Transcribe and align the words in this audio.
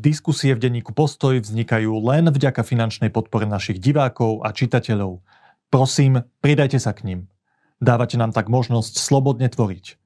Diskusie 0.00 0.56
v 0.56 0.64
denníku 0.64 0.96
Postoj 0.96 1.44
vznikajú 1.44 1.92
len 2.00 2.32
vďaka 2.32 2.64
finančnej 2.64 3.12
podpore 3.12 3.44
našich 3.44 3.76
divákov 3.76 4.40
a 4.40 4.48
čitateľov. 4.48 5.20
Prosím, 5.68 6.24
pridajte 6.40 6.80
sa 6.80 6.96
k 6.96 7.04
ním. 7.04 7.20
Dávate 7.84 8.16
nám 8.16 8.32
tak 8.32 8.48
možnosť 8.48 8.96
slobodne 8.96 9.52
tvoriť. 9.52 10.00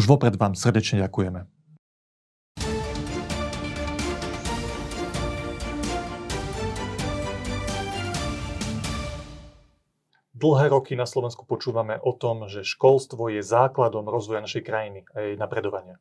Už 0.00 0.08
vopred 0.08 0.32
vám 0.40 0.56
srdečne 0.56 1.04
ďakujeme. 1.04 1.44
Dlhé 10.32 10.66
roky 10.72 10.96
na 10.96 11.04
Slovensku 11.04 11.44
počúvame 11.44 12.00
o 12.00 12.16
tom, 12.16 12.48
že 12.48 12.64
školstvo 12.64 13.28
je 13.28 13.44
základom 13.44 14.08
rozvoja 14.08 14.40
našej 14.40 14.64
krajiny 14.64 15.04
a 15.12 15.20
jej 15.20 15.36
napredovania. 15.36 16.00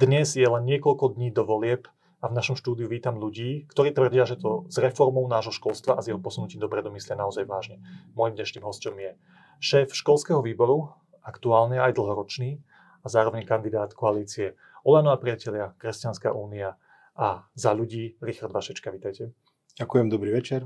Dnes 0.00 0.32
je 0.32 0.48
len 0.48 0.64
niekoľko 0.64 1.20
dní 1.20 1.28
do 1.28 1.44
volieb 1.44 1.84
a 2.24 2.32
v 2.32 2.40
našom 2.40 2.56
štúdiu 2.56 2.88
vítam 2.88 3.20
ľudí, 3.20 3.68
ktorí 3.68 3.92
tvrdia, 3.92 4.24
že 4.24 4.40
to 4.40 4.64
s 4.72 4.80
reformou 4.80 5.28
nášho 5.28 5.52
školstva 5.52 5.92
a 5.92 6.00
s 6.00 6.08
jeho 6.08 6.16
posunutím 6.16 6.56
dopredu 6.56 6.88
myslia 6.96 7.20
naozaj 7.20 7.44
vážne. 7.44 7.84
Mojím 8.16 8.40
dnešným 8.40 8.64
hostom 8.64 8.96
je 8.96 9.12
šéf 9.60 9.92
školského 9.92 10.40
výboru, 10.40 10.88
aktuálne 11.20 11.76
aj 11.76 11.92
dlhoročný 11.92 12.64
a 13.04 13.06
zároveň 13.12 13.44
kandidát 13.44 13.92
koalície 13.92 14.56
Olano 14.88 15.12
a 15.12 15.20
priatelia, 15.20 15.76
Kresťanská 15.76 16.32
únia 16.32 16.80
a 17.12 17.44
za 17.52 17.76
ľudí 17.76 18.16
Richard 18.24 18.56
Vašečka. 18.56 18.88
Vítajte. 18.88 19.36
Ďakujem, 19.76 20.08
dobrý 20.08 20.32
večer. 20.32 20.64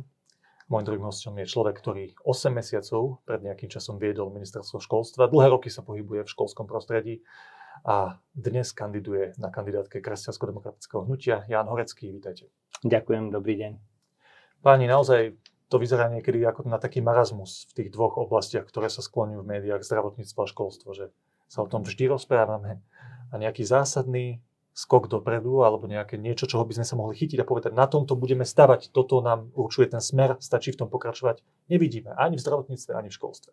Mojím 0.71 0.95
druhým 0.95 1.11
hostom 1.11 1.35
je 1.43 1.51
človek, 1.51 1.75
ktorý 1.83 2.15
8 2.23 2.55
mesiacov 2.55 3.19
pred 3.27 3.43
nejakým 3.43 3.67
časom 3.67 3.99
viedol 3.99 4.31
ministerstvo 4.31 4.79
školstva. 4.79 5.27
Dlhé 5.27 5.51
roky 5.51 5.75
sa 5.75 5.83
pohybuje 5.83 6.23
v 6.23 6.31
školskom 6.31 6.71
prostredí 6.71 7.27
a 7.85 8.19
dnes 8.35 8.71
kandiduje 8.73 9.35
na 9.39 9.51
kandidátke 9.51 9.99
Kresťansko-demokratického 9.99 11.05
hnutia. 11.05 11.45
Jan 11.47 11.67
Horecký, 11.67 12.11
vítajte. 12.11 12.51
Ďakujem, 12.87 13.35
dobrý 13.35 13.55
deň. 13.59 13.73
Páni, 14.63 14.87
naozaj 14.91 15.39
to 15.69 15.77
vyzerá 15.77 16.09
niekedy 16.09 16.41
ako 16.43 16.67
na 16.67 16.81
taký 16.81 17.05
marazmus 17.05 17.69
v 17.71 17.83
tých 17.83 17.89
dvoch 17.93 18.17
oblastiach, 18.17 18.65
ktoré 18.65 18.89
sa 18.89 19.05
skloňujú 19.05 19.45
v 19.45 19.51
médiách, 19.59 19.85
zdravotníctvo 19.85 20.39
a 20.41 20.51
školstvo, 20.51 20.89
že 20.97 21.13
sa 21.47 21.63
o 21.63 21.71
tom 21.71 21.85
vždy 21.85 22.09
rozprávame 22.09 22.81
a 23.29 23.35
nejaký 23.37 23.69
zásadný 23.69 24.41
skok 24.79 25.11
dopredu 25.11 25.67
alebo 25.67 25.91
nejaké 25.91 26.15
niečo, 26.15 26.47
čoho 26.47 26.63
by 26.63 26.79
sme 26.79 26.87
sa 26.87 26.95
mohli 26.95 27.19
chytiť 27.19 27.43
a 27.43 27.49
povedať, 27.49 27.75
na 27.75 27.91
tomto 27.91 28.15
budeme 28.15 28.47
stavať, 28.47 28.95
toto 28.95 29.19
nám 29.19 29.51
určuje 29.59 29.91
ten 29.91 29.99
smer, 29.99 30.39
stačí 30.39 30.71
v 30.71 30.87
tom 30.87 30.89
pokračovať, 30.89 31.43
nevidíme 31.67 32.15
ani 32.15 32.39
v 32.39 32.45
zdravotníctve, 32.47 32.95
ani 32.95 33.11
v 33.11 33.17
školstve. 33.19 33.53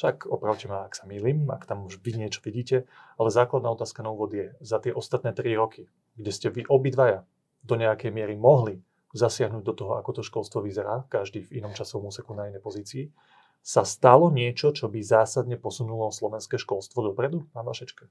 Však 0.00 0.32
opravte 0.32 0.64
ma, 0.64 0.88
ak 0.88 0.96
sa 0.96 1.04
mýlim, 1.04 1.44
ak 1.52 1.68
tam 1.68 1.84
už 1.84 2.00
vy 2.00 2.16
niečo 2.16 2.40
vidíte, 2.40 2.88
ale 3.20 3.28
základná 3.28 3.68
otázka 3.68 4.00
na 4.00 4.08
úvod 4.08 4.32
je, 4.32 4.56
za 4.64 4.80
tie 4.80 4.96
ostatné 4.96 5.36
3 5.36 5.60
roky, 5.60 5.92
kde 6.16 6.32
ste 6.32 6.48
vy 6.48 6.64
obidvaja 6.64 7.28
do 7.60 7.76
nejakej 7.76 8.08
miery 8.08 8.32
mohli 8.32 8.80
zasiahnuť 9.12 9.60
do 9.60 9.76
toho, 9.76 10.00
ako 10.00 10.16
to 10.16 10.22
školstvo 10.24 10.64
vyzerá, 10.64 11.04
každý 11.12 11.44
v 11.44 11.60
inom 11.60 11.76
časovom 11.76 12.08
úseku 12.08 12.32
na 12.32 12.48
inej 12.48 12.64
pozícii, 12.64 13.12
sa 13.60 13.84
stalo 13.84 14.32
niečo, 14.32 14.72
čo 14.72 14.88
by 14.88 15.04
zásadne 15.04 15.60
posunulo 15.60 16.08
slovenské 16.08 16.56
školstvo 16.56 17.12
dopredu, 17.12 17.44
pán 17.52 17.68
Vašečka? 17.68 18.08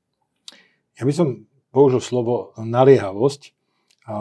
Ja 0.93 1.09
by 1.09 1.13
som 1.17 1.49
použil 1.73 2.05
slovo 2.05 2.53
naliehavosť, 2.53 3.57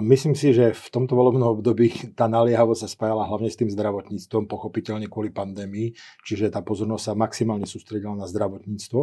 myslím 0.04 0.36
si, 0.36 0.52
že 0.52 0.76
v 0.76 0.86
tomto 0.92 1.16
volebnom 1.16 1.56
období 1.56 2.12
tá 2.18 2.28
naliehavosť 2.28 2.80
sa 2.84 2.88
spájala 2.92 3.24
hlavne 3.24 3.48
s 3.48 3.56
tým 3.56 3.72
zdravotníctvom, 3.72 4.44
pochopiteľne 4.44 5.08
kvôli 5.08 5.32
pandémii, 5.32 5.96
čiže 6.28 6.52
tá 6.52 6.60
pozornosť 6.60 7.04
sa 7.08 7.12
maximálne 7.16 7.64
sústredila 7.64 8.12
na 8.12 8.28
zdravotníctvo. 8.28 9.00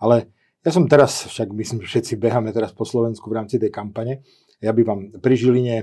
Ale 0.00 0.32
ja 0.64 0.70
som 0.72 0.88
teraz, 0.88 1.28
však 1.28 1.52
myslím, 1.52 1.84
že 1.84 1.88
všetci 1.92 2.12
beháme 2.16 2.50
teraz 2.56 2.72
po 2.72 2.88
Slovensku 2.88 3.28
v 3.28 3.44
rámci 3.44 3.60
tej 3.60 3.68
kampane, 3.68 4.24
ja 4.64 4.72
by 4.72 4.82
vám 4.82 5.00
pri 5.20 5.34
Žiline, 5.36 5.76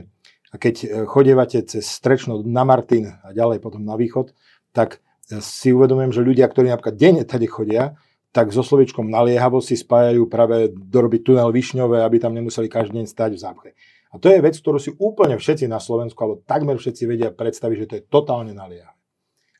a 0.53 0.55
keď 0.61 0.75
e, 0.81 0.87
chodievate 1.09 1.65
cez 1.65 1.89
Strečno 1.89 2.45
na 2.45 2.61
Martin 2.61 3.09
a 3.09 3.33
ďalej 3.33 3.57
potom 3.57 3.81
na 3.81 3.97
východ, 3.97 4.37
tak 4.69 5.01
e, 5.29 5.41
si 5.41 5.73
uvedomujem, 5.73 6.13
že 6.13 6.21
ľudia, 6.21 6.45
ktorí 6.45 6.69
napríklad 6.69 6.93
denne 6.93 7.25
tady 7.25 7.49
chodia, 7.49 7.97
tak 8.33 8.49
so 8.49 8.65
slovičkom 8.65 9.09
naliehavosť 9.09 9.67
si 9.69 9.77
spájajú 9.81 10.25
práve 10.25 10.73
dorobiť 10.73 11.21
tunel 11.21 11.49
Višňové, 11.53 12.01
aby 12.01 12.17
tam 12.17 12.33
nemuseli 12.33 12.65
každý 12.65 13.01
deň 13.01 13.07
stať 13.09 13.31
v 13.37 13.41
zápche. 13.41 13.69
A 14.13 14.21
to 14.21 14.29
je 14.29 14.45
vec, 14.45 14.53
ktorú 14.53 14.77
si 14.77 14.93
úplne 15.01 15.41
všetci 15.41 15.65
na 15.65 15.81
Slovensku, 15.81 16.21
alebo 16.21 16.45
takmer 16.45 16.77
všetci 16.77 17.03
vedia 17.09 17.29
predstaviť, 17.33 17.77
že 17.81 17.89
to 17.89 17.97
je 17.97 18.03
totálne 18.05 18.53
naliehavé. 18.53 18.93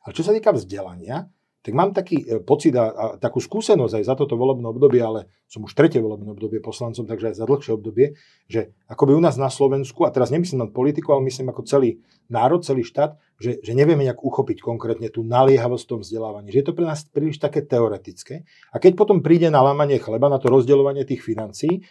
Ale 0.05 0.11
čo 0.13 0.21
sa 0.21 0.35
týka 0.35 0.53
vzdelania, 0.53 1.25
tak 1.63 1.73
mám 1.79 1.95
taký 1.95 2.27
e, 2.27 2.43
pocit 2.43 2.75
a, 2.75 2.91
a 2.91 3.05
takú 3.15 3.39
skúsenosť 3.39 3.95
aj 3.95 4.03
za 4.03 4.15
toto 4.19 4.35
volebné 4.35 4.67
obdobie, 4.67 4.99
ale 4.99 5.31
som 5.47 5.63
už 5.63 5.71
tretie 5.71 6.03
volebné 6.03 6.35
obdobie 6.35 6.59
poslancom, 6.59 7.07
takže 7.07 7.31
aj 7.31 7.35
za 7.39 7.47
dlhšie 7.47 7.71
obdobie, 7.71 8.19
že 8.51 8.75
akoby 8.91 9.15
u 9.15 9.23
nás 9.23 9.39
na 9.39 9.47
Slovensku, 9.47 10.03
a 10.03 10.11
teraz 10.11 10.27
nemyslím 10.27 10.67
len 10.67 10.71
politiku, 10.75 11.15
ale 11.15 11.23
myslím 11.31 11.55
ako 11.55 11.63
celý 11.63 12.03
národ, 12.27 12.67
celý 12.67 12.83
štát, 12.83 13.15
že, 13.39 13.63
že 13.63 13.71
nevieme 13.71 14.03
nejak 14.03 14.19
uchopiť 14.19 14.59
konkrétne 14.59 15.07
tú 15.07 15.23
naliehavosť 15.23 15.83
v 15.87 15.91
tom 15.95 15.99
vzdelávaní, 16.03 16.51
že 16.51 16.59
je 16.61 16.67
to 16.67 16.75
pre 16.75 16.83
nás 16.83 17.07
príliš 17.07 17.39
také 17.39 17.63
teoretické. 17.63 18.43
A 18.75 18.83
keď 18.83 18.99
potom 18.99 19.23
príde 19.23 19.47
na 19.47 19.63
lámanie 19.63 20.03
chleba, 20.03 20.27
na 20.27 20.43
to 20.43 20.51
rozdeľovanie 20.51 21.07
tých 21.07 21.23
financií, 21.23 21.79
e, 21.79 21.81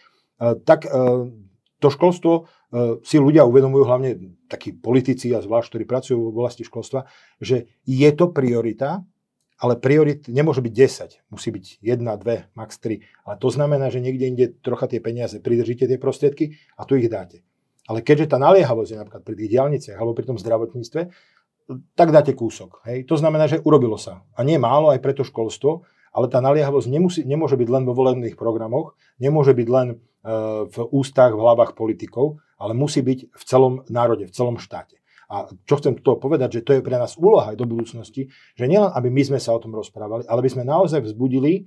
tak 0.69 0.85
e, 0.85 0.93
to 1.83 1.91
školstvo 1.91 2.33
e, 2.39 2.43
si 3.03 3.19
ľudia 3.19 3.43
uvedomujú, 3.43 3.83
hlavne 3.83 4.39
takí 4.47 4.71
politici 4.71 5.35
a 5.35 5.43
zvlášť, 5.43 5.75
ktorí 5.75 5.85
pracujú 5.85 6.19
v 6.23 6.31
oblasti 6.31 6.63
školstva, 6.63 7.11
že 7.43 7.67
je 7.83 8.11
to 8.15 8.31
priorita, 8.31 9.03
ale 9.63 9.79
priorit 9.79 10.27
nemôže 10.31 10.63
byť 10.63 10.75
10, 10.75 11.35
musí 11.35 11.49
byť 11.51 11.65
1, 11.83 12.03
2, 12.03 12.59
max 12.59 12.79
3. 12.83 13.03
Ale 13.27 13.35
to 13.39 13.49
znamená, 13.51 13.91
že 13.91 14.03
niekde 14.03 14.25
inde 14.27 14.47
trocha 14.59 14.91
tie 14.91 14.99
peniaze 14.99 15.39
pridržíte 15.39 15.87
tie 15.87 15.99
prostriedky 15.99 16.59
a 16.79 16.87
tu 16.87 16.99
ich 16.99 17.07
dáte. 17.07 17.43
Ale 17.87 18.03
keďže 18.03 18.35
tá 18.35 18.39
naliehavosť 18.39 18.91
je 18.95 18.99
napríklad 18.99 19.23
pri 19.23 19.35
tých 19.39 19.51
diálniciach 19.59 19.99
alebo 19.99 20.15
pri 20.15 20.27
tom 20.31 20.39
zdravotníctve, 20.39 21.01
tak 21.95 22.09
dáte 22.11 22.35
kúsok. 22.35 22.83
Hej? 22.91 23.07
To 23.07 23.15
znamená, 23.15 23.47
že 23.47 23.63
urobilo 23.63 23.99
sa. 23.99 24.27
A 24.35 24.43
nie 24.43 24.59
málo 24.59 24.91
aj 24.91 24.99
pre 24.99 25.15
to 25.15 25.23
školstvo, 25.23 25.87
ale 26.13 26.29
tá 26.29 26.45
naliehavosť 26.45 26.89
nemusí, 26.89 27.21
nemôže 27.25 27.57
byť 27.57 27.69
len 27.69 27.83
vo 27.89 27.97
volebných 27.97 28.37
programoch, 28.37 28.95
nemôže 29.17 29.57
byť 29.57 29.69
len 29.69 29.89
uh, 29.97 30.69
v 30.69 30.77
ústach, 30.93 31.33
v 31.33 31.41
hlavách 31.41 31.73
politikov, 31.73 32.39
ale 32.61 32.77
musí 32.77 33.01
byť 33.01 33.33
v 33.33 33.43
celom 33.43 33.75
národe, 33.89 34.29
v 34.29 34.35
celom 34.37 34.61
štáte. 34.61 35.03
A 35.33 35.49
čo 35.65 35.81
chcem 35.81 35.97
to 35.97 36.21
povedať, 36.21 36.61
že 36.61 36.65
to 36.65 36.73
je 36.77 36.85
pre 36.85 37.01
nás 37.01 37.17
úloha 37.17 37.51
aj 37.51 37.57
do 37.57 37.65
budúcnosti, 37.65 38.29
že 38.53 38.69
nielen, 38.69 38.93
aby 38.93 39.09
my 39.09 39.33
sme 39.33 39.41
sa 39.41 39.57
o 39.57 39.63
tom 39.65 39.73
rozprávali, 39.73 40.29
ale 40.29 40.45
aby 40.45 40.51
sme 40.53 40.69
naozaj 40.69 41.01
vzbudili 41.09 41.65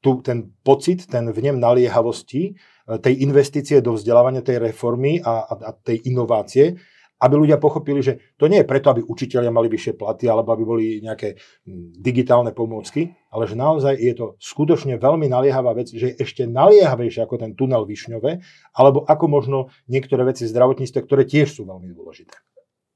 tu, 0.00 0.24
ten 0.24 0.48
pocit, 0.64 1.04
ten 1.06 1.28
vnem 1.28 1.60
naliehavosti, 1.60 2.42
e, 2.48 2.52
tej 2.98 3.20
investície 3.20 3.84
do 3.84 3.94
vzdelávania, 3.94 4.40
tej 4.40 4.64
reformy 4.64 5.20
a, 5.20 5.44
a, 5.44 5.54
a 5.60 5.70
tej 5.76 6.08
inovácie, 6.08 6.80
aby 7.22 7.34
ľudia 7.38 7.62
pochopili, 7.62 8.02
že 8.02 8.18
to 8.34 8.50
nie 8.50 8.60
je 8.60 8.66
preto, 8.66 8.90
aby 8.90 9.06
učiteľia 9.06 9.54
mali 9.54 9.70
vyššie 9.70 9.94
platy 9.94 10.26
alebo 10.26 10.50
aby 10.58 10.62
boli 10.66 10.86
nejaké 10.98 11.38
hm, 11.38 11.94
digitálne 12.02 12.50
pomôcky, 12.50 13.14
ale 13.30 13.46
že 13.46 13.54
naozaj 13.54 13.94
je 13.94 14.14
to 14.18 14.26
skutočne 14.42 14.98
veľmi 14.98 15.30
naliehavá 15.30 15.70
vec, 15.78 15.94
že 15.94 16.12
je 16.12 16.18
ešte 16.18 16.50
naliehavejšie 16.50 17.22
ako 17.22 17.38
ten 17.38 17.54
tunel 17.54 17.86
Višňové, 17.86 18.42
alebo 18.74 19.06
ako 19.06 19.24
možno 19.30 19.58
niektoré 19.86 20.26
veci 20.26 20.50
zdravotníctve, 20.50 20.98
ktoré 21.06 21.22
tiež 21.22 21.54
sú 21.54 21.62
veľmi 21.62 21.94
dôležité. 21.94 22.34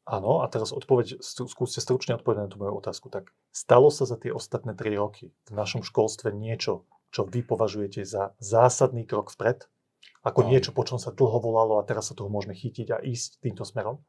Áno, 0.06 0.38
a 0.38 0.46
teraz 0.46 0.70
odpoveď, 0.70 1.18
skúste 1.18 1.82
stručne 1.82 2.14
odpovedať 2.14 2.46
na 2.46 2.50
tú 2.50 2.62
moju 2.62 2.78
otázku. 2.78 3.10
Tak 3.10 3.34
stalo 3.50 3.90
sa 3.90 4.06
za 4.06 4.14
tie 4.14 4.30
ostatné 4.30 4.70
3 4.78 5.02
roky 5.02 5.34
v 5.50 5.52
našom 5.54 5.82
školstve 5.82 6.30
niečo, 6.30 6.86
čo 7.10 7.26
vy 7.26 7.42
považujete 7.42 8.06
za 8.06 8.30
zásadný 8.38 9.02
krok 9.02 9.34
vpred? 9.34 9.66
Ako 10.22 10.46
no. 10.46 10.50
niečo, 10.54 10.70
po 10.70 10.86
čom 10.86 10.98
sa 10.98 11.10
dlho 11.10 11.38
volalo 11.38 11.78
a 11.78 11.86
teraz 11.86 12.10
sa 12.10 12.14
toho 12.14 12.30
môžeme 12.30 12.54
chytiť 12.54 12.94
a 12.94 13.02
ísť 13.02 13.42
týmto 13.42 13.66
smerom? 13.66 14.02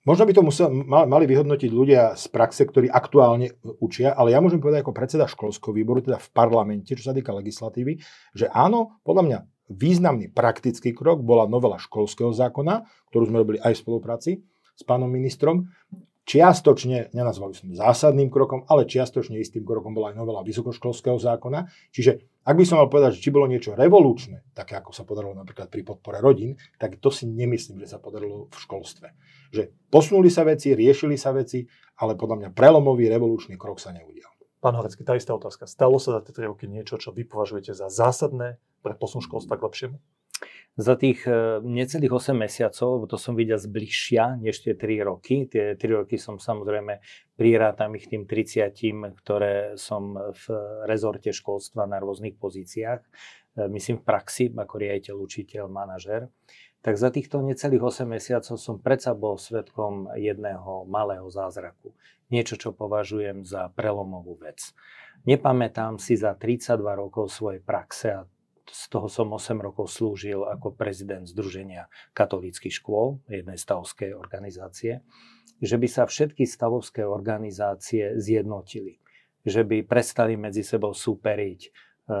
Možno 0.00 0.24
by 0.24 0.32
to 0.32 0.40
musel, 0.40 0.72
mali 0.88 1.28
vyhodnotiť 1.28 1.68
ľudia 1.68 2.16
z 2.16 2.24
praxe, 2.32 2.64
ktorí 2.64 2.88
aktuálne 2.88 3.52
učia, 3.84 4.16
ale 4.16 4.32
ja 4.32 4.40
môžem 4.40 4.56
povedať 4.56 4.80
ako 4.80 4.96
predseda 4.96 5.28
školského 5.28 5.76
výboru, 5.76 6.00
teda 6.00 6.16
v 6.16 6.28
parlamente, 6.32 6.96
čo 6.96 7.04
sa 7.04 7.12
týka 7.12 7.36
legislatívy, 7.36 8.00
že 8.32 8.48
áno, 8.48 8.96
podľa 9.04 9.22
mňa 9.28 9.38
významný 9.70 10.32
praktický 10.32 10.96
krok 10.96 11.20
bola 11.20 11.44
novela 11.44 11.76
školského 11.76 12.32
zákona, 12.32 12.88
ktorú 13.12 13.28
sme 13.28 13.40
robili 13.44 13.58
aj 13.60 13.76
v 13.76 13.82
spolupráci 13.84 14.30
s 14.72 14.82
pánom 14.88 15.12
ministrom. 15.12 15.68
Čiastočne, 16.30 17.10
nenazvali 17.10 17.58
sme 17.58 17.74
zásadným 17.74 18.30
krokom, 18.30 18.62
ale 18.70 18.86
čiastočne 18.86 19.42
istým 19.42 19.66
krokom 19.66 19.98
bola 19.98 20.14
aj 20.14 20.22
novela 20.22 20.46
vysokoškolského 20.46 21.18
zákona. 21.18 21.66
Čiže 21.90 22.22
ak 22.46 22.54
by 22.54 22.62
som 22.62 22.78
mal 22.78 22.86
povedať, 22.86 23.18
že 23.18 23.26
či 23.26 23.34
bolo 23.34 23.50
niečo 23.50 23.74
revolučné, 23.74 24.46
také 24.54 24.78
ako 24.78 24.94
sa 24.94 25.02
podarilo 25.02 25.34
napríklad 25.34 25.66
pri 25.66 25.82
podpore 25.82 26.22
rodín, 26.22 26.54
tak 26.78 27.02
to 27.02 27.10
si 27.10 27.26
nemyslím, 27.26 27.82
že 27.82 27.90
sa 27.90 27.98
podarilo 27.98 28.46
v 28.46 28.56
školstve. 28.62 29.10
Že 29.50 29.90
posunuli 29.90 30.30
sa 30.30 30.46
veci, 30.46 30.70
riešili 30.70 31.18
sa 31.18 31.34
veci, 31.34 31.66
ale 31.98 32.14
podľa 32.14 32.46
mňa 32.46 32.48
prelomový 32.54 33.10
revolučný 33.10 33.58
krok 33.58 33.82
sa 33.82 33.90
neudial. 33.90 34.30
Pán 34.62 34.78
Horecký, 34.78 35.02
tá 35.02 35.18
istá 35.18 35.34
otázka. 35.34 35.66
Stalo 35.66 35.98
sa 35.98 36.22
za 36.22 36.30
tie 36.30 36.46
3 36.46 36.54
roky 36.54 36.70
niečo, 36.70 36.94
čo 36.94 37.10
vy 37.10 37.26
považujete 37.26 37.74
za 37.74 37.90
zásadné 37.90 38.62
pre 38.86 38.94
posun 38.94 39.18
školstva 39.18 39.58
k 39.58 39.66
lepšiemu? 39.66 39.96
Za 40.80 40.96
tých 40.96 41.28
e, 41.28 41.60
necelých 41.60 42.14
8 42.14 42.32
mesiacov, 42.32 42.88
lebo 42.96 43.06
to 43.10 43.20
som 43.20 43.36
videl 43.36 43.60
zbližšia 43.60 44.40
než 44.40 44.64
tie 44.64 44.72
3 44.72 45.04
roky, 45.04 45.44
tie 45.44 45.76
3 45.76 46.00
roky 46.00 46.16
som 46.16 46.40
samozrejme 46.40 47.02
prirátam 47.36 47.92
ich 47.98 48.08
tým 48.08 48.24
30, 48.24 48.72
ktoré 49.20 49.76
som 49.76 50.16
v 50.16 50.44
rezorte 50.88 51.34
školstva 51.34 51.84
na 51.84 52.00
rôznych 52.00 52.40
pozíciách. 52.40 53.02
myslím 53.68 54.00
v 54.00 54.06
praxi, 54.06 54.44
ako 54.48 54.74
riaditeľ, 54.80 55.14
učiteľ, 55.20 55.64
manažer, 55.68 56.32
tak 56.80 56.96
za 56.96 57.12
týchto 57.12 57.44
necelých 57.44 57.84
8 58.00 58.08
mesiacov 58.08 58.56
som 58.56 58.80
predsa 58.80 59.12
bol 59.12 59.36
svetkom 59.36 60.16
jedného 60.16 60.88
malého 60.88 61.28
zázraku. 61.28 61.92
Niečo, 62.32 62.56
čo 62.56 62.72
považujem 62.72 63.44
za 63.44 63.68
prelomovú 63.76 64.40
vec. 64.40 64.72
Nepamätám 65.28 66.00
si 66.00 66.16
za 66.16 66.32
32 66.32 66.80
rokov 66.96 67.28
svojej 67.28 67.60
praxe 67.60 68.06
a 68.16 68.24
z 68.70 68.82
toho 68.88 69.10
som 69.10 69.28
8 69.34 69.58
rokov 69.58 69.90
slúžil 69.90 70.46
ako 70.46 70.72
prezident 70.72 71.26
Združenia 71.26 71.90
katolíckých 72.14 72.72
škôl, 72.72 73.18
jednej 73.26 73.58
stavovskej 73.58 74.14
organizácie, 74.14 75.02
že 75.60 75.76
by 75.76 75.88
sa 75.90 76.08
všetky 76.08 76.48
stavovské 76.48 77.04
organizácie 77.04 78.16
zjednotili. 78.16 79.02
Že 79.44 79.62
by 79.66 79.76
prestali 79.84 80.36
medzi 80.36 80.64
sebou 80.64 80.96
súperiť 80.96 81.60
e, 81.64 81.70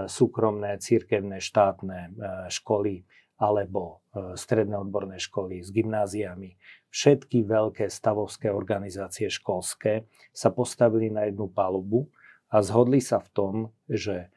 súkromné, 0.08 0.76
církevné, 0.80 1.40
štátne 1.40 1.98
e, 1.98 2.10
školy, 2.52 3.04
alebo 3.40 4.04
e, 4.12 4.36
stredné 4.36 4.76
odborné 4.76 5.16
školy 5.16 5.64
s 5.64 5.72
gymnáziami. 5.72 6.60
Všetky 6.92 7.48
veľké 7.48 7.88
stavovské 7.88 8.52
organizácie 8.52 9.32
školské 9.32 10.04
sa 10.36 10.52
postavili 10.52 11.08
na 11.08 11.28
jednu 11.28 11.48
palubu 11.48 12.12
a 12.52 12.60
zhodli 12.60 13.00
sa 13.00 13.22
v 13.22 13.28
tom, 13.32 13.54
že 13.88 14.28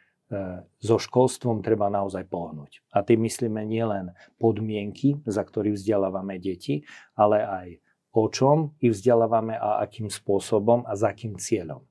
so 0.81 0.97
školstvom 0.97 1.61
treba 1.61 1.87
naozaj 1.87 2.25
pohnúť. 2.27 2.81
A 2.91 3.05
tým 3.05 3.25
myslíme 3.25 3.61
nielen 3.63 4.11
podmienky, 4.41 5.21
za 5.23 5.45
ktorých 5.45 5.77
vzdelávame 5.77 6.41
deti, 6.41 6.83
ale 7.13 7.37
aj 7.43 7.67
o 8.13 8.29
čom 8.29 8.77
ich 8.77 8.93
vzdelávame 8.93 9.57
a 9.57 9.81
akým 9.81 10.09
spôsobom 10.09 10.85
a 10.85 10.93
za 10.93 11.13
akým 11.13 11.37
cieľom. 11.37 11.81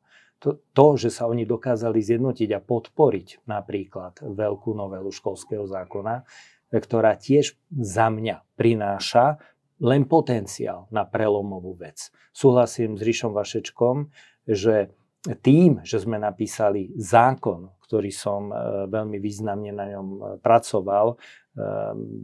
To, 0.42 0.58
to, 0.74 0.86
že 0.98 1.14
sa 1.14 1.30
oni 1.30 1.46
dokázali 1.46 2.02
zjednotiť 2.02 2.50
a 2.50 2.62
podporiť 2.62 3.46
napríklad 3.46 4.26
veľkú 4.26 4.74
novelu 4.74 5.10
školského 5.10 5.66
zákona, 5.70 6.26
ktorá 6.72 7.14
tiež 7.14 7.54
za 7.70 8.10
mňa 8.10 8.42
prináša 8.58 9.38
len 9.82 10.06
potenciál 10.06 10.86
na 10.94 11.02
prelomovú 11.06 11.74
vec. 11.78 12.10
Súhlasím 12.30 12.98
s 12.98 13.02
Ríšom 13.02 13.34
Vašečkom, 13.34 14.10
že 14.46 14.94
tým, 15.22 15.82
že 15.86 16.02
sme 16.02 16.18
napísali 16.18 16.90
zákon, 16.98 17.70
ktorý 17.86 18.10
som 18.10 18.50
e, 18.50 18.54
veľmi 18.90 19.22
významne 19.22 19.70
na 19.70 19.86
ňom 19.94 20.08
e, 20.10 20.20
pracoval, 20.42 21.14
e, 21.14 21.16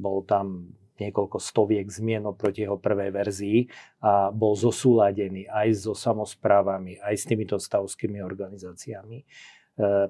bol 0.02 0.26
tam 0.26 0.74
niekoľko 0.98 1.38
stoviek 1.38 1.86
zmien 1.86 2.26
oproti 2.26 2.66
jeho 2.66 2.74
prvej 2.74 3.14
verzii 3.14 3.58
a 4.02 4.34
bol 4.34 4.58
zosúladený 4.58 5.46
aj 5.46 5.86
so 5.86 5.94
samozprávami, 5.94 6.98
aj 6.98 7.14
s 7.14 7.24
týmito 7.30 7.54
stavskými 7.54 8.18
organizáciami. 8.18 9.22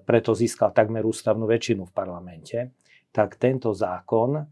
Preto 0.09 0.33
získal 0.33 0.73
takmer 0.73 1.05
ústavnú 1.05 1.45
väčšinu 1.45 1.85
v 1.85 1.93
parlamente 1.93 2.59
tak 3.13 3.41
tento 3.41 3.73
zákon 3.73 4.49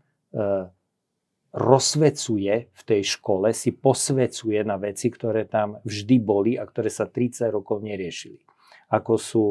rozsvecuje 1.56 2.54
v 2.68 2.82
tej 2.84 3.02
škole, 3.16 3.56
si 3.56 3.72
posvecuje 3.72 4.60
na 4.60 4.76
veci, 4.76 5.08
ktoré 5.08 5.48
tam 5.48 5.80
vždy 5.80 6.16
boli 6.20 6.52
a 6.60 6.68
ktoré 6.68 6.92
sa 6.92 7.08
30 7.08 7.48
rokov 7.48 7.80
neriešili. 7.80 8.44
Ako 8.92 9.16
sú 9.16 9.44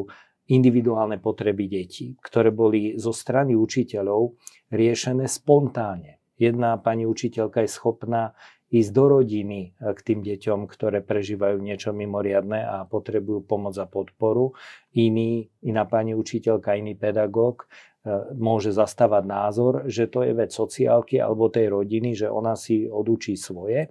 individuálne 0.46 1.18
potreby 1.18 1.66
detí, 1.66 2.14
ktoré 2.22 2.54
boli 2.54 2.94
zo 3.02 3.10
strany 3.10 3.58
učiteľov 3.58 4.38
riešené 4.70 5.26
spontánne. 5.26 6.22
Jedna 6.38 6.78
pani 6.78 7.10
učiteľka 7.10 7.66
je 7.66 7.70
schopná 7.74 8.38
ísť 8.76 8.92
do 8.92 9.06
rodiny 9.20 9.72
e, 9.72 9.96
k 9.96 10.00
tým 10.04 10.20
deťom, 10.20 10.68
ktoré 10.68 11.00
prežívajú 11.00 11.64
niečo 11.64 11.96
mimoriadne 11.96 12.60
a 12.60 12.78
potrebujú 12.84 13.48
pomoc 13.48 13.80
a 13.80 13.88
podporu. 13.88 14.52
Iný, 15.00 15.48
iná 15.64 15.88
pani 15.88 16.12
učiteľka, 16.12 16.76
iný 16.76 17.00
pedagóg 17.00 17.72
E, 18.06 18.10
môže 18.38 18.70
zastávať 18.70 19.24
názor, 19.26 19.74
že 19.90 20.06
to 20.06 20.22
je 20.22 20.38
vec 20.38 20.54
sociálky 20.54 21.18
alebo 21.18 21.50
tej 21.50 21.74
rodiny, 21.74 22.14
že 22.14 22.30
ona 22.30 22.54
si 22.54 22.86
odučí 22.86 23.34
svoje, 23.34 23.82
e, 23.82 23.90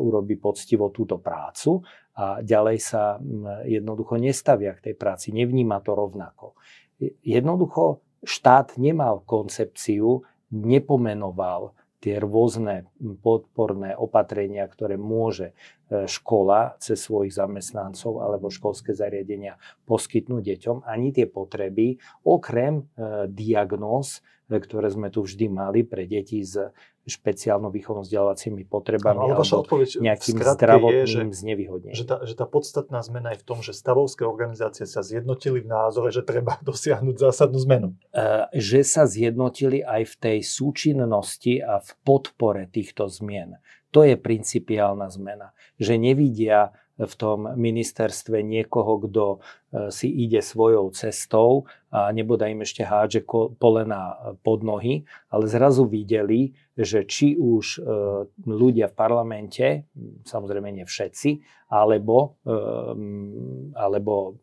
urobí 0.00 0.40
poctivo 0.40 0.88
túto 0.88 1.20
prácu 1.20 1.84
a 2.16 2.40
ďalej 2.40 2.78
sa 2.80 3.20
jednoducho 3.68 4.16
nestavia 4.16 4.72
k 4.72 4.88
tej 4.88 4.94
práci, 4.96 5.36
nevníma 5.36 5.84
to 5.84 5.92
rovnako. 5.92 6.56
Jednoducho 7.20 8.00
štát 8.24 8.80
nemal 8.80 9.20
koncepciu, 9.28 10.24
nepomenoval 10.48 11.76
tie 12.06 12.22
rôzne 12.22 12.86
podporné 13.18 13.98
opatrenia, 13.98 14.62
ktoré 14.70 14.94
môže 14.94 15.50
e, 15.90 16.06
škola 16.06 16.78
cez 16.78 17.02
svojich 17.02 17.34
zamestnancov 17.34 18.22
alebo 18.22 18.46
školské 18.46 18.94
zariadenia 18.94 19.58
poskytnúť 19.90 20.42
deťom, 20.54 20.76
ani 20.86 21.10
tie 21.10 21.26
potreby, 21.26 21.98
okrem 22.22 22.86
e, 22.94 23.26
diagnóz, 23.26 24.22
e, 24.46 24.54
ktoré 24.54 24.86
sme 24.86 25.10
tu 25.10 25.26
vždy 25.26 25.50
mali 25.50 25.82
pre 25.82 26.06
deti 26.06 26.46
s 26.46 26.54
špeciálno 27.06 27.70
výchovno 27.70 28.02
vzdelávacími 28.02 28.66
potrebami 28.66 29.22
no, 29.22 29.30
ale 29.30 29.34
vaša 29.38 29.62
odpoveď 29.62 29.88
nejakým 30.02 30.36
zdravotným 30.42 31.06
je, 31.06 31.14
že, 31.14 31.20
znevýhodnením. 31.46 31.94
Že 31.94 32.04
tá, 32.04 32.16
že 32.26 32.34
tá 32.34 32.46
podstatná 32.50 32.98
zmena 33.06 33.38
je 33.38 33.40
v 33.40 33.46
tom, 33.46 33.58
že 33.62 33.70
stavovské 33.70 34.26
organizácie 34.26 34.90
sa 34.90 35.06
zjednotili 35.06 35.62
v 35.62 35.70
názore, 35.70 36.10
že 36.10 36.26
treba 36.26 36.58
dosiahnuť 36.68 37.16
zásadnú 37.16 37.58
zmenu. 37.70 37.88
Uh, 38.10 38.50
že 38.50 38.82
sa 38.82 39.06
zjednotili 39.06 39.86
aj 39.86 40.02
v 40.02 40.14
tej 40.18 40.38
súčinnosti 40.42 41.62
a 41.62 41.78
v 41.78 41.90
podpore 42.02 42.66
týchto 42.66 43.06
zmien. 43.06 43.62
To 43.94 44.02
je 44.02 44.18
principiálna 44.18 45.06
zmena. 45.08 45.54
Že 45.78 45.94
nevidia 45.96 46.74
v 46.96 47.14
tom 47.16 47.44
ministerstve 47.44 48.40
niekoho, 48.40 49.04
kto 49.04 49.24
e, 49.28 49.38
si 49.92 50.08
ide 50.08 50.40
svojou 50.40 50.88
cestou 50.96 51.68
a 51.96 52.12
nebude 52.12 52.44
im 52.44 52.60
ešte 52.60 52.84
hádže 52.84 53.24
polena 53.56 54.36
pod 54.44 54.60
nohy, 54.60 55.08
ale 55.32 55.48
zrazu 55.48 55.88
videli, 55.88 56.52
že 56.76 57.08
či 57.08 57.40
už 57.40 57.64
e, 57.64 57.80
ľudia 58.44 58.92
v 58.92 58.98
parlamente, 59.00 59.66
samozrejme 60.28 60.76
nie 60.76 60.84
všetci, 60.84 61.40
alebo, 61.72 62.36
e, 62.44 62.52
alebo 63.72 64.36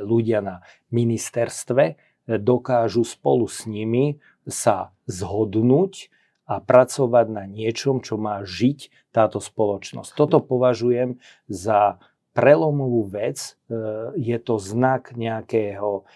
ľudia 0.00 0.40
na 0.40 0.56
ministerstve 0.88 2.00
dokážu 2.40 3.04
spolu 3.04 3.44
s 3.44 3.68
nimi 3.68 4.16
sa 4.48 4.96
zhodnúť 5.04 6.08
a 6.48 6.56
pracovať 6.64 7.26
na 7.28 7.44
niečom, 7.44 8.00
čo 8.00 8.16
má 8.16 8.40
žiť 8.48 9.12
táto 9.12 9.44
spoločnosť. 9.44 10.16
Toto 10.16 10.40
považujem 10.40 11.20
za 11.52 12.00
prelomovú 12.32 13.12
vec. 13.12 13.60
E, 13.68 13.76
je 14.16 14.38
to 14.40 14.56
znak 14.56 15.12
nejakého, 15.12 16.08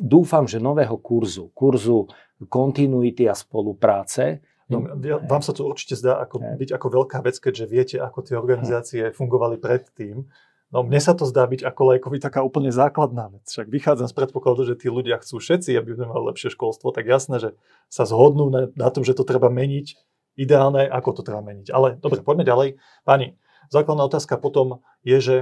dúfam, 0.00 0.48
že 0.48 0.62
nového 0.62 0.96
kurzu. 0.96 1.52
Kurzu 1.52 2.08
kontinuity 2.48 3.28
a 3.28 3.36
spolupráce. 3.36 4.40
No, 4.70 4.86
vám 5.26 5.42
sa 5.42 5.50
to 5.50 5.66
určite 5.66 5.98
zdá 5.98 6.22
ako, 6.22 6.38
byť 6.56 6.70
ako 6.78 6.86
veľká 7.02 7.18
vec, 7.26 7.42
keďže 7.42 7.66
viete, 7.66 7.96
ako 7.98 8.22
tie 8.22 8.38
organizácie 8.38 9.10
fungovali 9.10 9.58
predtým. 9.58 10.30
No 10.70 10.86
mne 10.86 11.02
sa 11.02 11.18
to 11.18 11.26
zdá 11.26 11.50
byť 11.50 11.66
ako 11.66 11.80
lajkovi 11.90 12.22
taká 12.22 12.46
úplne 12.46 12.70
základná 12.70 13.26
vec. 13.34 13.42
Však 13.50 13.66
vychádzam 13.66 14.06
z 14.06 14.14
predpokladu, 14.14 14.62
že 14.62 14.78
tí 14.78 14.86
ľudia 14.86 15.18
chcú 15.18 15.42
všetci, 15.42 15.74
aby 15.74 15.98
sme 15.98 16.06
mali 16.06 16.30
lepšie 16.30 16.54
školstvo, 16.54 16.94
tak 16.94 17.10
jasné, 17.10 17.42
že 17.42 17.50
sa 17.90 18.06
zhodnú 18.06 18.46
na, 18.54 18.70
na 18.78 18.88
tom, 18.94 19.02
že 19.02 19.18
to 19.18 19.26
treba 19.26 19.50
meniť. 19.50 19.98
Ideálne, 20.38 20.86
ako 20.86 21.18
to 21.18 21.22
treba 21.26 21.42
meniť. 21.42 21.74
Ale 21.74 21.98
dobre, 21.98 22.22
poďme 22.22 22.46
ďalej. 22.46 22.68
Pani, 23.02 23.34
základná 23.74 24.06
otázka 24.06 24.38
potom 24.38 24.86
je, 25.02 25.18
že, 25.18 25.36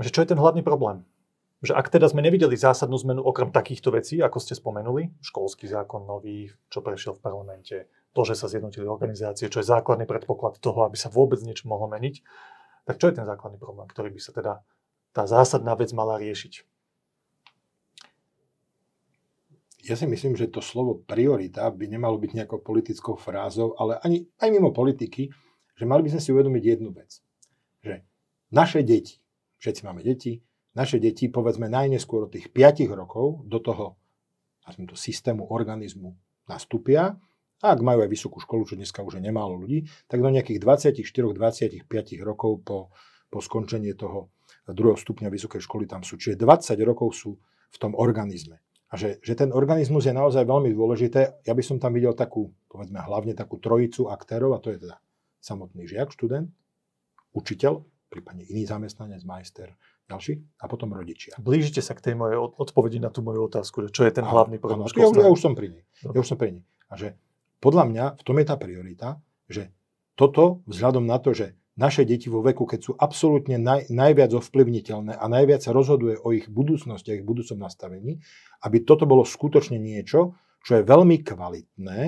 že 0.00 0.08
čo 0.08 0.24
je 0.24 0.32
ten 0.32 0.40
hlavný 0.40 0.64
problém? 0.64 1.04
Že 1.62 1.78
ak 1.78 1.94
teda 1.94 2.10
sme 2.10 2.26
nevideli 2.26 2.58
zásadnú 2.58 2.98
zmenu 3.06 3.22
okrem 3.22 3.54
takýchto 3.54 3.94
vecí, 3.94 4.18
ako 4.18 4.38
ste 4.42 4.58
spomenuli, 4.58 5.14
školský 5.22 5.70
zákon 5.70 6.02
nový, 6.02 6.50
čo 6.66 6.82
prešiel 6.82 7.14
v 7.14 7.22
parlamente, 7.22 7.76
to, 8.10 8.26
že 8.26 8.34
sa 8.34 8.50
zjednotili 8.50 8.84
organizácie, 8.84 9.46
čo 9.46 9.62
je 9.62 9.70
základný 9.70 10.04
predpoklad 10.04 10.58
toho, 10.58 10.84
aby 10.84 10.98
sa 10.98 11.08
vôbec 11.08 11.38
niečo 11.46 11.70
mohlo 11.70 11.86
meniť, 11.86 12.14
tak 12.82 12.98
čo 12.98 13.08
je 13.08 13.22
ten 13.22 13.26
základný 13.26 13.62
problém, 13.62 13.86
ktorý 13.86 14.10
by 14.10 14.20
sa 14.20 14.34
teda 14.34 14.52
tá 15.14 15.22
zásadná 15.24 15.78
vec 15.78 15.94
mala 15.94 16.18
riešiť? 16.18 16.66
Ja 19.82 19.98
si 19.98 20.06
myslím, 20.06 20.38
že 20.38 20.50
to 20.50 20.62
slovo 20.62 20.98
priorita 20.98 21.66
by 21.70 21.90
nemalo 21.90 22.14
byť 22.18 22.30
nejakou 22.38 22.62
politickou 22.62 23.18
frázou, 23.18 23.74
ale 23.78 23.98
ani 24.02 24.30
aj 24.38 24.48
mimo 24.50 24.70
politiky, 24.70 25.30
že 25.74 25.84
mali 25.86 26.06
by 26.06 26.14
sme 26.14 26.22
si 26.22 26.30
uvedomiť 26.30 26.62
jednu 26.62 26.90
vec. 26.94 27.18
Že 27.82 28.06
naše 28.54 28.86
deti, 28.86 29.18
všetci 29.58 29.82
máme 29.82 30.06
deti, 30.06 30.38
naše 30.72 30.96
deti 31.00 31.28
povedzme 31.28 31.68
najneskôr 31.68 32.28
od 32.28 32.32
tých 32.32 32.48
5 32.48 32.88
rokov 32.92 33.44
do 33.44 33.58
toho 33.60 33.96
to 34.62 34.96
systému 34.96 35.50
organizmu 35.50 36.14
nastúpia 36.46 37.18
a 37.62 37.66
ak 37.70 37.80
majú 37.82 38.02
aj 38.02 38.10
vysokú 38.10 38.42
školu, 38.42 38.66
čo 38.66 38.74
dneska 38.74 39.06
už 39.06 39.18
je 39.18 39.22
nemálo 39.22 39.54
ľudí, 39.54 39.86
tak 40.10 40.18
do 40.18 40.30
nejakých 40.30 40.58
24-25 40.58 41.86
rokov 42.26 42.52
po, 42.66 42.78
po 43.30 43.38
skončení 43.38 43.94
toho 43.94 44.34
druhého 44.66 44.98
stupňa 44.98 45.30
vysokej 45.30 45.62
školy 45.62 45.86
tam 45.86 46.02
sú. 46.02 46.18
Čiže 46.18 46.42
20 46.42 46.74
rokov 46.82 47.14
sú 47.14 47.38
v 47.70 47.76
tom 47.78 47.94
organizme. 47.94 48.62
A 48.92 48.98
že, 49.00 49.22
že 49.24 49.32
ten 49.32 49.54
organizmus 49.54 50.04
je 50.04 50.12
naozaj 50.12 50.44
veľmi 50.44 50.74
dôležité. 50.74 51.46
Ja 51.46 51.54
by 51.56 51.62
som 51.64 51.80
tam 51.80 51.96
videl 51.96 52.12
takú, 52.12 52.52
povedzme, 52.68 53.00
hlavne 53.00 53.32
takú 53.32 53.56
trojicu 53.56 54.12
aktérov, 54.12 54.52
a 54.52 54.60
to 54.60 54.74
je 54.74 54.84
teda 54.84 55.00
samotný 55.40 55.88
žiak, 55.88 56.12
študent, 56.12 56.52
učiteľ, 57.32 57.80
prípadne 58.12 58.44
iný 58.44 58.68
zamestnanec, 58.68 59.24
majster, 59.24 59.72
ďalší 60.12 60.32
a 60.60 60.64
potom 60.68 60.92
rodičia. 60.92 61.40
Blížite 61.40 61.80
sa 61.80 61.96
k 61.96 62.12
tej 62.12 62.14
mojej 62.20 62.36
odpovedi 62.36 63.00
na 63.00 63.08
tú 63.08 63.24
moju 63.24 63.48
otázku, 63.48 63.88
že 63.88 63.90
čo 63.90 64.04
je 64.04 64.12
ten 64.12 64.28
Áno, 64.28 64.36
hlavný 64.36 64.60
problém 64.60 64.84
áno, 64.84 64.92
ja, 64.92 65.08
ja 65.08 65.32
už 65.32 65.40
som 65.40 65.56
pri 65.56 65.72
nej. 65.72 65.84
Ja 66.04 66.20
už 66.20 66.28
som 66.28 66.36
pri 66.36 66.60
nej. 66.60 66.64
A 66.92 66.94
že 67.00 67.16
podľa 67.64 67.84
mňa 67.88 68.04
v 68.20 68.22
tom 68.22 68.36
je 68.36 68.46
tá 68.46 68.56
priorita, 68.60 69.08
že 69.48 69.72
toto 70.12 70.60
vzhľadom 70.68 71.08
na 71.08 71.16
to, 71.16 71.32
že 71.32 71.56
naše 71.72 72.04
deti 72.04 72.28
vo 72.28 72.44
veku, 72.44 72.68
keď 72.68 72.80
sú 72.84 72.92
absolútne 73.00 73.56
naj, 73.56 73.88
najviac 73.88 74.36
ovplyvniteľné 74.36 75.16
a 75.16 75.24
najviac 75.24 75.64
sa 75.64 75.72
rozhoduje 75.72 76.20
o 76.20 76.36
ich 76.36 76.52
budúcnosti 76.52 77.08
a 77.12 77.16
ich 77.16 77.24
budúcom 77.24 77.56
nastavení, 77.56 78.20
aby 78.60 78.84
toto 78.84 79.08
bolo 79.08 79.24
skutočne 79.24 79.80
niečo, 79.80 80.36
čo 80.60 80.72
je 80.78 80.82
veľmi 80.84 81.24
kvalitné. 81.24 82.00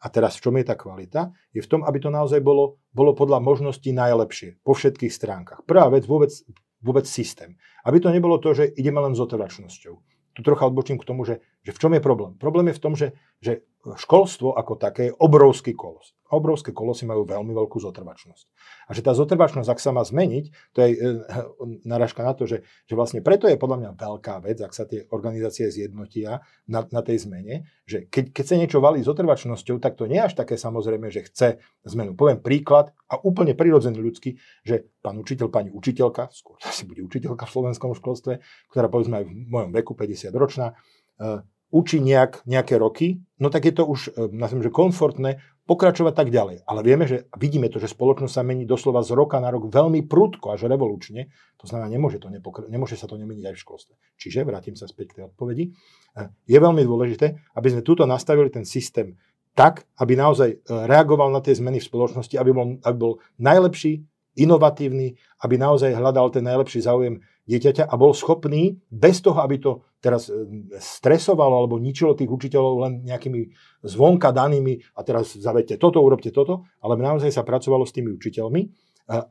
A 0.00 0.06
teraz 0.08 0.40
v 0.40 0.48
čom 0.48 0.56
je 0.56 0.64
tá 0.64 0.80
kvalita? 0.80 1.28
Je 1.52 1.60
v 1.60 1.68
tom, 1.68 1.84
aby 1.84 2.00
to 2.00 2.08
naozaj 2.08 2.40
bolo, 2.40 2.80
bolo 2.88 3.12
podľa 3.12 3.44
možností 3.44 3.92
najlepšie 3.92 4.64
po 4.64 4.72
všetkých 4.72 5.12
stránkach. 5.12 5.60
Prvá 5.68 5.92
vec, 5.92 6.08
vôbec, 6.08 6.32
vôbec 6.80 7.06
systém. 7.06 7.56
Aby 7.84 8.00
to 8.00 8.08
nebolo 8.10 8.40
to, 8.40 8.56
že 8.56 8.72
ideme 8.76 9.00
len 9.00 9.16
s 9.16 9.20
otrvačnosťou. 9.20 9.94
Tu 10.32 10.40
trocha 10.42 10.66
odbočím 10.66 10.98
k 10.98 11.04
tomu, 11.04 11.24
že, 11.24 11.40
že 11.64 11.72
v 11.72 11.80
čom 11.80 11.92
je 11.92 12.02
problém. 12.02 12.34
Problém 12.38 12.72
je 12.72 12.78
v 12.78 12.82
tom, 12.82 12.92
že, 12.96 13.12
že 13.40 13.64
školstvo 13.80 14.52
ako 14.52 14.76
také 14.76 15.08
je 15.08 15.16
obrovský 15.16 15.72
kolos. 15.72 16.12
Obrovské 16.30 16.70
kolosy 16.70 17.10
majú 17.10 17.26
veľmi 17.26 17.50
veľkú 17.50 17.82
zotrvačnosť. 17.82 18.46
A 18.86 18.94
že 18.94 19.02
tá 19.02 19.10
zotrvačnosť, 19.16 19.66
ak 19.66 19.80
sa 19.82 19.90
má 19.90 20.06
zmeniť, 20.06 20.44
to 20.70 20.78
je 20.84 20.88
e, 20.94 20.98
narážka 21.90 22.22
na 22.22 22.36
to, 22.36 22.46
že, 22.46 22.62
že 22.86 22.94
vlastne 22.94 23.24
preto 23.24 23.50
je 23.50 23.58
podľa 23.58 23.82
mňa 23.82 23.90
veľká 23.98 24.38
vec, 24.44 24.62
ak 24.62 24.70
sa 24.70 24.86
tie 24.86 25.08
organizácie 25.10 25.66
zjednotia 25.72 26.44
na, 26.70 26.86
na 26.92 27.00
tej 27.02 27.26
zmene, 27.26 27.66
že 27.88 28.06
keď, 28.06 28.36
keď 28.36 28.44
sa 28.46 28.54
niečo 28.60 28.78
valí 28.78 29.02
zotrvačnosťou, 29.02 29.82
tak 29.82 29.98
to 29.98 30.06
nie 30.06 30.22
je 30.22 30.26
až 30.30 30.34
také 30.38 30.54
samozrejme, 30.54 31.10
že 31.10 31.26
chce 31.26 31.48
zmenu. 31.90 32.14
Poviem 32.14 32.38
príklad 32.38 32.94
a 33.10 33.18
úplne 33.18 33.56
prirodzený 33.58 33.98
ľudský, 33.98 34.38
že 34.62 34.86
pán 35.02 35.18
učiteľ, 35.18 35.50
pani 35.50 35.74
učiteľka, 35.74 36.30
skôr 36.30 36.60
asi 36.62 36.86
bude 36.86 37.02
učiteľka 37.02 37.48
v 37.48 37.54
slovenskom 37.58 37.96
školstve, 37.96 38.38
ktorá 38.70 38.86
povedzme 38.86 39.18
aj 39.18 39.24
v 39.26 39.32
mojom 39.50 39.70
veku 39.74 39.98
50 39.98 40.30
ročná, 40.36 40.78
uh, 41.18 41.42
učí 41.70 42.02
nejak, 42.02 42.42
nejaké 42.46 42.76
roky, 42.76 43.22
no 43.38 43.50
tak 43.50 43.66
je 43.66 43.74
to 43.74 43.86
už, 43.86 44.00
e, 44.14 44.30
nazviem, 44.30 44.66
že 44.66 44.74
komfortné 44.74 45.42
pokračovať 45.70 46.14
tak 46.18 46.28
ďalej. 46.34 46.66
Ale 46.66 46.82
vieme, 46.82 47.06
že 47.06 47.30
vidíme 47.38 47.70
to, 47.70 47.78
že 47.78 47.94
spoločnosť 47.94 48.34
sa 48.34 48.42
mení 48.42 48.66
doslova 48.66 49.06
z 49.06 49.14
roka 49.14 49.38
na 49.38 49.54
rok 49.54 49.70
veľmi 49.70 50.02
prudko, 50.10 50.50
až 50.50 50.66
revolučne. 50.66 51.30
To 51.62 51.70
znamená, 51.70 51.94
nemôže, 51.94 52.18
to 52.18 52.26
nepokr- 52.26 52.66
nemôže 52.66 52.98
sa 52.98 53.06
to 53.06 53.14
nemeniť 53.14 53.44
aj 53.46 53.54
v 53.54 53.62
školstve. 53.62 53.94
Čiže, 54.18 54.42
vrátim 54.42 54.74
sa 54.74 54.90
späť 54.90 55.14
k 55.14 55.16
tej 55.22 55.24
odpovedi, 55.30 55.70
e, 55.70 56.26
je 56.50 56.58
veľmi 56.58 56.82
dôležité, 56.82 57.54
aby 57.54 57.68
sme 57.70 57.86
túto 57.86 58.02
nastavili 58.02 58.50
ten 58.50 58.66
systém 58.66 59.14
tak, 59.54 59.86
aby 59.98 60.18
naozaj 60.18 60.50
e, 60.50 60.56
reagoval 60.66 61.30
na 61.30 61.38
tie 61.38 61.54
zmeny 61.54 61.78
v 61.78 61.86
spoločnosti, 61.86 62.34
aby 62.34 62.50
bol, 62.50 62.78
aby 62.82 62.96
bol 62.98 63.14
najlepší, 63.38 64.09
inovatívny, 64.38 65.18
aby 65.42 65.54
naozaj 65.58 65.96
hľadal 65.96 66.30
ten 66.30 66.46
najlepší 66.46 66.84
záujem 66.84 67.18
dieťaťa 67.50 67.90
a 67.90 67.94
bol 67.98 68.14
schopný, 68.14 68.78
bez 68.86 69.18
toho, 69.18 69.42
aby 69.42 69.58
to 69.58 69.82
teraz 69.98 70.30
e, 70.30 70.46
stresovalo 70.78 71.66
alebo 71.66 71.82
ničilo 71.82 72.14
tých 72.14 72.30
učiteľov 72.30 72.74
len 72.86 72.92
nejakými 73.02 73.50
zvonka 73.82 74.30
danými 74.30 74.78
a 74.94 75.00
teraz 75.02 75.34
zavedte 75.34 75.74
toto, 75.74 75.98
urobte 75.98 76.30
toto, 76.30 76.70
ale 76.78 76.94
naozaj 76.94 77.34
sa 77.34 77.42
pracovalo 77.42 77.82
s 77.82 77.90
tými 77.90 78.14
učiteľmi, 78.14 78.60
e, 78.62 78.68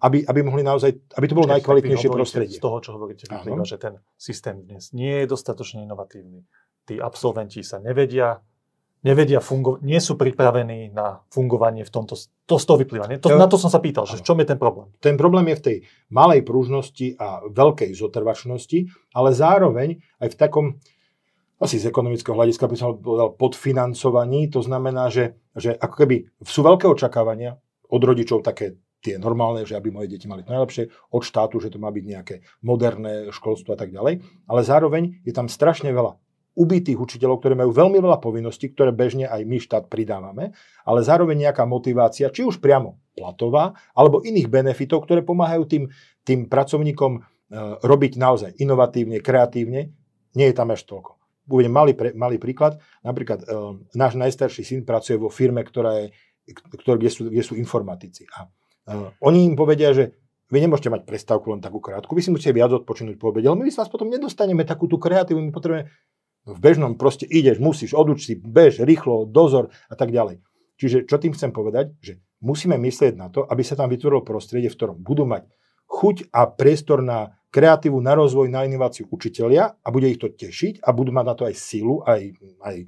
aby, 0.03 0.27
aby 0.27 0.39
mohli 0.44 0.68
naozaj, 0.68 1.15
aby 1.15 1.25
to 1.32 1.36
bolo 1.38 1.48
Čiže 1.48 1.56
najkvalitnejšie 1.56 2.10
prostredie. 2.12 2.58
Z 2.60 2.63
toho, 2.63 2.77
čo 2.84 2.91
hovoríte, 3.00 3.24
vyplýva, 3.32 3.63
že 3.63 3.79
ten 3.79 3.96
systém 4.20 4.68
dnes 4.68 4.91
nie 4.91 5.24
je 5.24 5.25
dostatočne 5.32 5.88
inovatívny. 5.88 6.44
Tí 6.84 7.00
absolventi 7.00 7.63
sa 7.63 7.79
nevedia 7.79 8.44
nevedia 9.00 9.39
fungovať, 9.39 9.79
nie 9.84 10.00
sú 10.03 10.20
pripravení 10.20 10.91
na 10.91 11.24
fungovanie 11.32 11.88
v 11.88 11.91
tomto, 11.91 12.20
to 12.44 12.56
z 12.60 12.65
toho 12.68 12.77
vyplýva. 12.84 13.08
Nie? 13.08 13.20
To, 13.24 13.32
na 13.39 13.48
to 13.48 13.56
som 13.56 13.72
sa 13.72 13.79
pýtal, 13.79 14.03
že 14.03 14.20
v 14.20 14.25
čom 14.27 14.38
je 14.44 14.48
ten 14.51 14.60
problém? 14.60 14.91
Ten 15.00 15.15
problém 15.15 15.48
je 15.56 15.60
v 15.60 15.63
tej 15.63 15.77
malej 16.12 16.44
pružnosti 16.44 17.15
a 17.15 17.44
veľkej 17.48 17.96
zotrvačnosti, 17.96 18.79
ale 19.15 19.29
zároveň 19.32 20.03
aj 20.20 20.29
v 20.32 20.36
takom, 20.36 20.65
asi 21.63 21.79
z 21.79 21.88
ekonomického 21.88 22.36
hľadiska 22.36 22.68
by 22.68 22.75
som 22.75 23.00
povedal, 23.00 23.36
podfinancovaní. 23.39 24.51
To 24.51 24.60
znamená, 24.60 25.08
že, 25.08 25.39
že 25.56 25.75
ako 25.75 25.96
keby 25.96 26.15
sú 26.44 26.60
veľké 26.63 26.88
očakávania 26.91 27.56
od 27.88 28.01
rodičov 28.03 28.44
také 28.44 28.79
tie 29.00 29.15
normálne, 29.15 29.63
že 29.63 29.79
aby 29.79 29.96
moje 29.96 30.12
deti 30.12 30.27
mali 30.27 30.44
to 30.44 30.51
najlepšie, 30.51 30.91
od 31.15 31.24
štátu, 31.24 31.63
že 31.63 31.72
to 31.72 31.79
má 31.79 31.88
byť 31.88 32.03
nejaké 32.03 32.36
moderné 32.68 33.32
školstvo 33.32 33.72
a 33.72 33.79
tak 33.79 33.96
ďalej. 33.96 34.20
Ale 34.51 34.62
zároveň 34.62 35.24
je 35.24 35.32
tam 35.32 35.48
strašne 35.48 35.96
veľa 35.96 36.20
ubitých 36.60 37.00
učiteľov, 37.00 37.39
ktorí 37.39 37.56
majú 37.56 37.72
veľmi 37.72 38.04
veľa 38.04 38.20
povinností, 38.20 38.75
ktoré 38.75 38.92
bežne 38.92 39.32
aj 39.32 39.48
my 39.48 39.58
štát 39.63 39.88
pridávame, 39.88 40.51
ale 40.84 41.00
zároveň 41.08 41.48
nejaká 41.48 41.63
motivácia, 41.63 42.28
či 42.28 42.44
už 42.44 42.60
priamo 42.60 43.00
platová, 43.16 43.72
alebo 43.96 44.20
iných 44.20 44.51
benefitov, 44.51 45.08
ktoré 45.08 45.24
pomáhajú 45.24 45.63
tým, 45.63 45.84
tým 46.28 46.51
pracovníkom 46.51 47.12
e, 47.16 47.22
robiť 47.80 48.20
naozaj 48.20 48.51
inovatívne, 48.60 49.24
kreatívne, 49.24 49.96
nie 50.36 50.48
je 50.51 50.56
tam 50.56 50.75
až 50.75 50.84
toľko. 50.84 51.16
Uvedem 51.50 51.74
malý, 51.74 51.98
pre, 51.98 52.13
malý 52.13 52.38
príklad. 52.38 52.78
Napríklad 53.01 53.42
e, 53.42 53.46
náš 53.96 54.20
najstarší 54.20 54.62
syn 54.68 54.80
pracuje 54.84 55.16
vo 55.16 55.32
firme, 55.32 55.63
ktorá 55.63 56.04
je, 56.04 56.06
ktor, 56.84 57.00
kde, 57.00 57.10
sú, 57.10 57.32
kde 57.32 57.42
sú 57.42 57.56
informatici. 57.56 58.28
A 58.36 58.46
e, 58.46 59.16
oni 59.24 59.48
im 59.48 59.56
povedia, 59.56 59.96
že 59.96 60.12
vy 60.50 60.66
nemôžete 60.66 60.89
mať 60.89 61.01
prestávku 61.06 61.54
len 61.54 61.62
takú 61.62 61.78
krátku, 61.78 62.18
vy 62.18 62.25
si 62.25 62.34
musíte 62.34 62.58
viac 62.58 62.74
odpočinúť 62.74 63.22
po 63.22 63.30
obede, 63.30 63.46
ale 63.46 63.62
my 63.62 63.70
vás 63.70 63.86
potom 63.86 64.10
nedostaneme 64.10 64.66
takú 64.66 64.89
tú 64.89 64.98
kreatívu, 64.98 65.38
my 65.38 65.54
potrebujeme 65.54 65.94
v 66.46 66.58
bežnom 66.60 66.96
proste 66.96 67.27
ideš, 67.27 67.60
musíš, 67.60 67.91
oduč 67.98 68.29
si, 68.29 68.34
bež, 68.38 68.84
rýchlo, 68.84 69.27
dozor 69.27 69.74
a 69.91 69.96
tak 69.96 70.13
ďalej. 70.13 70.39
Čiže 70.79 71.05
čo 71.05 71.19
tým 71.19 71.36
chcem 71.36 71.51
povedať? 71.51 71.91
Že 72.00 72.13
musíme 72.39 72.79
myslieť 72.79 73.13
na 73.19 73.27
to, 73.27 73.43
aby 73.43 73.62
sa 73.63 73.75
tam 73.75 73.91
vytvorilo 73.91 74.24
prostredie, 74.24 74.72
v 74.72 74.77
ktorom 74.79 74.98
budú 75.03 75.27
mať 75.27 75.46
chuť 75.89 76.31
a 76.31 76.48
priestor 76.48 77.03
na 77.03 77.36
kreatívu, 77.50 77.98
na 77.98 78.13
rozvoj, 78.13 78.48
na 78.48 78.63
inováciu 78.63 79.10
učitelia 79.10 79.74
a 79.81 79.88
bude 79.89 80.05
ich 80.05 80.22
to 80.22 80.29
tešiť 80.29 80.86
a 80.86 80.93
budú 80.93 81.10
mať 81.10 81.25
na 81.25 81.36
to 81.36 81.43
aj 81.50 81.55
silu, 81.58 82.05
aj, 82.05 82.38
aj 82.62 82.75
e, 82.77 82.86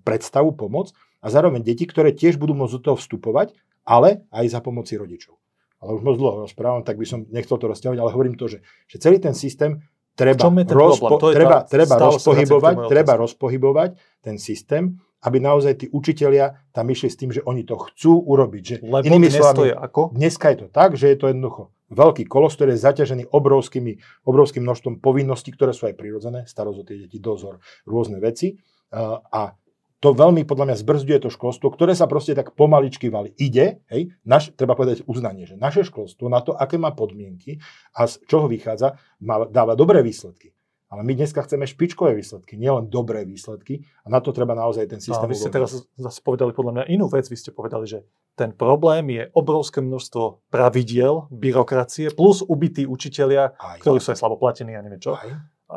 predstavu, 0.00 0.56
pomoc 0.56 0.96
a 1.20 1.28
zároveň 1.28 1.60
deti, 1.60 1.84
ktoré 1.84 2.16
tiež 2.16 2.40
budú 2.40 2.56
môcť 2.56 2.80
do 2.80 2.84
toho 2.90 2.96
vstupovať, 2.96 3.52
ale 3.84 4.24
aj 4.32 4.46
za 4.48 4.60
pomoci 4.64 4.96
rodičov. 4.96 5.36
Ale 5.78 5.94
už 5.94 6.02
moc 6.02 6.16
dlho 6.18 6.48
rozprávam, 6.48 6.82
tak 6.82 6.98
by 6.98 7.06
som 7.06 7.28
nechcel 7.30 7.60
to 7.60 7.70
rozťahovať, 7.70 8.00
ale 8.00 8.14
hovorím 8.16 8.34
to, 8.34 8.48
že, 8.50 8.64
že 8.90 8.96
celý 8.98 9.22
ten 9.22 9.36
systém 9.36 9.78
treba, 10.18 10.50
rozpo? 10.66 11.14
To 11.14 11.30
treba, 11.30 11.62
treba 11.62 11.94
rozpohybovať, 11.94 12.74
treba 12.90 13.12
rozpohybovať 13.14 13.90
ten 14.18 14.34
systém, 14.42 14.98
aby 15.22 15.38
naozaj 15.38 15.72
tí 15.78 15.86
učitelia 15.94 16.58
tam 16.74 16.90
išli 16.90 17.06
s 17.06 17.16
tým, 17.18 17.30
že 17.30 17.42
oni 17.46 17.62
to 17.62 17.78
chcú 17.78 18.18
urobiť. 18.26 18.62
Že 18.66 18.76
Lebo 18.82 19.06
inými 19.06 19.30
dnes 19.30 19.38
slovami, 19.38 19.56
to 19.56 19.64
je 19.70 19.74
ako? 19.78 20.00
Dneska 20.14 20.46
je 20.50 20.58
to 20.58 20.66
tak, 20.70 20.90
že 20.98 21.06
je 21.14 21.16
to 21.18 21.26
jednoducho 21.30 21.62
veľký 21.88 22.28
kolos, 22.28 22.52
ktorý 22.52 22.76
je 22.76 22.84
zaťažený 22.84 23.24
obrovskými, 23.32 23.92
obrovským 24.28 24.60
množstvom 24.60 25.00
povinností, 25.00 25.56
ktoré 25.56 25.72
sú 25.72 25.88
aj 25.88 25.96
prirodzené, 25.96 26.44
starosť 26.44 26.78
o 26.78 26.84
tie 26.84 26.96
deti, 27.06 27.16
dozor, 27.16 27.64
rôzne 27.88 28.20
veci. 28.20 28.60
A 28.92 29.56
to 29.98 30.12
veľmi 30.12 30.42
podľa 30.42 30.64
mňa 30.64 30.76
zbrzduje 30.78 31.18
to 31.18 31.28
školstvo, 31.28 31.68
ktoré 31.68 31.90
sa 31.90 32.06
proste 32.06 32.30
tak 32.32 32.54
pomaličky 32.54 33.08
valí. 33.08 33.34
Ide, 33.34 33.82
hej, 33.86 34.14
naš, 34.22 34.50
treba 34.52 34.72
povedať 34.72 35.02
uznanie, 35.04 35.42
že 35.42 35.54
naše 35.54 35.82
školstvo 35.82 36.26
na 36.26 36.38
to, 36.38 36.54
aké 36.54 36.76
má 36.76 36.90
podmienky 36.90 37.58
a 37.92 38.06
z 38.06 38.22
čoho 38.24 38.46
vychádza, 38.46 38.94
má, 39.18 39.42
dáva 39.44 39.74
dobré 39.74 39.98
výsledky. 40.00 40.54
Ale 40.88 41.04
my 41.04 41.12
dneska 41.14 41.42
chceme 41.42 41.68
špičkové 41.68 42.14
výsledky, 42.14 42.56
nielen 42.56 42.88
dobré 42.88 43.20
výsledky 43.22 43.84
a 44.00 44.08
na 44.08 44.24
to 44.24 44.32
treba 44.32 44.56
naozaj 44.56 44.88
ten 44.88 44.96
No, 44.96 45.04
systém 45.04 45.20
a 45.20 45.28
vy 45.28 45.36
ste 45.36 45.50
teraz 45.50 45.70
zase 45.92 46.20
povedali 46.22 46.56
podľa 46.56 46.72
mňa 46.72 46.84
inú 46.88 47.06
vec. 47.06 47.28
Vy 47.28 47.36
ste 47.36 47.52
povedali, 47.52 47.84
že 47.84 48.08
ten 48.32 48.56
problém 48.56 49.04
je 49.10 49.28
obrovské 49.34 49.84
množstvo 49.84 50.48
pravidiel, 50.48 51.28
byrokracie, 51.28 52.08
plus 52.10 52.40
ubití 52.40 52.86
učitelia, 52.86 53.52
Aj, 53.52 53.76
ktorí 53.78 53.98
sú 53.98 54.14
aj 54.14 54.18
slabo 54.18 54.38
platení 54.38 54.72
a 54.72 54.80
neviem 54.80 54.96
čo. 54.96 55.12
aj. 55.12 55.28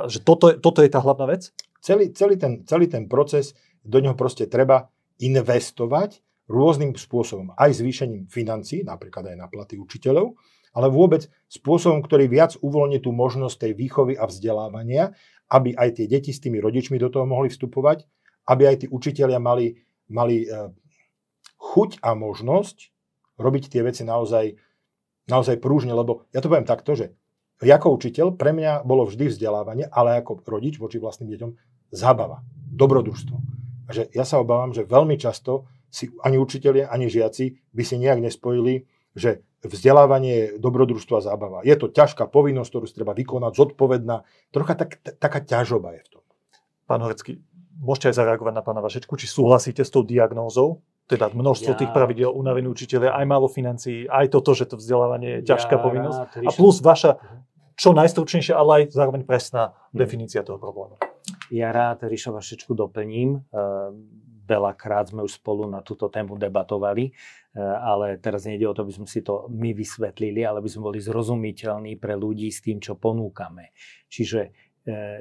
Že 0.07 0.19
toto, 0.23 0.45
je- 0.47 0.57
toto 0.57 0.79
je 0.79 0.87
tá 0.87 1.03
hlavná 1.03 1.27
vec? 1.27 1.51
celý, 1.81 2.13
celý, 2.13 2.37
ten, 2.37 2.61
celý 2.63 2.85
ten 2.85 3.09
proces, 3.09 3.57
do 3.81 3.97
neho 4.00 4.13
proste 4.13 4.45
treba 4.45 4.89
investovať 5.21 6.21
rôznym 6.50 6.93
spôsobom. 6.97 7.53
Aj 7.55 7.71
zvýšením 7.71 8.27
financí, 8.27 8.83
napríklad 8.83 9.33
aj 9.33 9.38
na 9.38 9.47
platy 9.47 9.79
učiteľov, 9.79 10.35
ale 10.71 10.88
vôbec 10.88 11.27
spôsobom, 11.51 12.00
ktorý 12.03 12.31
viac 12.31 12.55
uvoľní 12.59 13.03
tú 13.03 13.11
možnosť 13.11 13.67
tej 13.67 13.73
výchovy 13.75 14.13
a 14.15 14.27
vzdelávania, 14.27 15.15
aby 15.51 15.75
aj 15.75 16.00
tie 16.00 16.05
deti 16.07 16.31
s 16.31 16.39
tými 16.39 16.63
rodičmi 16.63 16.95
do 16.95 17.11
toho 17.11 17.27
mohli 17.27 17.51
vstupovať, 17.51 18.07
aby 18.47 18.63
aj 18.71 18.75
tí 18.83 18.88
učitelia 18.88 19.39
mali, 19.39 19.83
mali 20.07 20.47
eh, 20.47 20.71
chuť 21.59 22.00
a 22.01 22.15
možnosť 22.15 22.77
robiť 23.35 23.63
tie 23.67 23.81
veci 23.83 24.07
naozaj, 24.07 24.55
naozaj 25.27 25.59
prúžne, 25.59 25.91
lebo 25.91 26.29
ja 26.31 26.39
to 26.39 26.47
poviem 26.47 26.67
takto, 26.67 26.95
že 26.95 27.15
ako 27.61 27.93
učiteľ, 27.93 28.33
pre 28.33 28.57
mňa 28.57 28.81
bolo 28.81 29.05
vždy 29.05 29.29
vzdelávanie, 29.29 29.85
ale 29.93 30.17
ako 30.17 30.41
rodič 30.50 30.81
voči 30.81 30.97
vlastným 30.97 31.29
deťom 31.29 31.51
zábava, 31.93 32.41
dobrodružstvo. 32.73 33.61
A 33.91 33.93
že 33.93 34.03
ja 34.10 34.24
sa 34.24 34.39
obávam, 34.39 34.71
že 34.71 34.81
veľmi 34.81 35.15
často 35.15 35.67
si 35.88 36.07
ani 36.24 36.39
učitelia, 36.39 36.88
ani 36.88 37.05
žiaci 37.05 37.60
by 37.69 37.83
si 37.83 38.00
nejak 38.00 38.24
nespojili, 38.24 38.88
že 39.12 39.43
vzdelávanie 39.62 40.33
je 40.33 40.45
dobrodružstvo 40.57 41.19
a 41.19 41.21
zábava. 41.21 41.60
Je 41.62 41.75
to 41.75 41.86
ťažká 41.86 42.25
povinnosť, 42.25 42.69
ktorú 42.71 42.86
treba 42.88 43.12
vykonať, 43.12 43.51
zodpovedná. 43.53 44.24
Trocha 44.50 44.74
tak, 44.74 44.98
t- 44.98 45.12
taká 45.12 45.43
ťažoba 45.43 46.00
je 46.00 46.01
v 46.01 46.10
tom. 46.10 46.24
Pán 46.88 47.03
Horecký, 47.03 47.43
môžete 47.77 48.10
aj 48.10 48.24
zareagovať 48.24 48.53
na 48.55 48.63
pána 48.63 48.79
Vašečku, 48.79 49.12
či 49.15 49.27
súhlasíte 49.27 49.83
s 49.83 49.91
tou 49.91 50.01
diagnózou? 50.01 50.79
Teda 51.05 51.27
množstvo 51.27 51.75
Ja- 51.75 51.77
tých 51.77 51.91
pravidel, 51.91 52.31
unavení 52.31 52.71
učiteľia, 52.71 53.12
aj 53.12 53.25
málo 53.27 53.51
financií, 53.51 54.07
aj 54.07 54.31
toto, 54.31 54.55
že 54.55 54.63
to 54.63 54.79
vzdelávanie 54.79 55.43
je 55.43 55.51
ťažká 55.51 55.75
Ja 55.75 55.83
povinnosť. 55.83 56.19
A 56.39 56.51
plus 56.55 56.79
vaša, 56.79 57.19
čo 57.75 57.91
najstručnejšia, 57.91 58.55
ale 58.55 58.71
aj 58.88 58.95
zároveň 58.95 59.27
presná 59.27 59.75
Mhm. 59.91 59.98
definícia 60.00 60.39
toho 60.41 60.55
problému. 60.55 60.95
Ja 61.51 61.75
rád 61.75 62.08
Ríša 62.08 62.31
Vašečku 62.31 62.72
doplním. 62.72 63.43
E, 63.51 63.62
Veľakrát 64.48 65.12
sme 65.12 65.24
už 65.24 65.39
spolu 65.39 65.67
na 65.67 65.84
túto 65.84 66.08
tému 66.08 66.39
debatovali, 66.39 67.12
e, 67.12 67.60
ale 67.60 68.15
teraz 68.24 68.48
nejde 68.48 68.67
o 68.67 68.75
to, 68.75 68.88
aby 68.88 68.96
sme 68.96 69.08
si 69.08 69.20
to 69.20 69.51
my 69.51 69.75
vysvetlili, 69.75 70.48
ale 70.48 70.63
aby 70.63 70.72
sme 70.72 70.88
boli 70.88 71.00
zrozumiteľní 71.03 72.00
pre 72.00 72.15
ľudí 72.15 72.48
s 72.48 72.63
tým, 72.63 72.79
čo 72.79 72.96
ponúkame. 72.96 73.75
Čiže 74.08 74.41
e, 74.48 74.50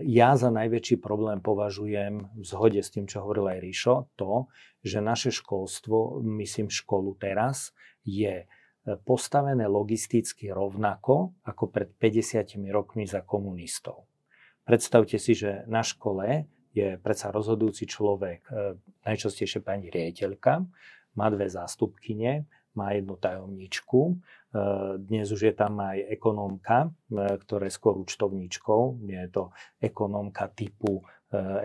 ja 0.07 0.39
za 0.39 0.55
najväčší 0.55 1.03
problém 1.03 1.43
považujem 1.43 2.31
v 2.39 2.45
zhode 2.47 2.79
s 2.79 2.95
tým, 2.95 3.11
čo 3.11 3.27
hovoril 3.27 3.51
aj 3.51 3.59
Ríšo, 3.59 3.95
to, 4.15 4.47
že 4.87 5.03
naše 5.03 5.35
školstvo, 5.35 6.23
myslím 6.43 6.71
školu 6.71 7.19
teraz, 7.19 7.75
je 8.07 8.47
postavené 9.05 9.69
logisticky 9.69 10.49
rovnako 10.49 11.37
ako 11.45 11.65
pred 11.69 11.93
50 12.01 12.57
rokmi 12.73 13.05
za 13.05 13.21
komunistov. 13.21 14.10
Predstavte 14.71 15.19
si, 15.19 15.35
že 15.35 15.67
na 15.67 15.83
škole 15.83 16.47
je 16.71 16.95
predsa 17.03 17.35
rozhodujúci 17.35 17.91
človek, 17.91 18.47
e, 18.47 18.79
najčastejšie 19.03 19.67
pani 19.67 19.91
riaditeľka, 19.91 20.63
má 21.19 21.27
dve 21.27 21.51
zástupkyne, 21.51 22.47
má 22.79 22.95
jednu 22.95 23.19
tajomničku, 23.19 24.01
e, 24.07 24.13
dnes 25.03 25.27
už 25.35 25.51
je 25.51 25.55
tam 25.59 25.75
aj 25.83 26.15
ekonómka, 26.15 26.87
e, 26.87 27.35
ktorá 27.43 27.67
je 27.67 27.75
skôr 27.75 27.99
účtovníčkou, 27.99 29.11
je 29.11 29.27
to 29.35 29.51
ekonómka 29.83 30.47
typu 30.55 31.03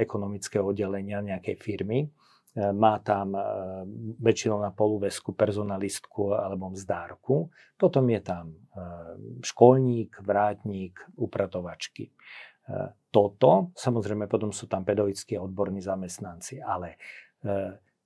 ekonomického 0.01 0.73
oddelenia 0.73 1.25
nejakej 1.25 1.57
firmy. 1.57 2.05
Má 2.53 3.01
tam 3.01 3.33
väčšinou 4.21 4.61
na 4.61 4.69
polúvesku 4.69 5.33
personalistku 5.33 6.37
alebo 6.37 6.69
mzdárku. 6.69 7.49
Potom 7.73 8.05
je 8.13 8.21
tam 8.21 8.53
školník, 9.41 10.21
vrátnik, 10.21 11.01
upratovačky. 11.17 12.13
Toto, 13.11 13.71
samozrejme 13.77 14.25
potom 14.25 14.49
sú 14.49 14.65
tam 14.65 14.81
pedagogickí 14.81 15.37
a 15.37 15.45
odborní 15.45 15.83
zamestnanci, 15.83 16.63
ale 16.63 16.97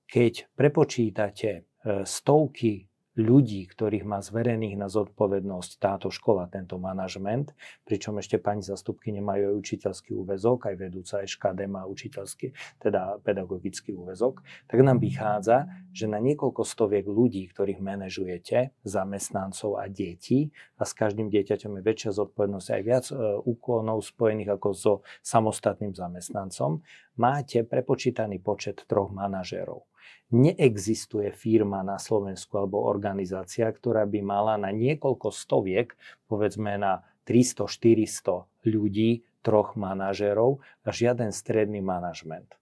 keď 0.04 0.52
prepočítate 0.52 1.80
stovky 2.04 2.89
ľudí, 3.18 3.66
ktorých 3.66 4.06
má 4.06 4.22
zverených 4.22 4.78
na 4.78 4.86
zodpovednosť 4.86 5.70
táto 5.82 6.08
škola, 6.14 6.46
tento 6.46 6.78
manažment, 6.78 7.50
pričom 7.82 8.22
ešte 8.22 8.38
pani 8.38 8.62
zastupky 8.62 9.10
nemajú 9.10 9.50
aj 9.50 9.56
učiteľský 9.58 10.14
úvezok, 10.14 10.70
aj 10.70 10.74
vedúca 10.78 11.14
SKD 11.26 11.66
má 11.66 11.82
učiteľský, 11.90 12.54
teda 12.78 13.18
pedagogický 13.26 13.98
úvezok, 13.98 14.46
tak 14.70 14.78
nám 14.86 15.02
vychádza, 15.02 15.66
že 15.90 16.06
na 16.06 16.22
niekoľko 16.22 16.62
stoviek 16.62 17.06
ľudí, 17.06 17.50
ktorých 17.50 17.82
manažujete, 17.82 18.78
zamestnancov 18.86 19.82
a 19.82 19.90
detí, 19.90 20.54
a 20.78 20.86
s 20.86 20.94
každým 20.94 21.28
dieťaťom 21.34 21.80
je 21.80 21.82
väčšia 21.82 22.10
zodpovednosť 22.14 22.68
aj 22.70 22.82
viac 22.86 23.04
e, 23.10 23.14
úkonov 23.42 24.06
spojených 24.06 24.54
ako 24.54 24.68
so 24.70 24.94
samostatným 25.26 25.92
zamestnancom, 25.92 26.80
máte 27.18 27.66
prepočítaný 27.66 28.38
počet 28.38 28.86
troch 28.86 29.10
manažérov 29.10 29.90
neexistuje 30.30 31.34
firma 31.34 31.82
na 31.82 31.98
Slovensku 31.98 32.54
alebo 32.54 32.86
organizácia, 32.86 33.66
ktorá 33.66 34.06
by 34.06 34.20
mala 34.22 34.54
na 34.56 34.70
niekoľko 34.70 35.34
stoviek, 35.34 35.94
povedzme 36.30 36.78
na 36.78 37.02
300-400 37.26 38.46
ľudí, 38.66 39.26
troch 39.40 39.72
manažérov 39.76 40.60
a 40.84 40.88
žiaden 40.92 41.32
stredný 41.32 41.80
manažment. 41.80 42.60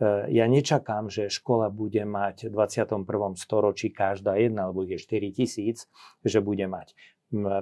E, 0.00 0.32
ja 0.32 0.48
nečakám, 0.48 1.12
že 1.12 1.28
škola 1.28 1.68
bude 1.68 2.00
mať 2.02 2.48
v 2.48 2.56
21. 2.56 3.04
storočí 3.36 3.92
každá 3.92 4.40
jedna, 4.40 4.68
alebo 4.68 4.88
je 4.88 4.96
4 4.96 5.36
tisíc, 5.36 5.84
že 6.24 6.40
bude 6.40 6.64
mať 6.64 6.96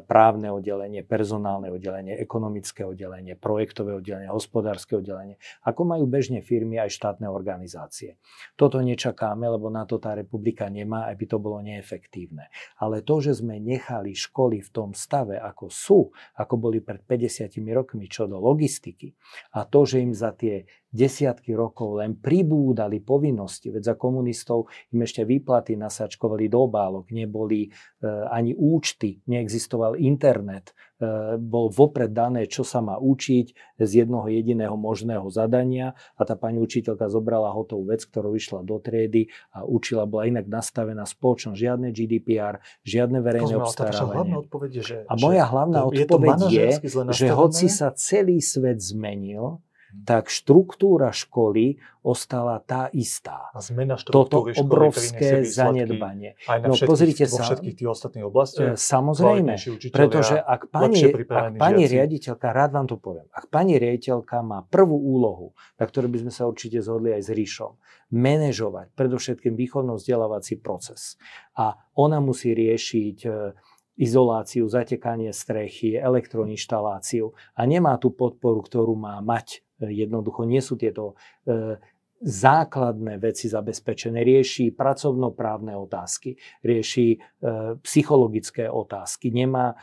právne 0.05 0.53
oddelenie, 0.53 1.01
personálne 1.07 1.73
oddelenie, 1.73 2.19
ekonomické 2.21 2.85
oddelenie, 2.85 3.35
projektové 3.39 3.97
oddelenie, 3.97 4.29
hospodárske 4.29 5.01
oddelenie, 5.01 5.41
ako 5.65 5.89
majú 5.89 6.05
bežne 6.05 6.45
firmy 6.45 6.77
aj 6.77 6.93
štátne 6.93 7.27
organizácie. 7.31 8.21
Toto 8.55 8.85
nečakáme, 8.85 9.49
lebo 9.49 9.73
na 9.73 9.89
to 9.89 9.97
tá 9.97 10.13
republika 10.13 10.69
nemá, 10.69 11.09
aby 11.09 11.25
to 11.25 11.41
bolo 11.41 11.65
neefektívne. 11.65 12.53
Ale 12.79 13.01
to, 13.01 13.25
že 13.25 13.41
sme 13.41 13.57
nechali 13.57 14.13
školy 14.13 14.61
v 14.61 14.71
tom 14.71 14.91
stave, 14.93 15.41
ako 15.41 15.67
sú, 15.73 16.01
ako 16.37 16.55
boli 16.61 16.85
pred 16.85 17.01
50 17.03 17.49
rokmi 17.73 18.07
čo 18.07 18.29
do 18.29 18.37
logistiky, 18.37 19.15
a 19.57 19.65
to, 19.65 19.89
že 19.89 20.05
im 20.05 20.13
za 20.13 20.37
tie 20.37 20.69
desiatky 20.93 21.57
rokov 21.57 22.05
len 22.05 22.21
pribúdali 22.21 23.01
povinnosti, 23.01 23.73
veď 23.73 23.83
za 23.83 23.95
komunistov 23.97 24.69
im 24.93 25.01
ešte 25.01 25.25
výplaty 25.25 25.75
nasačkovali 25.81 26.53
do 26.53 26.69
obálok, 26.69 27.09
neboli 27.09 27.67
e, 27.67 27.69
ani 28.29 28.53
účty, 28.53 29.25
neexistoval 29.25 29.97
internet, 29.97 30.77
e, 31.01 31.41
bol 31.41 31.73
vopred 31.73 32.13
dané, 32.13 32.45
čo 32.45 32.61
sa 32.61 32.85
má 32.85 33.01
učiť 33.01 33.81
z 33.81 33.91
jednoho 34.05 34.29
jediného 34.29 34.77
možného 34.77 35.33
zadania 35.33 35.97
a 36.21 36.23
tá 36.29 36.37
pani 36.37 36.61
učiteľka 36.61 37.09
zobrala 37.09 37.57
hotovú 37.57 37.89
vec, 37.89 38.05
ktorú 38.05 38.37
išla 38.37 38.61
do 38.61 38.77
triedy 38.77 39.33
a 39.57 39.65
učila, 39.65 40.05
bola 40.05 40.29
inak 40.29 40.45
nastavená 40.45 41.09
spoločnosť, 41.09 41.57
žiadne 41.57 41.89
GDPR, 41.89 42.61
žiadne 42.85 43.25
verejné 43.25 43.57
obstarávanie. 43.57 44.45
že, 44.85 44.97
a 45.09 45.17
moja 45.17 45.49
hlavná 45.49 45.89
odpoveď 45.89 46.39
je, 46.53 46.69
že 47.17 47.27
hoci 47.33 47.73
sa 47.73 47.97
celý 47.97 48.45
svet 48.45 48.77
zmenil, 48.77 49.65
tak 50.03 50.33
štruktúra 50.33 51.13
školy 51.13 51.77
ostala 52.03 52.59
tá 52.59 52.91
istá. 52.91 53.53
A 53.55 53.63
zmena 53.63 53.95
Toto 54.01 54.51
školy, 54.51 54.59
obrovské 54.59 55.47
zanedbanie. 55.47 56.35
Aj 56.51 56.59
na 56.59 56.73
no, 56.73 56.75
všetkých, 56.75 56.91
pozrite 56.91 57.25
sa, 57.31 57.47
všetkých 57.47 57.75
tých 57.79 57.89
ostatných 57.89 58.27
oblastiach? 58.27 58.75
E, 58.75 58.81
samozrejme, 58.81 59.55
pretože 59.95 60.35
ak 60.41 60.73
pani, 60.73 61.07
ak 61.07 61.61
pani 61.61 61.85
riaditeľka, 61.87 62.47
rád 62.51 62.71
vám 62.75 62.87
to 62.91 62.97
poviem, 62.99 63.29
ak 63.31 63.47
pani 63.53 63.79
riaditeľka 63.79 64.43
má 64.43 64.67
prvú 64.67 64.99
úlohu, 64.99 65.55
na 65.79 65.85
ktorej 65.87 66.11
by 66.11 66.19
sme 66.27 66.33
sa 66.35 66.49
určite 66.51 66.83
zhodli 66.83 67.15
aj 67.15 67.23
s 67.23 67.31
Ríšom, 67.31 67.73
manažovať 68.13 68.93
predovšetkým 68.99 69.55
výchovno-vzdelávací 69.57 70.61
proces 70.61 71.17
a 71.57 71.79
ona 71.97 72.19
musí 72.19 72.53
riešiť 72.53 73.19
e, 73.25 73.31
izoláciu, 73.97 74.67
zatekanie 74.69 75.31
strechy, 75.37 76.01
elektroinštaláciu 76.01 77.37
a 77.55 77.61
nemá 77.69 78.01
tú 78.01 78.13
podporu, 78.13 78.65
ktorú 78.65 78.97
má 78.97 79.21
mať 79.21 79.61
Jednoducho 79.91 80.47
nie 80.47 80.63
sú 80.63 80.79
tieto 80.79 81.19
e, 81.43 81.79
základné 82.23 83.19
veci 83.19 83.51
zabezpečené. 83.51 84.23
Rieši 84.23 84.71
pracovnoprávne 84.79 85.75
otázky, 85.75 86.39
rieši 86.63 87.07
e, 87.15 87.19
psychologické 87.83 88.71
otázky, 88.71 89.35
nemá 89.35 89.75
e, 89.75 89.77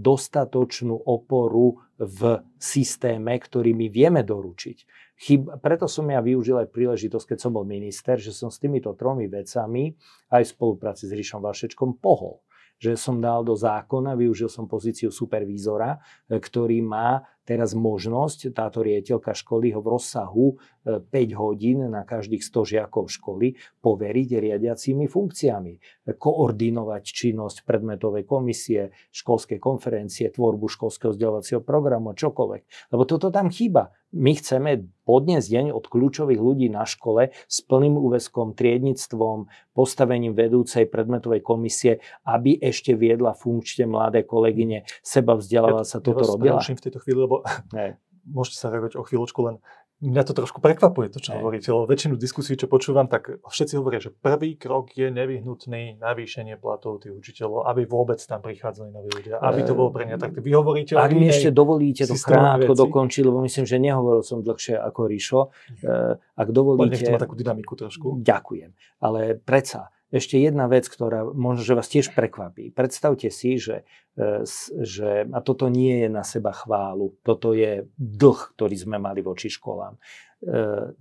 dostatočnú 0.00 0.96
oporu 0.96 1.76
v 2.00 2.40
systéme, 2.56 3.36
ktorý 3.36 3.76
my 3.76 3.86
vieme 3.92 4.24
doručiť. 4.24 4.78
Chyb, 5.22 5.60
preto 5.60 5.86
som 5.86 6.08
ja 6.08 6.24
využil 6.24 6.64
aj 6.64 6.72
príležitosť, 6.72 7.36
keď 7.36 7.38
som 7.38 7.52
bol 7.54 7.68
minister, 7.68 8.16
že 8.16 8.32
som 8.32 8.48
s 8.48 8.58
týmito 8.58 8.96
tromi 8.96 9.28
vecami 9.28 9.92
aj 10.32 10.42
v 10.48 10.52
spolupráci 10.56 11.06
s 11.06 11.12
Ríšom 11.12 11.44
Vašečkom 11.44 12.00
pohol 12.00 12.40
že 12.82 12.98
som 12.98 13.22
dal 13.22 13.46
do 13.46 13.54
zákona, 13.54 14.18
využil 14.18 14.50
som 14.50 14.66
pozíciu 14.66 15.14
supervízora, 15.14 16.02
ktorý 16.26 16.82
má 16.82 17.22
teraz 17.42 17.74
možnosť 17.74 18.54
táto 18.54 18.82
riaditeľka 18.82 19.34
školy 19.34 19.74
ho 19.74 19.80
v 19.82 19.90
rozsahu 19.98 20.46
5 20.84 21.10
e, 21.10 21.34
hodín 21.34 21.86
na 21.90 22.02
každých 22.02 22.42
100 22.42 22.72
žiakov 22.76 23.10
školy 23.10 23.58
poveriť 23.82 24.28
riadiacimi 24.38 25.06
funkciami. 25.06 25.72
Koordinovať 26.12 27.04
činnosť 27.06 27.66
predmetovej 27.66 28.26
komisie, 28.26 28.94
školskej 29.14 29.62
konferencie, 29.62 30.30
tvorbu 30.30 30.66
školského 30.66 31.14
vzdelávacieho 31.14 31.62
programu, 31.62 32.14
čokoľvek. 32.14 32.92
Lebo 32.94 33.02
toto 33.06 33.30
tam 33.30 33.50
chýba. 33.50 33.94
My 34.12 34.36
chceme 34.36 34.92
podnes 35.08 35.40
deň 35.48 35.72
od 35.72 35.88
kľúčových 35.88 36.36
ľudí 36.36 36.68
na 36.68 36.84
škole 36.84 37.32
s 37.32 37.58
plným 37.64 37.96
úväzkom, 37.96 38.52
triednictvom, 38.52 39.48
postavením 39.72 40.36
vedúcej 40.36 40.84
predmetovej 40.84 41.40
komisie, 41.40 42.04
aby 42.28 42.60
ešte 42.60 42.92
viedla 42.92 43.32
funkčne 43.32 43.88
mladé 43.88 44.28
kolegyne, 44.28 44.84
seba 45.00 45.32
vzdelávala 45.32 45.88
sa, 45.88 46.04
toto 46.04 46.28
ja 46.28 46.28
robila. 46.28 46.60
v 46.60 46.84
tejto 46.84 47.00
chvíli, 47.00 47.24
lebo 47.24 47.40
Hej. 47.72 47.96
môžete 48.36 48.56
sa 48.60 48.68
reagovať 48.68 49.00
o 49.00 49.02
chvíľočku, 49.08 49.40
len 49.48 49.56
mňa 50.02 50.22
to 50.26 50.32
trošku 50.34 50.58
prekvapuje, 50.58 51.14
to, 51.14 51.22
čo 51.22 51.32
Hej. 51.32 51.38
hovoríte, 51.38 51.68
lebo 51.70 51.86
väčšinu 51.86 52.18
diskusí, 52.18 52.58
čo 52.58 52.66
počúvam, 52.66 53.06
tak 53.06 53.38
všetci 53.46 53.78
hovoria, 53.78 54.02
že 54.02 54.10
prvý 54.10 54.58
krok 54.58 54.90
je 54.98 55.08
nevyhnutný 55.14 56.02
navýšenie 56.02 56.58
platov 56.58 57.06
tých 57.06 57.14
učiteľov, 57.14 57.70
aby 57.70 57.86
vôbec 57.86 58.18
tam 58.18 58.42
prichádzali 58.42 58.90
noví 58.90 59.08
ľudia, 59.14 59.38
aby 59.38 59.62
to 59.62 59.78
bolo 59.78 59.94
pre 59.94 60.10
ne 60.10 60.18
tak. 60.18 60.34
Vy 60.34 60.50
hovoríte 60.52 60.98
Ak 60.98 61.14
mi 61.14 61.30
ešte 61.30 61.54
dovolíte 61.54 62.02
to 62.04 62.18
krátko 62.18 62.74
dokončiť, 62.74 63.22
lebo 63.22 63.38
myslím, 63.46 63.64
že 63.64 63.76
nehovoril 63.78 64.26
som 64.26 64.42
dlhšie 64.42 64.74
ako 64.74 65.00
Ríšo. 65.06 65.40
Mhm. 65.78 65.86
Ak 66.34 66.48
dovolíte... 66.50 66.98
Nech 66.98 67.06
to 67.06 67.14
má 67.14 67.22
takú 67.22 67.38
dynamiku 67.38 67.78
trošku. 67.78 68.18
Ďakujem. 68.20 68.74
Ale 68.98 69.38
predsa, 69.38 69.88
ešte 70.12 70.36
jedna 70.36 70.68
vec, 70.68 70.84
ktorá 70.86 71.24
možno, 71.24 71.64
že 71.64 71.72
vás 71.72 71.88
tiež 71.88 72.12
prekvapí. 72.12 72.68
Predstavte 72.76 73.32
si, 73.32 73.56
že, 73.56 73.88
e, 74.20 74.44
že 74.84 75.24
a 75.32 75.40
toto 75.40 75.72
nie 75.72 76.04
je 76.04 76.08
na 76.12 76.20
seba 76.20 76.52
chválu, 76.52 77.16
toto 77.24 77.56
je 77.56 77.88
dlh, 77.96 78.40
ktorý 78.52 78.76
sme 78.76 79.00
mali 79.00 79.24
voči 79.24 79.48
školám. 79.48 79.96
20 80.42 80.98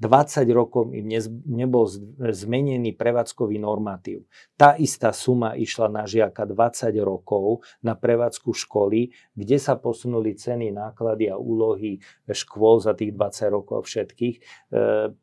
rokov 0.54 0.94
im 0.94 1.10
nebol 1.50 1.90
zmenený 2.22 2.94
prevádzkový 2.94 3.58
normatív. 3.58 4.30
Tá 4.54 4.78
istá 4.78 5.10
suma 5.10 5.58
išla 5.58 5.90
na 5.90 6.06
žiaka 6.06 6.46
20 6.46 6.94
rokov 7.02 7.66
na 7.82 7.98
prevádzku 7.98 8.54
školy, 8.54 9.10
kde 9.34 9.58
sa 9.58 9.82
posunuli 9.82 10.38
ceny, 10.38 10.70
náklady 10.70 11.34
a 11.34 11.42
úlohy 11.42 11.98
škôl 12.30 12.86
za 12.86 12.94
tých 12.94 13.18
20 13.18 13.50
rokov 13.50 13.90
všetkých. 13.90 14.36
E, 14.38 14.42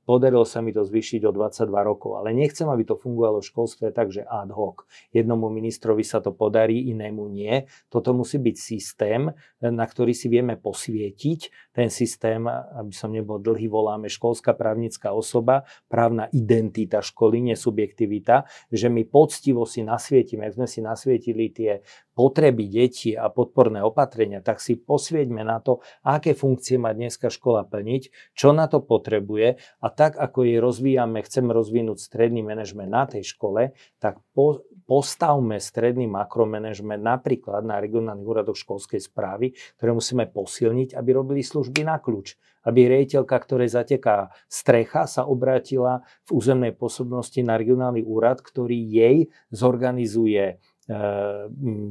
podarilo 0.03 0.43
sa 0.43 0.67
mi 0.67 0.75
to 0.75 0.83
zvýšiť 0.83 1.23
o 1.23 1.31
22 1.31 1.71
rokov, 1.87 2.19
ale 2.19 2.35
nechcem, 2.35 2.67
aby 2.67 2.83
to 2.83 2.99
fungovalo 2.99 3.39
v 3.39 3.49
školstve 3.55 3.95
tak, 3.95 4.11
že 4.11 4.27
ad 4.27 4.51
hoc. 4.51 4.83
Jednomu 5.15 5.47
ministrovi 5.47 6.03
sa 6.03 6.19
to 6.19 6.35
podarí, 6.35 6.91
inému 6.91 7.31
nie. 7.31 7.71
Toto 7.87 8.11
musí 8.11 8.43
byť 8.43 8.57
systém, 8.59 9.31
na 9.63 9.87
ktorý 9.87 10.11
si 10.11 10.27
vieme 10.27 10.59
posvietiť. 10.59 11.71
Ten 11.71 11.87
systém, 11.87 12.43
aby 12.51 12.91
som 12.91 13.15
nebol 13.15 13.39
dlhý, 13.39 13.71
voláme 13.71 14.08
školská 14.09 14.57
právnická 14.57 15.15
osoba, 15.15 15.69
právna 15.87 16.27
identita 16.35 17.05
školy, 17.05 17.53
nesubjektivita, 17.53 18.49
že 18.73 18.89
my 18.89 19.07
poctivo 19.07 19.69
si 19.69 19.85
nasvietime, 19.87 20.49
ak 20.49 20.57
sme 20.59 20.67
si 20.67 20.81
nasvietili 20.83 21.53
tie 21.53 21.85
potreby 22.19 22.67
detí 22.67 23.15
a 23.15 23.31
podporné 23.31 23.79
opatrenia, 23.79 24.43
tak 24.43 24.59
si 24.59 24.75
posvieťme 24.75 25.47
na 25.47 25.63
to, 25.63 25.79
aké 26.03 26.35
funkcie 26.35 26.75
má 26.75 26.91
dneska 26.91 27.31
škola 27.31 27.63
plniť, 27.63 28.35
čo 28.35 28.51
na 28.51 28.67
to 28.67 28.83
potrebuje 28.83 29.63
a 29.79 29.87
tak, 29.95 30.19
ako 30.19 30.43
jej 30.43 30.59
rozvíjame, 30.59 31.23
chceme 31.23 31.55
rozvinúť 31.55 32.03
stredný 32.03 32.43
manažment 32.43 32.91
na 32.91 33.07
tej 33.07 33.23
škole, 33.23 33.71
tak 34.03 34.19
po, 34.35 34.67
postavme 34.91 35.63
stredný 35.63 36.11
makromanagement 36.11 36.99
napríklad 36.99 37.63
na 37.63 37.79
regionálnych 37.79 38.27
úradoch 38.27 38.59
školskej 38.59 38.99
správy, 38.99 39.55
ktoré 39.79 39.95
musíme 39.95 40.27
posilniť, 40.27 40.99
aby 40.99 41.11
robili 41.15 41.47
služby 41.47 41.87
na 41.87 42.03
kľúč. 42.03 42.35
Aby 42.67 42.89
rejiteľka, 42.91 43.37
ktorej 43.39 43.71
zateká 43.71 44.35
strecha, 44.51 45.07
sa 45.11 45.29
obrátila 45.29 46.03
v 46.27 46.39
územnej 46.39 46.73
pôsobnosti 46.75 47.39
na 47.43 47.59
regionálny 47.61 48.03
úrad, 48.03 48.43
ktorý 48.43 48.79
jej 48.79 49.31
zorganizuje 49.51 50.59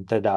teda 0.08 0.36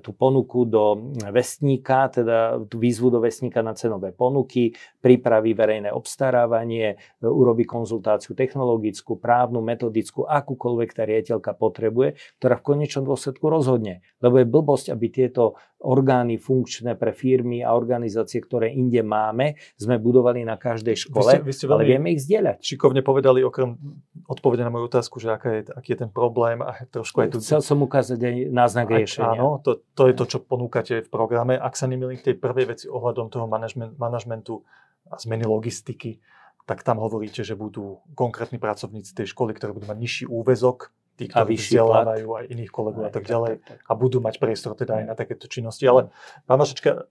tú 0.00 0.10
ponuku 0.16 0.64
do 0.64 1.12
vestníka, 1.28 2.08
teda 2.08 2.64
tú 2.64 2.80
výzvu 2.80 3.12
do 3.12 3.20
vestníka 3.20 3.60
na 3.60 3.76
cenové 3.76 4.14
ponuky, 4.14 4.72
pripraví 5.04 5.52
verejné 5.52 5.92
obstarávanie, 5.92 6.96
urobí 7.20 7.68
konzultáciu 7.68 8.32
technologickú, 8.32 9.20
právnu, 9.20 9.60
metodickú, 9.60 10.24
akúkoľvek 10.24 10.90
tá 10.96 11.02
riaditeľka 11.04 11.52
potrebuje, 11.58 12.16
ktorá 12.40 12.56
v 12.56 12.66
konečnom 12.72 13.04
dôsledku 13.04 13.44
rozhodne. 13.52 14.00
Lebo 14.24 14.40
je 14.40 14.48
blbosť, 14.48 14.86
aby 14.88 15.06
tieto 15.12 15.60
orgány 15.86 16.42
funkčné 16.42 16.98
pre 16.98 17.14
firmy 17.14 17.62
a 17.62 17.78
organizácie, 17.78 18.42
ktoré 18.42 18.74
inde 18.74 19.06
máme, 19.06 19.54
sme 19.78 20.02
budovali 20.02 20.42
na 20.42 20.58
každej 20.58 21.06
škole, 21.06 21.46
vy 21.46 21.46
ste, 21.46 21.46
vy 21.46 21.52
ste 21.54 21.64
ale 21.70 21.86
vieme 21.86 22.10
ich 22.10 22.26
zdieľať. 22.26 22.58
Šikovne 22.58 23.06
povedali 23.06 23.46
okrem 23.46 23.78
odpovede 24.26 24.66
na 24.66 24.74
moju 24.74 24.90
otázku, 24.90 25.22
že 25.22 25.30
aká 25.30 25.62
je, 25.62 25.70
aký 25.70 25.94
je 25.94 25.98
ten 26.02 26.10
problém 26.10 26.58
a 26.58 26.74
trošku 26.90 27.22
aj 27.22 27.28
tu... 27.30 27.38
Chcel 27.38 27.62
som 27.62 27.78
ukázať 27.86 28.18
aj 28.18 28.34
náznak 28.50 28.90
riešenia. 28.90 29.38
Áno, 29.38 29.62
to, 29.62 29.86
to 29.94 30.10
je 30.10 30.14
to, 30.18 30.24
čo 30.26 30.38
ponúkate 30.42 31.06
v 31.06 31.08
programe. 31.08 31.54
Ak 31.54 31.78
sa 31.78 31.86
nemýlim 31.86 32.18
k 32.18 32.34
tej 32.34 32.36
prvej 32.42 32.74
veci 32.74 32.86
ohľadom 32.90 33.30
toho 33.30 33.46
manažmentu 33.94 34.66
a 35.06 35.14
zmeny 35.22 35.46
logistiky, 35.46 36.18
tak 36.66 36.82
tam 36.82 36.98
hovoríte, 36.98 37.46
že 37.46 37.54
budú 37.54 38.02
konkrétni 38.18 38.58
pracovníci 38.58 39.14
tej 39.14 39.30
školy, 39.30 39.54
ktorí 39.54 39.70
budú 39.70 39.86
mať 39.86 39.98
nižší 40.02 40.24
úvezok, 40.26 40.90
tí, 41.16 41.32
ktorí 41.32 41.56
vzdelávajú 41.56 42.28
aj 42.28 42.44
iných 42.52 42.70
kolegov 42.70 43.08
a 43.08 43.12
tak 43.12 43.24
ďalej. 43.24 43.64
a 43.64 43.92
budú 43.96 44.20
mať 44.20 44.36
priestor 44.36 44.76
teda 44.76 45.02
aj 45.02 45.04
na 45.08 45.14
takéto 45.16 45.48
činnosti. 45.48 45.88
Ale 45.88 46.12
pán 46.44 46.60
Vašečka, 46.60 47.08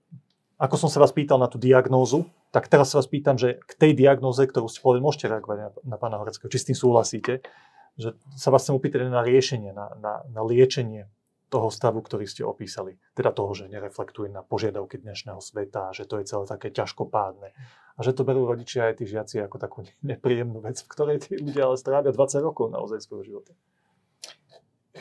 ako 0.56 0.74
som 0.78 0.88
sa 0.88 1.02
vás 1.02 1.12
pýtal 1.12 1.42
na 1.42 1.50
tú 1.50 1.58
diagnózu, 1.58 2.24
tak 2.54 2.70
teraz 2.70 2.94
sa 2.94 3.02
vás 3.02 3.10
pýtam, 3.10 3.36
že 3.36 3.60
k 3.66 3.72
tej 3.76 3.92
diagnóze, 3.92 4.40
ktorú 4.40 4.70
ste 4.70 4.80
povedali, 4.80 5.04
môžete 5.04 5.26
reagovať 5.28 5.58
na, 5.58 5.68
na 5.84 5.96
pána 6.00 6.16
Horeckého, 6.22 6.48
či 6.48 6.62
s 6.62 6.66
tým 6.72 6.78
súhlasíte, 6.78 7.44
že 7.98 8.16
sa 8.38 8.48
vás 8.54 8.64
chcem 8.64 8.78
opýtať 8.78 9.10
na 9.10 9.20
riešenie, 9.20 9.74
na, 9.74 9.92
na, 10.00 10.24
na 10.30 10.42
liečenie 10.46 11.10
toho 11.50 11.70
stavu, 11.70 12.02
ktorý 12.02 12.26
ste 12.26 12.42
opísali. 12.42 12.98
Teda 13.14 13.30
toho, 13.30 13.54
že 13.54 13.70
nereflektuje 13.70 14.32
na 14.32 14.42
požiadavky 14.42 14.98
dnešného 14.98 15.38
sveta, 15.38 15.94
že 15.94 16.08
to 16.08 16.18
je 16.18 16.24
celé 16.26 16.44
také 16.48 16.68
ťažkopádne. 16.74 17.54
A 17.96 17.98
že 18.04 18.12
to 18.12 18.26
berú 18.26 18.44
rodičia 18.44 18.92
aj 18.92 19.00
tí 19.00 19.04
žiaci 19.08 19.40
ako 19.46 19.56
takú 19.56 19.78
nepríjemnú 20.04 20.60
vec, 20.60 20.82
v 20.82 20.90
ktorej 20.90 21.16
tí 21.22 21.38
ľudia 21.38 21.70
ale 21.70 21.80
strávia 21.80 22.12
20 22.12 22.44
rokov 22.44 22.68
naozaj 22.68 23.00
svojho 23.04 23.24
života 23.24 23.56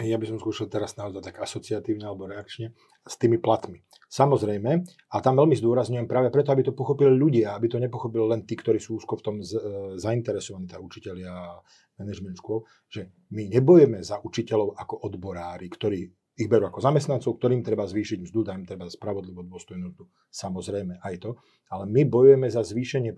ja 0.04 0.18
by 0.20 0.26
som 0.28 0.38
skúšal 0.42 0.68
teraz 0.68 1.00
naozaj 1.00 1.24
tak 1.24 1.40
asociatívne 1.40 2.04
alebo 2.04 2.28
reakčne, 2.28 2.76
s 3.06 3.16
tými 3.16 3.40
platmi. 3.40 3.80
Samozrejme, 4.10 4.72
a 5.12 5.16
tam 5.22 5.40
veľmi 5.40 5.56
zdôrazňujem 5.56 6.10
práve 6.10 6.34
preto, 6.34 6.52
aby 6.52 6.68
to 6.68 6.74
pochopili 6.76 7.14
ľudia, 7.14 7.56
aby 7.56 7.72
to 7.72 7.80
nepochopili 7.80 8.26
len 8.28 8.42
tí, 8.44 8.60
ktorí 8.60 8.82
sú 8.82 9.00
úzko 9.00 9.20
v 9.20 9.24
tom 9.24 9.36
z, 9.40 9.56
e, 9.56 9.62
zainteresovaní, 10.02 10.68
tá 10.68 10.82
učiteľia 10.82 11.32
a 11.32 11.60
management 12.02 12.42
škôl, 12.42 12.68
že 12.92 13.14
my 13.32 13.48
nebojeme 13.48 14.04
za 14.04 14.20
učiteľov 14.20 14.76
ako 14.76 15.08
odborári, 15.08 15.72
ktorí 15.72 16.12
ich 16.36 16.52
berú 16.52 16.68
ako 16.68 16.84
zamestnancov, 16.84 17.40
ktorým 17.40 17.64
treba 17.64 17.88
zvýšiť 17.88 18.28
mzdu, 18.28 18.40
dajme 18.44 18.68
treba 18.68 18.92
spravodlivú 18.92 19.48
dôstojnú 19.48 19.96
mzdu. 19.96 20.04
Samozrejme 20.28 21.00
aj 21.00 21.16
to. 21.24 21.32
Ale 21.72 21.88
my 21.88 22.04
bojujeme 22.06 22.52
za 22.52 22.60
zvýšenie 22.62 23.16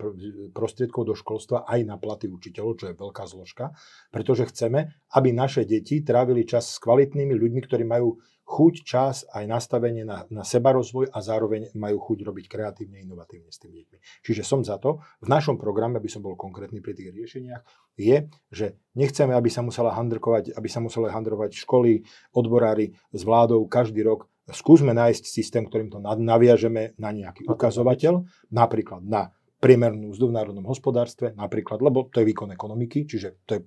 prostriedkov 0.54 1.02
do 1.02 1.14
školstva 1.18 1.66
aj 1.66 1.80
na 1.82 1.98
platy 1.98 2.30
učiteľov, 2.30 2.78
čo 2.78 2.86
je 2.88 2.94
veľká 2.94 3.26
zložka, 3.26 3.74
pretože 4.14 4.48
chceme, 4.54 4.94
aby 5.18 5.34
naše 5.34 5.66
deti 5.66 6.00
trávili 6.00 6.46
čas 6.46 6.70
s 6.70 6.78
kvalitnými 6.78 7.34
ľuďmi, 7.34 7.60
ktorí 7.66 7.82
majú 7.82 8.22
chuť, 8.48 8.74
čas, 8.80 9.28
aj 9.28 9.44
nastavenie 9.44 10.08
na, 10.08 10.24
na 10.32 10.40
sebarozvoj 10.40 11.12
a 11.12 11.20
zároveň 11.20 11.68
majú 11.76 12.00
chuť 12.00 12.18
robiť 12.24 12.44
kreatívne, 12.48 13.04
inovatívne 13.04 13.52
s 13.52 13.60
tými 13.60 13.84
deťmi. 13.84 14.24
Čiže 14.24 14.40
som 14.40 14.64
za 14.64 14.80
to, 14.80 15.04
v 15.20 15.28
našom 15.28 15.60
programe, 15.60 16.00
aby 16.00 16.08
som 16.08 16.24
bol 16.24 16.32
konkrétny 16.32 16.80
pri 16.80 16.96
tých 16.96 17.12
riešeniach, 17.12 17.62
je, 18.00 18.24
že 18.48 18.80
nechceme, 18.96 19.36
aby 19.36 19.52
sa 19.52 19.60
musela 19.60 19.92
handrkovať, 19.92 20.56
aby 20.56 20.68
sa 20.72 20.80
museli 20.80 21.12
handrovať 21.12 21.60
školy, 21.60 22.08
odborári 22.32 22.96
s 23.12 23.20
vládou 23.20 23.68
každý 23.68 24.00
rok. 24.00 24.24
Skúsme 24.48 24.96
nájsť 24.96 25.28
systém, 25.28 25.68
ktorým 25.68 25.92
to 25.92 26.00
naviažeme 26.00 26.96
na 26.96 27.12
nejaký 27.12 27.44
ukazovateľ, 27.44 28.24
napríklad 28.48 29.04
na 29.04 29.28
priemernú 29.60 30.16
mzdu 30.16 30.32
v 30.32 30.36
národnom 30.40 30.64
hospodárstve, 30.64 31.36
napríklad, 31.36 31.84
lebo 31.84 32.08
to 32.08 32.24
je 32.24 32.28
výkon 32.32 32.48
ekonomiky, 32.56 33.04
čiže 33.04 33.44
to 33.44 33.52
je 33.58 33.62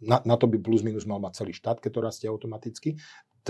na, 0.00 0.20
na 0.28 0.36
to 0.36 0.44
by 0.44 0.60
plus 0.60 0.84
minus 0.84 1.08
mal 1.08 1.16
mať 1.16 1.40
celý 1.40 1.52
štát, 1.56 1.80
keď 1.80 1.90
to 1.92 2.00
rastie 2.04 2.26
automaticky 2.28 3.00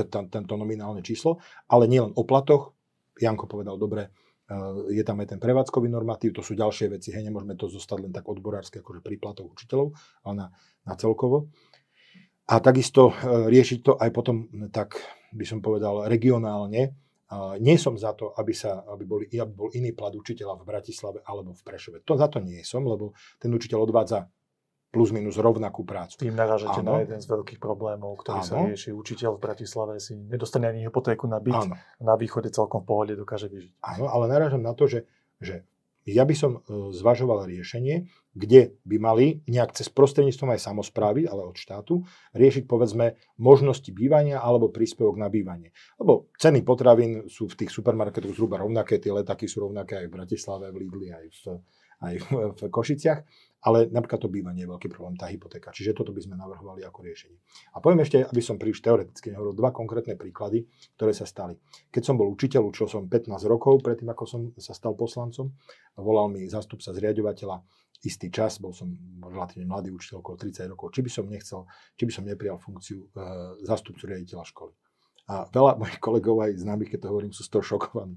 tento 0.04 0.54
nominálne 0.59 1.00
číslo, 1.00 1.40
ale 1.72 1.88
nielen 1.88 2.12
o 2.12 2.22
platoch, 2.28 2.76
Janko 3.16 3.48
povedal 3.48 3.80
dobre, 3.80 4.12
eh, 4.12 4.92
je 4.92 5.00
tam 5.00 5.24
aj 5.24 5.32
ten 5.32 5.40
prevádzkový 5.40 5.88
normatív, 5.88 6.37
to 6.37 6.42
sú 6.44 6.52
ďalšie 6.52 6.92
veci, 6.92 7.16
hej, 7.16 7.24
nemôžeme 7.24 7.56
to 7.56 7.72
zostať 7.72 7.98
len 8.04 8.12
tak 8.12 8.28
odborársky, 8.28 8.85
akože 8.85 9.00
pri 9.00 9.16
platoch 9.16 9.48
učiteľov, 9.48 9.96
ale 10.28 10.35
na, 10.37 10.46
na 10.85 10.94
celkovo. 11.00 11.48
A 12.46 12.61
takisto 12.61 13.16
eh, 13.16 13.48
riešiť 13.48 13.78
to 13.80 13.92
aj 13.96 14.11
potom, 14.12 14.52
tak 14.68 15.00
by 15.32 15.44
som 15.48 15.64
povedal, 15.64 16.04
regionálne. 16.09 16.96
Nie 17.59 17.74
som 17.74 17.98
za 17.98 18.14
to, 18.14 18.30
aby, 18.38 18.54
sa, 18.54 18.87
aby, 18.87 19.02
boli, 19.02 19.26
aby 19.26 19.50
bol 19.50 19.66
iný 19.74 19.90
plat 19.90 20.14
učiteľa 20.14 20.62
v 20.62 20.68
Bratislave 20.70 21.18
alebo 21.26 21.59
v 21.59 21.62
Prešove. 21.66 21.98
To 22.06 22.14
za 22.14 22.30
to 22.30 22.38
nie 22.38 22.62
som, 22.62 22.87
lebo 22.87 23.18
ten 23.42 23.50
učiteľ 23.50 23.82
odvádza 23.82 24.30
plus 24.96 25.12
minus 25.12 25.37
rovnakú 25.37 25.85
prácu. 25.85 26.16
Tým 26.16 26.32
narážate 26.32 26.80
na 26.80 27.04
jeden 27.04 27.20
z 27.20 27.28
veľkých 27.28 27.61
problémov, 27.61 28.16
ktorý 28.24 28.40
ano. 28.40 28.48
sa 28.48 28.54
rieši. 28.64 28.96
Učiteľ 28.96 29.37
v 29.37 29.40
Bratislave 29.44 30.00
si 30.00 30.16
nedostane 30.16 30.72
ani 30.72 30.88
hypotéku 30.88 31.28
na 31.28 31.37
byt, 31.37 31.68
ano. 31.68 31.76
na 32.00 32.16
východe 32.16 32.48
celkom 32.48 32.80
v 32.80 32.88
pohode 32.88 33.12
dokáže 33.12 33.52
vyžiť. 33.52 33.76
Áno, 33.85 34.09
ale 34.09 34.24
narážam 34.32 34.64
na 34.64 34.72
to, 34.72 34.88
že, 34.88 35.04
že 35.37 35.68
ja 36.06 36.22
by 36.22 36.35
som 36.38 36.52
e, 36.64 36.94
zvažoval 36.94 37.50
riešenie, 37.50 38.06
kde 38.30 38.78
by 38.87 38.96
mali 38.96 39.26
nejak 39.50 39.74
cez 39.74 39.90
prostredníctvom 39.90 40.54
aj 40.54 40.64
samozprávy, 40.70 41.26
ale 41.26 41.42
od 41.42 41.59
štátu, 41.59 42.06
riešiť 42.30 42.64
povedzme 42.70 43.18
možnosti 43.42 43.90
bývania 43.90 44.38
alebo 44.38 44.70
príspevok 44.70 45.18
na 45.18 45.26
bývanie. 45.26 45.74
Lebo 45.98 46.30
ceny 46.38 46.62
potravín 46.62 47.26
sú 47.26 47.50
v 47.50 47.59
tých 47.59 47.74
supermarketoch 47.74 48.32
zhruba 48.32 48.62
rovnaké, 48.62 49.02
tie 49.02 49.11
letaky 49.11 49.50
sú 49.50 49.66
rovnaké 49.66 49.98
aj 49.98 50.06
v 50.06 50.14
Bratislave, 50.14 50.70
v 50.70 50.87
Lidli, 50.87 51.11
aj 51.11 51.26
v, 51.26 51.42
aj 52.06 52.14
v 52.54 52.61
Košiciach 52.70 53.20
ale 53.66 53.90
napríklad 53.90 54.22
to 54.22 54.31
bývanie 54.31 54.62
je 54.62 54.70
veľký 54.70 54.87
problém, 54.87 55.18
tá 55.18 55.26
hypotéka. 55.26 55.74
Čiže 55.74 55.98
toto 55.98 56.14
by 56.14 56.22
sme 56.22 56.38
navrhovali 56.38 56.87
ako 56.87 57.02
riešenie. 57.02 57.35
A 57.74 57.83
poviem 57.83 58.07
ešte, 58.07 58.22
aby 58.22 58.38
som 58.38 58.62
príliš 58.62 58.79
teoreticky 58.79 59.35
nehovoril, 59.35 59.59
dva 59.59 59.74
konkrétne 59.74 60.14
príklady, 60.14 60.70
ktoré 60.94 61.11
sa 61.11 61.26
stali. 61.26 61.59
Keď 61.90 62.02
som 62.07 62.14
bol 62.14 62.31
učiteľ, 62.31 62.62
učil 62.70 62.87
som 62.87 63.11
15 63.11 63.35
rokov 63.50 63.83
predtým, 63.83 64.07
ako 64.07 64.24
som 64.24 64.40
sa 64.55 64.70
stal 64.70 64.94
poslancom, 64.94 65.50
volal 65.98 66.31
mi 66.31 66.46
zástupca 66.46 66.94
zriadovateľa 66.94 67.59
istý 68.07 68.31
čas, 68.31 68.62
bol 68.62 68.70
som 68.70 68.92
relatívne 69.18 69.66
mladý 69.66 69.90
učiteľ, 69.90 70.22
okolo 70.22 70.37
30 70.38 70.70
rokov, 70.70 70.94
či 70.94 71.00
by 71.02 71.11
som 71.11 71.24
nechcel, 71.26 71.66
či 71.98 72.07
by 72.07 72.12
som 72.14 72.22
neprijal 72.22 72.62
funkciu 72.62 73.02
e, 73.02 73.09
zástupcu 73.66 74.07
riaditeľa 74.07 74.46
školy. 74.46 74.72
A 75.26 75.50
veľa 75.50 75.74
mojich 75.83 75.98
kolegov 75.98 76.38
aj 76.38 76.55
známych, 76.62 76.94
keď 76.94 76.98
to 77.02 77.11
hovorím, 77.11 77.35
sú 77.35 77.42
z 77.42 77.50
toho 77.50 77.64
šokovaní. 77.66 78.14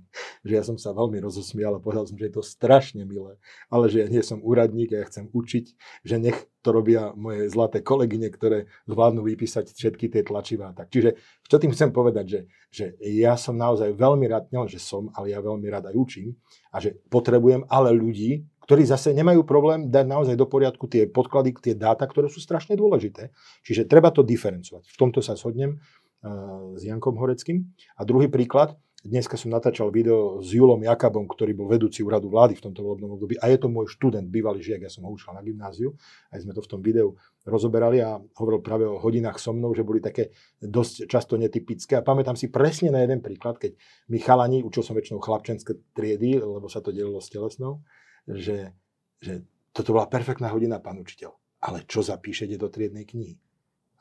Že 0.47 0.53
ja 0.55 0.63
som 0.63 0.77
sa 0.79 0.95
veľmi 0.95 1.19
rozosmial 1.19 1.75
a 1.75 1.83
povedal 1.83 2.07
som, 2.07 2.15
že 2.15 2.31
je 2.31 2.35
to 2.39 2.43
strašne 2.43 3.03
milé, 3.03 3.35
ale 3.67 3.91
že 3.91 4.03
ja 4.03 4.07
nie 4.07 4.23
som 4.23 4.39
úradník 4.39 4.95
a 4.95 5.03
ja 5.03 5.09
chcem 5.11 5.27
učiť, 5.27 5.65
že 6.07 6.15
nech 6.15 6.47
to 6.63 6.75
robia 6.75 7.11
moje 7.15 7.47
zlaté 7.51 7.79
kolegyne, 7.83 8.31
ktoré 8.31 8.67
zvládnu 8.87 9.23
vypísať 9.23 9.71
všetky 9.75 10.11
tie 10.11 10.21
tlačivá. 10.23 10.75
Tak. 10.75 10.91
Čiže 10.91 11.19
čo 11.47 11.57
tým 11.59 11.71
chcem 11.71 11.91
povedať, 11.91 12.25
že, 12.27 12.39
že 12.71 12.85
ja 12.99 13.39
som 13.39 13.55
naozaj 13.55 13.95
veľmi 13.95 14.25
rád, 14.27 14.51
nielen 14.51 14.67
že 14.67 14.79
som, 14.79 15.11
ale 15.15 15.31
ja 15.31 15.39
veľmi 15.39 15.67
rád 15.67 15.91
aj 15.91 15.95
učím 15.95 16.35
a 16.71 16.83
že 16.83 16.99
potrebujem 17.07 17.63
ale 17.67 17.95
ľudí, 17.95 18.47
ktorí 18.69 18.85
zase 18.85 19.17
nemajú 19.17 19.49
problém 19.49 19.89
dať 19.89 20.05
naozaj 20.05 20.35
do 20.37 20.45
poriadku 20.45 20.85
tie 20.85 21.09
podklady, 21.09 21.57
tie 21.57 21.73
dáta, 21.73 22.05
ktoré 22.05 22.29
sú 22.29 22.37
strašne 22.37 22.77
dôležité. 22.77 23.33
Čiže 23.65 23.89
treba 23.89 24.13
to 24.13 24.21
diferencovať. 24.21 24.85
V 24.85 24.97
tomto 24.99 25.25
sa 25.25 25.33
shodnem 25.33 25.81
uh, 26.21 26.77
s 26.77 26.85
Jankom 26.85 27.17
Horeckým. 27.17 27.65
A 27.97 28.05
druhý 28.05 28.29
príklad, 28.29 28.77
Dneska 28.99 29.39
som 29.39 29.47
natáčal 29.47 29.95
video 29.95 30.43
s 30.43 30.51
Julom 30.51 30.83
Jakabom, 30.83 31.23
ktorý 31.23 31.55
bol 31.55 31.71
vedúci 31.71 32.03
úradu 32.03 32.27
vlády 32.27 32.59
v 32.59 32.67
tomto 32.67 32.83
volebnom 32.83 33.15
období 33.15 33.39
a 33.39 33.47
je 33.47 33.55
to 33.55 33.71
môj 33.71 33.87
študent, 33.95 34.27
bývalý 34.27 34.59
žiak, 34.59 34.83
ja 34.83 34.91
som 34.91 35.07
ho 35.07 35.15
učil 35.15 35.31
na 35.31 35.39
gymnáziu, 35.39 35.95
aj 36.35 36.43
sme 36.43 36.51
to 36.51 36.59
v 36.59 36.67
tom 36.67 36.83
videu 36.83 37.15
rozoberali 37.47 38.03
a 38.03 38.19
hovoril 38.19 38.59
práve 38.59 38.83
o 38.83 38.99
hodinách 38.99 39.39
so 39.39 39.55
mnou, 39.55 39.71
že 39.71 39.87
boli 39.87 40.03
také 40.03 40.35
dosť 40.59 41.07
často 41.07 41.39
netypické 41.39 41.95
a 41.95 42.03
pamätám 42.03 42.35
si 42.35 42.51
presne 42.51 42.91
na 42.91 42.99
jeden 42.99 43.23
príklad, 43.23 43.55
keď 43.55 43.79
my 44.11 44.19
chalani, 44.19 44.67
učil 44.67 44.83
som 44.83 44.99
väčšinou 44.99 45.23
chlapčenské 45.23 45.79
triedy, 45.95 46.43
lebo 46.43 46.67
sa 46.67 46.83
to 46.83 46.91
delilo 46.91 47.23
s 47.23 47.31
telesnou, 47.31 47.79
že, 48.27 48.75
že 49.23 49.47
toto 49.71 49.95
bola 49.95 50.11
perfektná 50.11 50.51
hodina, 50.51 50.83
pán 50.83 50.99
učiteľ. 50.99 51.31
Ale 51.63 51.87
čo 51.87 52.03
zapíšete 52.03 52.59
do 52.59 52.67
triednej 52.67 53.07
knihy? 53.07 53.39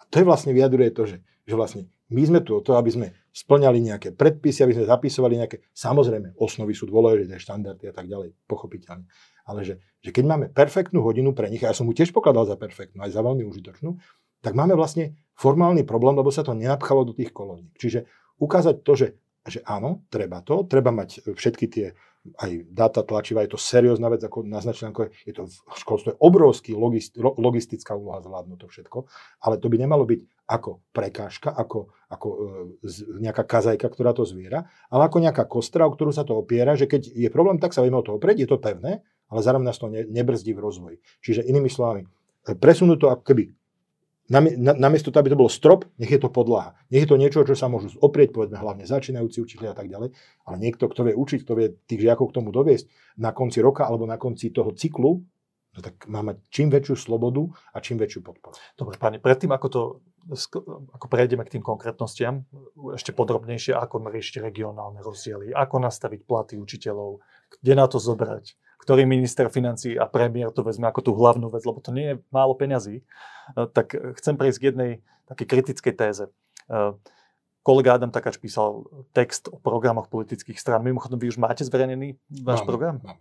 A 0.03 0.11
to 0.11 0.19
je 0.19 0.27
vlastne 0.27 0.51
vyjadruje 0.51 0.91
to, 0.91 1.07
že, 1.07 1.23
že 1.47 1.55
vlastne 1.55 1.87
my 2.11 2.23
sme 2.25 2.41
tu 2.41 2.57
o 2.57 2.65
to, 2.65 2.75
aby 2.75 2.91
sme 2.91 3.07
splňali 3.39 3.79
nejaké 3.79 4.09
predpisy, 4.19 4.67
aby 4.67 4.75
sme 4.75 4.91
zapisovali 4.91 5.35
nejaké, 5.39 5.57
samozrejme, 5.71 6.35
osnovy 6.43 6.75
sú 6.75 6.91
dôležité, 6.91 7.39
štandardy 7.39 7.87
a 7.87 7.95
tak 7.95 8.11
ďalej, 8.11 8.35
pochopiteľne. 8.51 9.07
Ale 9.47 9.63
že, 9.63 9.79
že 10.03 10.11
keď 10.11 10.25
máme 10.27 10.47
perfektnú 10.51 11.07
hodinu 11.07 11.31
pre 11.31 11.47
nich, 11.47 11.63
a 11.63 11.71
ja 11.71 11.75
som 11.77 11.87
mu 11.87 11.95
tiež 11.95 12.11
pokladal 12.11 12.51
za 12.51 12.59
perfektnú, 12.59 12.99
aj 13.07 13.15
za 13.15 13.23
veľmi 13.23 13.47
užitočnú, 13.47 13.95
tak 14.43 14.59
máme 14.59 14.75
vlastne 14.75 15.15
formálny 15.39 15.87
problém, 15.87 16.19
lebo 16.19 16.35
sa 16.35 16.43
to 16.43 16.55
nenapchalo 16.55 17.07
do 17.07 17.15
tých 17.15 17.31
kolóniek. 17.31 17.71
Čiže 17.79 18.11
ukázať 18.43 18.83
to, 18.83 18.93
že, 18.99 19.09
že 19.47 19.63
áno, 19.63 20.03
treba 20.11 20.43
to, 20.43 20.67
treba 20.67 20.91
mať 20.91 21.31
všetky 21.31 21.67
tie 21.71 21.87
aj 22.29 22.51
data 22.69 23.01
tlačivá, 23.07 23.41
je 23.47 23.57
to 23.57 23.61
seriózna 23.61 24.11
vec, 24.13 24.21
ako 24.21 24.45
naznačené, 24.45 24.93
ako 24.93 25.09
je, 25.09 25.11
je 25.31 25.35
to 25.39 25.43
v 25.49 25.77
školstve 25.81 26.11
obrovský 26.21 26.77
logist, 26.77 27.17
logistická 27.17 27.97
úloha 27.97 28.21
zvládnuť 28.21 28.59
to 28.59 28.69
všetko, 28.69 28.99
ale 29.47 29.57
to 29.57 29.71
by 29.73 29.77
nemalo 29.81 30.05
byť 30.05 30.21
ako 30.49 30.81
prekážka, 30.97 31.53
ako, 31.53 31.93
ako 32.09 32.29
e, 32.33 32.37
nejaká 33.21 33.45
kazajka, 33.45 33.85
ktorá 33.93 34.17
to 34.17 34.25
zviera, 34.25 34.65
ale 34.89 35.05
ako 35.05 35.21
nejaká 35.21 35.45
kostra, 35.45 35.85
o 35.85 35.93
ktorú 35.93 36.09
sa 36.09 36.25
to 36.25 36.41
opiera, 36.41 36.73
že 36.73 36.89
keď 36.89 37.13
je 37.13 37.29
problém, 37.29 37.61
tak 37.61 37.77
sa 37.77 37.85
vieme 37.85 38.01
o 38.01 38.07
to 38.07 38.17
oprieť, 38.17 38.43
je 38.43 38.49
to 38.49 38.57
pevné, 38.57 39.05
ale 39.29 39.41
zároveň 39.45 39.69
nás 39.69 39.77
to 39.77 39.93
ne, 39.93 40.09
nebrzdí 40.09 40.57
v 40.57 40.65
rozvoji. 40.65 40.97
Čiže 41.21 41.45
inými 41.45 41.69
slovami, 41.69 42.09
e, 42.49 42.57
presunúť 42.57 42.99
to 42.99 43.09
ako 43.13 43.25
keby 43.29 43.53
namiesto 44.29 45.09
toho, 45.09 45.25
aby 45.25 45.33
to 45.33 45.41
bol 45.41 45.49
strop, 45.49 45.89
nech 45.97 46.13
je 46.13 46.21
to 46.21 46.29
podlaha. 46.29 46.77
Nech 46.93 47.09
je 47.09 47.09
to 47.09 47.17
niečo, 47.17 47.49
čo 47.49 47.57
sa 47.57 47.73
môžu 47.73 47.97
oprieť, 47.97 48.37
povedzme 48.37 48.61
hlavne 48.61 48.85
začínajúci 48.85 49.41
učiteľi 49.41 49.73
a 49.73 49.77
tak 49.77 49.89
ďalej, 49.89 50.13
ale 50.45 50.57
niekto, 50.61 50.85
kto 50.85 51.09
vie 51.09 51.15
učiť, 51.17 51.49
kto 51.49 51.53
vie 51.57 51.73
tých 51.89 52.05
žiakov 52.05 52.29
k 52.29 52.37
tomu 52.37 52.53
doviesť 52.53 52.93
na 53.25 53.33
konci 53.33 53.65
roka 53.65 53.89
alebo 53.89 54.05
na 54.05 54.21
konci 54.21 54.53
toho 54.53 54.77
cyklu, 54.77 55.25
no 55.73 55.79
tak 55.81 56.05
má 56.13 56.21
mať 56.21 56.45
čím 56.53 56.69
väčšiu 56.69 57.09
slobodu 57.09 57.49
a 57.73 57.81
čím 57.81 57.97
väčšiu 57.97 58.21
podporu. 58.21 58.53
Dobre, 58.77 59.01
pani, 59.01 59.17
predtým 59.17 59.49
ako 59.49 59.67
to 59.73 59.81
ako 60.29 61.07
prejdeme 61.09 61.41
k 61.45 61.59
tým 61.59 61.65
konkrétnostiam, 61.65 62.45
ešte 62.93 63.17
podrobnejšie, 63.17 63.73
ako 63.73 64.05
riešiť 64.05 64.45
regionálne 64.45 65.01
rozdiely, 65.01 65.57
ako 65.57 65.81
nastaviť 65.81 66.21
platy 66.29 66.55
učiteľov, 66.61 67.25
kde 67.65 67.73
na 67.73 67.89
to 67.89 67.97
zobrať, 67.97 68.53
ktorý 68.85 69.09
minister 69.09 69.49
financí 69.49 69.97
a 69.97 70.05
premiér 70.05 70.53
to 70.53 70.61
vezme 70.61 70.85
ako 70.89 71.01
tú 71.01 71.11
hlavnú 71.17 71.49
vec, 71.49 71.65
lebo 71.65 71.81
to 71.81 71.91
nie 71.97 72.13
je 72.13 72.17
málo 72.29 72.53
peňazí, 72.53 73.01
e, 73.01 73.05
tak 73.73 73.97
chcem 74.21 74.37
prejsť 74.37 74.59
k 74.61 74.67
jednej 74.69 74.91
takej 75.29 75.47
kritickej 75.49 75.95
téze. 75.97 76.25
E, 76.69 76.97
kolega 77.65 78.01
Adam 78.01 78.09
Takač 78.09 78.41
písal 78.41 78.89
text 79.13 79.53
o 79.53 79.61
programoch 79.61 80.09
politických 80.09 80.57
strán. 80.57 80.81
Mimochodom, 80.85 81.21
vy 81.21 81.29
už 81.29 81.37
máte 81.37 81.65
zverejnený 81.69 82.17
váš 82.45 82.65
Mám, 82.65 82.69
program? 82.69 82.97
mám. 83.05 83.21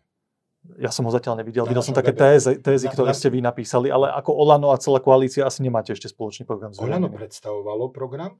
Ja 0.76 0.92
som 0.92 1.08
ho 1.08 1.12
zatiaľ 1.16 1.40
nevidel. 1.40 1.64
Na 1.64 1.72
Videl 1.72 1.84
som 1.84 1.96
našom 1.96 2.02
také 2.04 2.12
webe. 2.12 2.22
tézy, 2.28 2.52
tézy 2.60 2.86
ktoré 2.92 3.16
ste 3.16 3.32
vy 3.32 3.40
napísali, 3.40 3.88
ale 3.88 4.12
ako 4.12 4.36
Olano 4.36 4.76
a 4.76 4.78
celá 4.78 5.00
koalícia 5.00 5.48
asi 5.48 5.64
nemáte 5.64 5.96
ešte 5.96 6.12
spoločný 6.12 6.44
program 6.44 6.76
Olano 6.76 7.08
predstavovalo 7.08 7.90
program, 7.90 8.36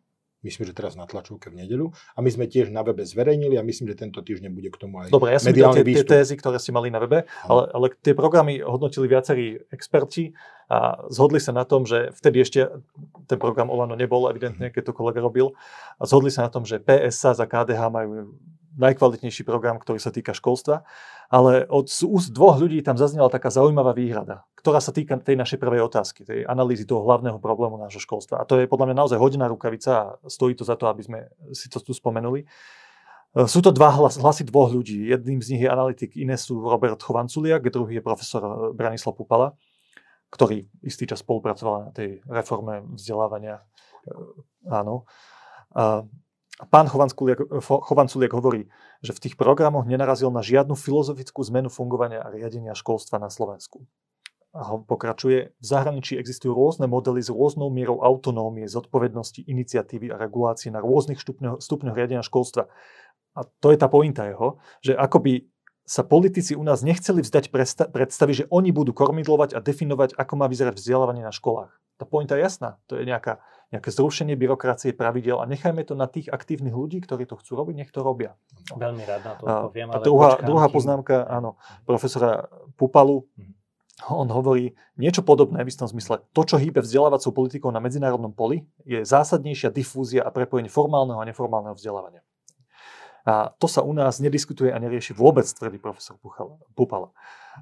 myslím, 0.46 0.70
že 0.70 0.74
teraz 0.78 0.94
na 0.94 1.10
tlačovke 1.10 1.50
v 1.50 1.66
nedeľu, 1.66 1.90
a 1.92 2.20
my 2.22 2.30
sme 2.30 2.46
tiež 2.46 2.70
na 2.70 2.86
webe 2.86 3.02
zverejnili 3.02 3.58
a 3.58 3.64
myslím, 3.66 3.90
že 3.90 3.98
tento 3.98 4.22
týždeň 4.22 4.54
bude 4.54 4.70
k 4.70 4.78
tomu 4.78 5.02
aj 5.02 5.10
Dobre, 5.10 5.34
ja 5.34 5.40
som 5.42 5.50
videl 5.50 5.74
tie, 5.74 5.82
tie 5.82 5.88
výstup. 5.88 6.10
tézy, 6.14 6.34
ktoré 6.38 6.58
ste 6.62 6.72
mali 6.76 6.94
na 6.94 7.02
webe, 7.02 7.26
ale, 7.26 7.64
ale 7.74 7.86
tie 8.00 8.14
programy 8.14 8.62
hodnotili 8.62 9.10
viacerí 9.10 9.58
experti 9.74 10.38
a 10.70 11.08
zhodli 11.10 11.40
sa 11.40 11.56
na 11.56 11.64
tom, 11.64 11.88
že 11.88 12.12
vtedy 12.12 12.44
ešte 12.44 12.60
ten 13.26 13.40
program 13.40 13.72
Olano 13.72 13.96
nebol 13.96 14.28
evidentne, 14.30 14.70
keď 14.70 14.92
to 14.92 14.94
kolega 14.94 15.24
robil, 15.24 15.56
a 15.98 16.04
zhodli 16.06 16.30
sa 16.30 16.46
na 16.46 16.52
tom, 16.52 16.68
že 16.68 16.84
PSA 16.84 17.34
za 17.34 17.46
KDH 17.48 17.82
majú 17.90 18.36
najkvalitnejší 18.78 19.44
program, 19.44 19.82
ktorý 19.82 19.98
sa 19.98 20.14
týka 20.14 20.32
školstva, 20.38 20.86
ale 21.28 21.68
od 21.68 21.90
úst 21.90 22.32
dvoch 22.32 22.56
ľudí 22.56 22.80
tam 22.86 22.96
zaznela 22.96 23.28
taká 23.28 23.52
zaujímavá 23.52 23.92
výhrada, 23.92 24.48
ktorá 24.56 24.80
sa 24.80 24.96
týka 24.96 25.20
tej 25.20 25.36
našej 25.36 25.60
prvej 25.60 25.84
otázky, 25.84 26.24
tej 26.24 26.48
analýzy 26.48 26.88
toho 26.88 27.04
hlavného 27.04 27.42
problému 27.42 27.76
nášho 27.76 28.00
školstva. 28.00 28.40
A 28.40 28.48
to 28.48 28.62
je 28.62 28.70
podľa 28.70 28.94
mňa 28.94 28.96
naozaj 28.96 29.18
hodina 29.20 29.50
rukavica 29.52 29.92
a 29.92 30.30
stojí 30.30 30.56
to 30.56 30.64
za 30.64 30.80
to, 30.80 30.88
aby 30.88 31.04
sme 31.04 31.20
si 31.52 31.68
to 31.68 31.84
tu 31.84 31.92
spomenuli. 31.92 32.46
E, 32.46 32.46
Sú 33.50 33.60
to 33.60 33.76
dva 33.76 33.92
hlas, 33.92 34.16
hlasy 34.16 34.48
dvoch 34.48 34.72
ľudí. 34.72 35.10
Jedným 35.10 35.44
z 35.44 35.58
nich 35.58 35.62
je 35.66 35.70
analytik 35.70 36.16
Inesu 36.16 36.64
Robert 36.64 37.02
Chovanculiak, 37.04 37.68
druhý 37.68 38.00
je 38.00 38.04
profesor 38.06 38.42
e, 38.46 38.52
Branislav 38.72 39.18
Pupala, 39.18 39.58
ktorý 40.32 40.70
istý 40.86 41.04
čas 41.10 41.26
spolupracoval 41.26 41.90
na 41.90 41.92
tej 41.92 42.24
reforme 42.30 42.88
vzdelávania. 42.96 43.60
E, 44.08 44.16
Áno. 44.68 45.08
A 45.76 46.04
pán 46.66 46.90
Chovanculiak, 46.90 48.34
hovorí, 48.34 48.66
že 49.06 49.14
v 49.14 49.22
tých 49.30 49.36
programoch 49.38 49.86
nenarazil 49.86 50.34
na 50.34 50.42
žiadnu 50.42 50.74
filozofickú 50.74 51.46
zmenu 51.54 51.70
fungovania 51.70 52.26
a 52.26 52.34
riadenia 52.34 52.74
školstva 52.74 53.22
na 53.22 53.30
Slovensku. 53.30 53.86
A 54.58 54.74
ho 54.74 54.82
pokračuje, 54.82 55.54
v 55.54 55.66
zahraničí 55.66 56.18
existujú 56.18 56.58
rôzne 56.58 56.90
modely 56.90 57.22
s 57.22 57.30
rôznou 57.30 57.70
mierou 57.70 58.02
autonómie, 58.02 58.66
zodpovednosti, 58.66 59.46
iniciatívy 59.46 60.10
a 60.10 60.18
regulácie 60.18 60.74
na 60.74 60.82
rôznych 60.82 61.22
stupňoch, 61.22 61.62
stupňoch 61.62 61.94
riadenia 61.94 62.26
školstva. 62.26 62.66
A 63.38 63.46
to 63.62 63.70
je 63.70 63.78
tá 63.78 63.86
pointa 63.86 64.26
jeho, 64.26 64.58
že 64.82 64.98
akoby 64.98 65.46
sa 65.88 66.04
politici 66.04 66.52
u 66.52 66.68
nás 66.68 66.84
nechceli 66.84 67.24
vzdať 67.24 67.48
predstavy, 67.96 68.32
že 68.36 68.46
oni 68.52 68.76
budú 68.76 68.92
kormidlovať 68.92 69.56
a 69.56 69.64
definovať, 69.64 70.20
ako 70.20 70.34
má 70.36 70.46
vyzerať 70.52 70.76
vzdelávanie 70.76 71.24
na 71.24 71.32
školách. 71.32 71.72
Tá 71.96 72.04
pointa 72.04 72.36
je 72.36 72.44
jasná. 72.44 72.76
To 72.92 73.00
je 73.00 73.08
nejaká, 73.08 73.40
nejaké 73.72 73.90
zrušenie 73.96 74.36
byrokracie 74.36 74.92
pravidel 74.92 75.40
a 75.40 75.48
nechajme 75.48 75.82
to 75.88 75.96
na 75.96 76.12
tých 76.12 76.28
aktívnych 76.28 76.76
ľudí, 76.76 77.00
ktorí 77.02 77.24
to 77.24 77.40
chcú 77.40 77.56
robiť, 77.56 77.76
nech 77.80 77.92
to 77.96 78.04
robia. 78.04 78.36
Veľmi 78.76 79.02
rád 79.08 79.22
na 79.24 79.34
to 79.40 79.44
A, 79.48 79.54
odpoviem. 79.66 79.88
a 79.90 79.94
ale 79.96 80.04
druhá, 80.04 80.30
počkám, 80.36 80.46
druhá 80.46 80.68
poznámka, 80.68 81.16
áno, 81.26 81.56
profesora 81.88 82.52
Pupalu, 82.76 83.24
Mhm. 83.40 83.54
on 84.14 84.28
hovorí 84.30 84.78
niečo 85.00 85.26
podobné 85.26 85.64
v 85.66 85.72
istom 85.74 85.90
zmysle. 85.90 86.22
To, 86.36 86.42
čo 86.46 86.62
hýbe 86.62 86.86
vzdelávacou 86.86 87.34
politikou 87.34 87.74
na 87.74 87.82
medzinárodnom 87.82 88.30
poli, 88.30 88.62
je 88.86 89.02
zásadnejšia 89.02 89.74
difúzia 89.74 90.22
a 90.22 90.30
prepojenie 90.30 90.70
formálneho 90.70 91.18
a 91.18 91.26
neformálneho 91.26 91.74
vzdelávania. 91.74 92.22
A 93.28 93.52
to 93.60 93.68
sa 93.68 93.84
u 93.84 93.92
nás 93.92 94.24
nediskutuje 94.24 94.72
a 94.72 94.80
nerieši 94.80 95.12
vôbec, 95.12 95.44
tvrdí 95.44 95.84
profesor 95.84 96.16
Pupala. 96.80 97.12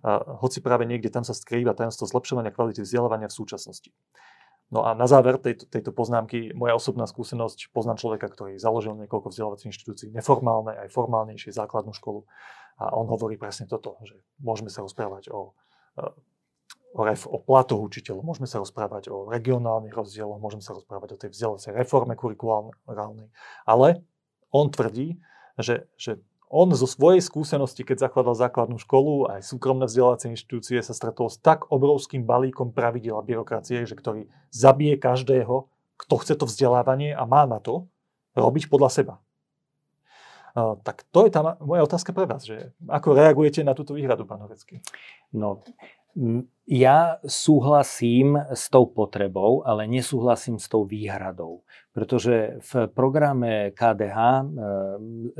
A 0.06 0.21
hoci 0.38 0.62
práve 0.62 0.86
niekde 0.86 1.10
tam 1.10 1.25
sa 1.25 1.34
skrýva 1.34 1.73
tajomstvo 1.73 2.06
zlepšovania 2.06 2.54
kvality 2.54 2.86
vzdelávania 2.86 3.34
v 3.34 3.38
súčasnosti. 3.41 3.89
No 4.69 4.86
a 4.86 4.97
na 4.97 5.10
záver 5.10 5.41
tejto, 5.41 5.65
tejto 5.69 5.89
poznámky, 5.93 6.54
moja 6.54 6.78
osobná 6.78 7.06
skúsenosť, 7.06 7.73
poznám 7.73 8.01
človeka, 8.01 8.30
ktorý 8.30 8.62
založil 8.62 8.97
niekoľko 8.97 9.30
vzdelávacích 9.30 9.69
inštitúcií, 9.73 10.10
neformálne 10.13 10.73
aj 10.86 10.93
formálnejšie 10.93 11.54
základnú 11.54 11.93
školu. 11.97 12.25
A 12.82 12.93
on 12.93 13.10
hovorí 13.10 13.38
presne 13.38 13.69
toto, 13.69 13.97
že 14.06 14.17
môžeme 14.41 14.73
sa 14.73 14.82
rozprávať 14.82 15.30
o, 15.30 15.54
e, 15.97 16.06
o, 16.97 17.01
ref, 17.06 17.30
o 17.30 17.38
platoch 17.41 17.78
učiteľov, 17.78 18.25
môžeme 18.25 18.49
sa 18.49 18.58
rozprávať 18.58 19.13
o 19.13 19.30
regionálnych 19.30 19.93
rozdieloch, 19.93 20.41
môžeme 20.41 20.65
sa 20.65 20.73
rozprávať 20.73 21.13
o 21.13 21.19
tej 21.21 21.30
vzdelávacej 21.34 21.71
reforme 21.73 22.13
kurikulálnej. 22.17 23.30
Ale 23.69 24.01
on 24.49 24.73
tvrdí, 24.73 25.21
že, 25.59 25.87
že 25.95 26.19
on 26.49 26.69
zo 26.71 26.85
svojej 26.85 27.19
skúsenosti, 27.19 27.81
keď 27.81 28.07
zakladal 28.07 28.37
základnú 28.37 28.77
školu, 28.77 29.27
aj 29.33 29.43
súkromné 29.43 29.89
vzdelávacie 29.89 30.31
inštitúcie, 30.31 30.79
sa 30.79 30.93
stretol 30.93 31.27
s 31.27 31.41
tak 31.41 31.67
obrovským 31.73 32.21
balíkom 32.21 32.69
pravidel 32.71 33.17
a 33.17 33.25
byrokracie, 33.25 33.83
že 33.83 33.97
ktorý 33.97 34.29
zabije 34.53 34.95
každého, 35.01 35.67
kto 35.99 36.13
chce 36.21 36.33
to 36.37 36.45
vzdelávanie 36.45 37.17
a 37.17 37.25
má 37.25 37.49
na 37.49 37.57
to 37.57 37.89
robiť 38.37 38.69
podľa 38.69 38.89
seba. 38.91 39.15
Uh, 40.55 40.79
tak 40.87 41.03
to 41.11 41.27
je 41.27 41.35
tá 41.35 41.59
moja 41.59 41.83
otázka 41.83 42.15
pre 42.15 42.23
vás, 42.23 42.47
že 42.47 42.71
ako 42.87 43.11
reagujete 43.11 43.59
na 43.59 43.75
túto 43.75 43.91
výhradu, 43.91 44.23
pán 44.23 44.39
Hovecký? 44.39 44.79
No, 45.35 45.67
ja 46.65 47.21
súhlasím 47.21 48.39
s 48.39 48.73
tou 48.73 48.89
potrebou, 48.89 49.62
ale 49.67 49.86
nesúhlasím 49.86 50.58
s 50.58 50.65
tou 50.65 50.88
výhradou. 50.88 51.62
Pretože 51.93 52.58
v 52.63 52.89
programe 52.89 53.75
KDH, 53.75 54.17
e, 54.17 54.43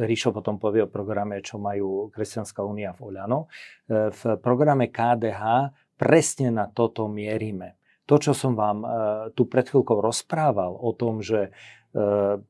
Ríšo 0.06 0.30
potom 0.30 0.62
povie 0.62 0.86
o 0.86 0.92
programe, 0.92 1.42
čo 1.42 1.58
majú 1.58 2.14
Kresťanská 2.14 2.62
únia 2.62 2.94
v 2.94 3.10
Oľano, 3.10 3.50
e, 3.90 4.14
v 4.14 4.22
programe 4.38 4.94
KDH 4.94 5.74
presne 5.98 6.54
na 6.54 6.70
toto 6.70 7.10
mierime. 7.10 7.80
To, 8.06 8.22
čo 8.22 8.38
som 8.38 8.54
vám 8.54 8.86
e, 8.86 8.88
tu 9.34 9.50
pred 9.50 9.66
chvíľkou 9.66 9.98
rozprával 10.04 10.78
o 10.78 10.92
tom, 10.94 11.24
že 11.24 11.50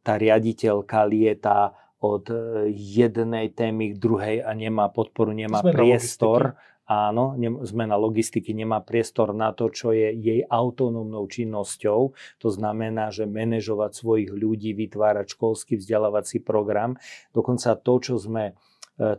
tá 0.01 0.17
riaditeľka 0.17 1.05
lieta 1.05 1.69
od 2.01 2.25
jednej 2.73 3.53
témy 3.53 3.93
k 3.93 4.01
druhej 4.01 4.37
a 4.41 4.49
nemá 4.57 4.89
podporu, 4.89 5.37
nemá 5.37 5.61
priestor 5.61 6.57
Áno, 6.85 7.33
zmena 7.65 7.97
logistiky 7.97 8.53
nemá 8.53 8.77
priestor 8.77 9.33
na 9.33 9.49
to, 9.57 9.73
čo 9.73 9.89
je 9.89 10.13
jej 10.13 10.45
autonómnou 10.45 11.25
činnosťou. 11.25 12.13
To 12.13 12.49
znamená, 12.53 13.09
že 13.09 13.25
manažovať 13.25 13.91
svojich 13.97 14.29
ľudí, 14.29 14.77
vytvárať 14.77 15.33
školský 15.33 15.81
vzdelávací 15.81 16.45
program. 16.45 16.93
Dokonca 17.33 17.73
to, 17.81 17.93
čo 17.97 18.21
sme 18.21 18.53
e, 18.53 18.53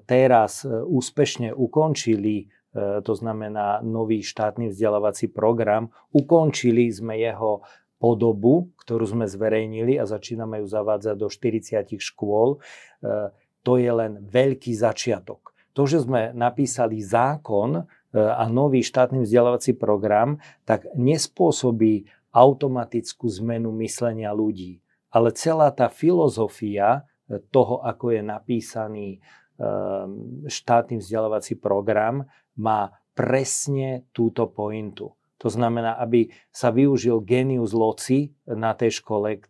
teraz 0.07 0.63
e, 0.63 0.71
úspešne 0.71 1.51
ukončili, 1.51 2.47
e, 2.47 3.03
to 3.03 3.13
znamená 3.19 3.83
nový 3.83 4.23
štátny 4.23 4.71
vzdelávací 4.71 5.35
program, 5.35 5.91
ukončili 6.15 6.87
sme 6.95 7.19
jeho 7.19 7.67
podobu, 7.99 8.71
ktorú 8.87 9.11
sme 9.11 9.27
zverejnili 9.27 9.99
a 9.99 10.07
začíname 10.07 10.63
ju 10.63 10.71
zavádzať 10.71 11.17
do 11.19 11.27
40 11.27 11.99
škôl. 11.99 12.63
To 13.65 13.73
je 13.81 13.91
len 13.91 14.21
veľký 14.23 14.77
začiatok 14.77 15.56
to, 15.77 15.85
že 15.85 16.09
sme 16.09 16.33
napísali 16.33 17.05
zákon 17.05 17.77
e, 17.77 17.83
a 18.17 18.49
nový 18.49 18.81
štátny 18.81 19.29
vzdelávací 19.29 19.77
program, 19.77 20.41
tak 20.65 20.89
nespôsobí 20.97 22.09
automatickú 22.33 23.29
zmenu 23.45 23.77
myslenia 23.85 24.33
ľudí. 24.33 24.81
Ale 25.13 25.37
celá 25.37 25.69
tá 25.77 25.93
filozofia 25.93 27.05
e, 27.29 27.41
toho, 27.53 27.85
ako 27.85 28.17
je 28.17 28.23
napísaný 28.25 29.09
e, 29.13 29.19
štátny 30.49 30.97
vzdelávací 30.97 31.61
program, 31.61 32.25
má 32.57 32.97
presne 33.17 34.09
túto 34.13 34.49
pointu. 34.49 35.16
To 35.45 35.53
znamená, 35.53 36.01
aby 36.01 36.33
sa 36.49 36.73
využil 36.73 37.21
genius 37.21 37.77
loci 37.77 38.33
na 38.49 38.73
tej 38.73 39.05
škole, 39.05 39.45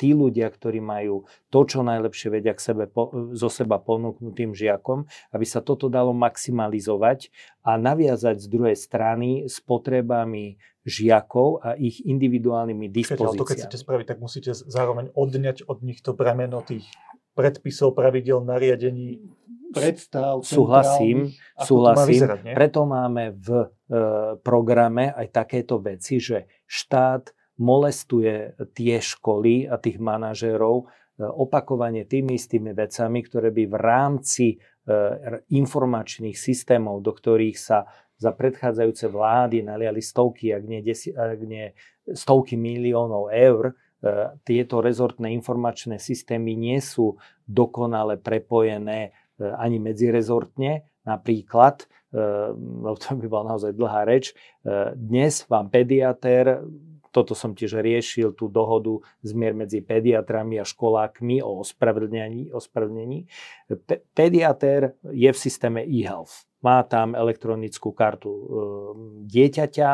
tí 0.00 0.16
ľudia, 0.16 0.48
ktorí 0.48 0.80
majú 0.80 1.28
to, 1.52 1.60
čo 1.68 1.84
najlepšie 1.84 2.32
vedia 2.32 2.56
k 2.56 2.64
sebe, 2.64 2.88
zo 3.36 3.48
seba 3.52 3.76
ponúknutým 3.76 4.56
žiakom, 4.56 5.04
aby 5.36 5.44
sa 5.44 5.60
toto 5.60 5.92
dalo 5.92 6.16
maximalizovať 6.16 7.28
a 7.66 7.76
naviazať 7.76 8.40
z 8.40 8.46
druhej 8.48 8.76
strany 8.78 9.44
s 9.44 9.60
potrebami 9.60 10.56
žiakov 10.86 11.60
a 11.60 11.74
ich 11.76 12.00
individuálnymi 12.00 12.86
dispozíciami. 12.88 13.36
Ale 13.36 13.42
to 13.42 13.48
keď 13.50 13.58
chcete 13.66 13.78
spraviť, 13.82 14.06
tak 14.06 14.18
musíte 14.22 14.54
zároveň 14.54 15.12
odňať 15.12 15.66
od 15.66 15.82
nich 15.82 16.00
to 16.00 16.14
bremeno 16.14 16.62
tých 16.62 16.86
predpisov, 17.36 17.92
pravidel, 17.92 18.40
nariadení, 18.40 19.20
predstav. 19.72 20.42
Súhlasím, 20.42 21.32
súhlasím. 21.58 22.12
Vyzerať, 22.12 22.38
Preto 22.54 22.80
máme 22.84 23.34
v 23.34 23.48
e, 23.56 23.66
programe 24.40 25.10
aj 25.14 25.26
takéto 25.32 25.82
veci, 25.82 26.22
že 26.22 26.46
štát 26.66 27.32
molestuje 27.56 28.54
tie 28.76 29.00
školy 29.00 29.64
a 29.66 29.80
tých 29.80 29.96
manažérov 29.96 30.76
e, 30.82 30.84
opakovane 31.24 32.04
tými 32.04 32.36
istými 32.36 32.76
vecami, 32.76 33.18
ktoré 33.24 33.48
by 33.50 33.64
v 33.70 33.76
rámci 33.76 34.46
e, 34.54 34.56
informačných 35.52 36.36
systémov, 36.36 37.02
do 37.02 37.12
ktorých 37.16 37.56
sa 37.56 37.88
za 38.16 38.32
predchádzajúce 38.32 39.12
vlády 39.12 39.60
naliali 39.60 40.00
stovky, 40.00 40.52
ak 40.52 40.64
nie, 40.64 40.80
desi, 40.80 41.12
ak 41.12 41.40
nie 41.44 41.76
stovky 42.08 42.56
miliónov 42.56 43.28
eur, 43.28 43.76
E, 43.96 44.36
tieto 44.44 44.84
rezortné 44.84 45.32
informačné 45.32 45.96
systémy 45.96 46.52
nie 46.52 46.84
sú 46.84 47.16
dokonale 47.48 48.20
prepojené 48.20 49.16
ani 49.40 49.78
medzirezortne. 49.82 50.86
Napríklad, 51.06 51.86
e, 52.10 52.20
lebo 52.56 52.96
to 52.98 53.14
by 53.14 53.26
bola 53.30 53.54
naozaj 53.54 53.76
dlhá 53.76 54.02
reč, 54.08 54.34
dnes 54.94 55.46
vám 55.46 55.70
pediatér 55.70 56.66
toto 57.16 57.32
som 57.32 57.56
tiež 57.56 57.80
riešil, 57.80 58.36
tú 58.36 58.52
dohodu 58.52 59.00
zmier 59.24 59.56
medzi 59.56 59.80
pediatrami 59.80 60.60
a 60.60 60.68
školákmi 60.68 61.40
o 61.40 61.64
ospravedlnení. 61.64 62.52
ospravedlnení. 62.52 63.24
Pe- 63.88 64.04
pediatér 64.12 65.00
je 65.08 65.32
v 65.32 65.38
systéme 65.40 65.80
e-health 65.80 66.44
má 66.64 66.82
tam 66.86 67.12
elektronickú 67.12 67.92
kartu 67.92 68.30
e, 68.30 68.42
dieťaťa, 69.28 69.90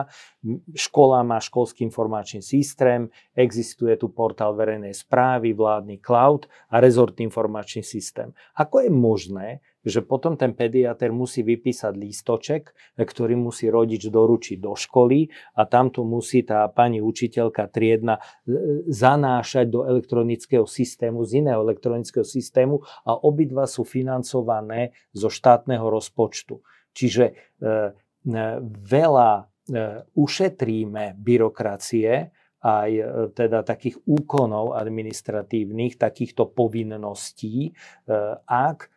škola 0.77 1.23
má 1.27 1.43
školský 1.43 1.83
informačný 1.87 2.43
systém, 2.43 3.11
existuje 3.35 3.95
tu 3.99 4.13
portál 4.13 4.55
verejnej 4.55 4.95
správy, 4.95 5.57
vládny 5.57 5.99
cloud 5.99 6.47
a 6.71 6.79
rezortný 6.79 7.27
informačný 7.27 7.83
systém. 7.83 8.31
Ako 8.55 8.87
je 8.87 8.91
možné, 8.91 9.49
že 9.83 10.01
potom 10.07 10.39
ten 10.39 10.55
pediatér 10.55 11.11
musí 11.11 11.43
vypísať 11.43 11.93
lístoček, 11.99 12.63
ktorý 12.95 13.35
musí 13.35 13.67
rodič 13.67 14.07
doručiť 14.07 14.59
do 14.63 14.79
školy 14.79 15.27
a 15.59 15.67
tamto 15.67 16.07
musí 16.07 16.47
tá 16.47 16.71
pani 16.71 17.03
učiteľka 17.03 17.67
triedna 17.69 18.19
e, 18.19 18.23
zanášať 18.87 19.67
do 19.67 19.83
elektronického 19.83 20.65
systému, 20.65 21.27
z 21.27 21.43
iného 21.43 21.67
elektronického 21.67 22.23
systému 22.23 22.87
a 23.03 23.19
obidva 23.19 23.67
sú 23.67 23.83
financované 23.83 24.95
zo 25.11 25.27
štátneho 25.27 25.91
rozpočtu. 25.91 26.63
Čiže 26.95 27.25
e, 27.27 27.33
e, 27.33 27.75
veľa 28.87 29.51
ušetríme 30.19 31.23
byrokracie, 31.23 32.35
aj 32.67 32.91
teda 33.39 33.63
takých 33.63 33.95
úkonov 34.03 34.75
administratívnych, 34.75 35.95
takýchto 35.95 36.51
povinností, 36.51 37.71
ak 38.43 38.91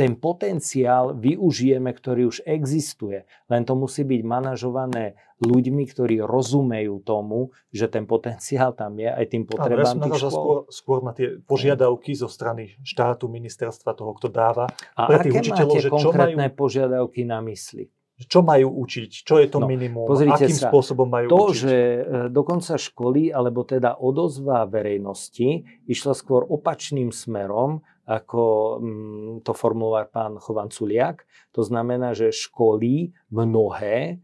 ten 0.00 0.16
potenciál 0.16 1.12
využijeme, 1.12 1.92
ktorý 1.92 2.32
už 2.32 2.40
existuje. 2.48 3.28
Len 3.52 3.68
to 3.68 3.76
musí 3.76 4.00
byť 4.00 4.20
manažované 4.24 5.20
ľuďmi, 5.44 5.84
ktorí 5.84 6.24
rozumejú 6.24 7.04
tomu, 7.04 7.52
že 7.68 7.84
ten 7.92 8.08
potenciál 8.08 8.72
tam 8.72 8.96
je 8.96 9.12
aj 9.12 9.26
tým 9.28 9.44
potrebám 9.44 10.00
ja 10.00 10.04
tých 10.08 10.24
škôl. 10.24 10.32
Skôr, 10.32 10.58
skôr 10.72 10.98
na 11.04 11.12
tie 11.12 11.36
požiadavky 11.44 12.16
zo 12.16 12.32
strany 12.32 12.80
štátu, 12.80 13.28
ministerstva, 13.28 13.92
toho, 13.92 14.16
kto 14.16 14.32
dáva. 14.32 14.72
A 14.96 15.04
pre 15.04 15.20
tých 15.20 15.36
aké 15.36 15.44
učiteľov, 15.44 15.76
máte 15.76 15.84
že 15.84 15.90
konkrétne 15.92 16.46
majú... 16.48 16.56
požiadavky 16.56 17.20
na 17.28 17.44
mysli? 17.44 17.92
Čo 18.20 18.44
majú 18.44 18.68
učiť? 18.84 19.24
Čo 19.24 19.40
je 19.40 19.48
to 19.48 19.64
no, 19.64 19.68
minimum? 19.68 20.04
Akým 20.04 20.52
sa, 20.52 20.68
spôsobom 20.68 21.08
majú 21.08 21.28
to, 21.28 21.36
učiť? 21.36 21.40
To, 21.40 21.56
že 21.56 21.76
e, 21.76 22.00
dokonca 22.28 22.76
školy, 22.76 23.32
alebo 23.32 23.64
teda 23.64 23.96
odozva 23.96 24.68
verejnosti 24.68 25.64
išla 25.88 26.12
skôr 26.12 26.44
opačným 26.44 27.16
smerom, 27.16 27.80
ako 28.08 28.42
mm, 28.80 29.46
to 29.46 29.52
formuloval 29.52 30.08
pán 30.08 30.40
Chovan 30.40 30.72
Culiak. 30.72 31.26
To 31.52 31.62
znamená, 31.62 32.16
že 32.16 32.34
školy 32.34 33.12
mnohé 33.30 33.96
e, 34.06 34.14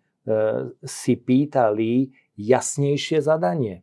si 0.83 1.15
pýtali 1.15 2.11
jasnejšie 2.35 3.23
zadanie. 3.23 3.83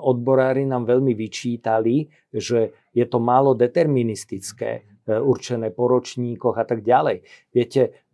odborári 0.00 0.66
nám 0.66 0.88
veľmi 0.88 1.12
vyčítali, 1.12 2.10
že 2.32 2.74
je 2.90 3.04
to 3.06 3.18
málo 3.22 3.54
deterministické, 3.54 4.88
e, 5.06 5.14
určené 5.20 5.70
po 5.70 5.86
ročníkoch 5.86 6.56
a 6.58 6.64
tak 6.66 6.82
ďalej. 6.82 7.22
Viete, 7.54 8.08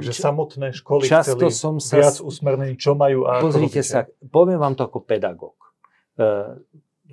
že 0.00 0.10
samotné 0.10 0.74
školy 0.74 1.06
často 1.06 1.46
som 1.54 1.78
sa... 1.78 2.02
viac 2.02 2.18
usmernení, 2.18 2.74
čo 2.74 2.98
majú 2.98 3.28
a 3.28 3.38
Pozrite 3.38 3.84
sa, 3.86 4.08
poviem 4.26 4.58
vám 4.58 4.74
to 4.74 4.88
ako 4.88 5.06
pedagóg 5.06 5.54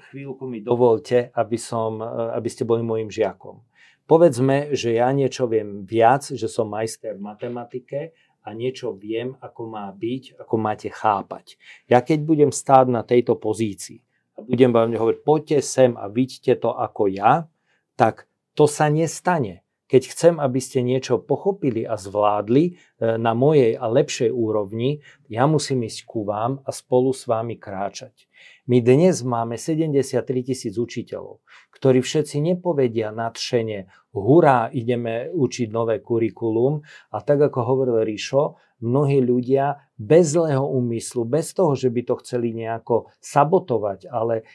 chvíľku 0.09 0.47
mi 0.49 0.63
dovolte, 0.63 1.29
aby, 1.33 1.57
som, 1.59 2.01
e, 2.01 2.07
aby 2.33 2.49
ste 2.49 2.65
boli 2.65 2.81
môjim 2.81 3.09
žiakom. 3.11 3.61
Povedzme, 4.03 4.75
že 4.75 4.99
ja 4.99 5.07
niečo 5.15 5.47
viem 5.47 5.87
viac, 5.87 6.27
že 6.27 6.51
som 6.51 6.67
majster 6.67 7.15
v 7.15 7.23
matematike 7.23 7.99
a 8.43 8.51
niečo 8.51 8.91
viem, 8.91 9.39
ako 9.39 9.61
má 9.71 9.87
byť, 9.95 10.43
ako 10.43 10.55
máte 10.59 10.91
chápať. 10.91 11.55
Ja 11.87 12.03
keď 12.03 12.27
budem 12.27 12.51
stáť 12.51 12.91
na 12.91 13.01
tejto 13.07 13.39
pozícii 13.39 14.03
a 14.35 14.43
budem 14.43 14.75
vám 14.75 14.91
hovoriť, 14.91 15.19
poďte 15.23 15.59
sem 15.63 15.95
a 15.95 16.11
vidíte 16.11 16.59
to 16.59 16.75
ako 16.75 17.07
ja, 17.07 17.47
tak 17.95 18.27
to 18.53 18.67
sa 18.67 18.91
nestane. 18.91 19.63
Keď 19.87 20.03
chcem, 20.09 20.35
aby 20.41 20.57
ste 20.57 20.81
niečo 20.81 21.21
pochopili 21.21 21.85
a 21.85 21.93
zvládli 22.01 22.63
e, 22.65 22.73
na 23.21 23.37
mojej 23.37 23.77
a 23.77 23.85
lepšej 23.85 24.33
úrovni, 24.33 25.05
ja 25.29 25.45
musím 25.45 25.85
ísť 25.85 26.09
ku 26.09 26.25
vám 26.25 26.65
a 26.65 26.73
spolu 26.73 27.13
s 27.13 27.29
vami 27.29 27.61
kráčať. 27.61 28.25
My 28.63 28.79
dnes 28.79 29.27
máme 29.27 29.59
73 29.59 30.23
tisíc 30.23 30.79
učiteľov, 30.79 31.43
ktorí 31.75 31.99
všetci 31.99 32.39
nepovedia 32.39 33.11
nadšene, 33.11 33.91
hurá, 34.15 34.71
ideme 34.71 35.27
učiť 35.35 35.67
nové 35.67 35.99
kurikulum. 35.99 36.79
A 37.11 37.17
tak 37.19 37.43
ako 37.43 37.59
hovoril 37.59 38.07
Ríšo, 38.07 38.55
mnohí 38.79 39.19
ľudia 39.19 39.91
bez 39.99 40.39
zlého 40.39 40.63
úmyslu, 40.63 41.27
bez 41.27 41.51
toho, 41.51 41.75
že 41.75 41.91
by 41.91 42.07
to 42.07 42.15
chceli 42.23 42.55
nejako 42.55 43.11
sabotovať, 43.19 44.07
ale 44.07 44.47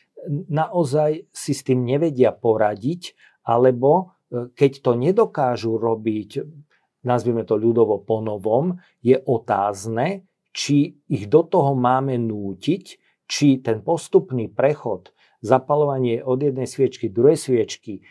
naozaj 0.48 1.28
si 1.28 1.52
s 1.52 1.60
tým 1.60 1.84
nevedia 1.84 2.32
poradiť, 2.32 3.12
alebo 3.44 3.92
e, 4.32 4.48
keď 4.56 4.72
to 4.88 4.96
nedokážu 4.96 5.76
robiť, 5.76 6.48
nazvime 7.04 7.44
to 7.44 7.60
ľudovo 7.60 8.00
ponovom, 8.00 8.80
je 9.04 9.20
otázne, 9.20 10.24
či 10.48 10.96
ich 11.12 11.28
do 11.28 11.44
toho 11.44 11.76
máme 11.76 12.16
nútiť, 12.16 13.07
či 13.28 13.60
ten 13.60 13.84
postupný 13.84 14.48
prechod, 14.48 15.12
zapalovanie 15.38 16.18
od 16.18 16.42
jednej 16.42 16.66
sviečky 16.66 17.06
k 17.10 17.14
druhej 17.14 17.38
sviečky, 17.38 17.92
e, 17.98 18.02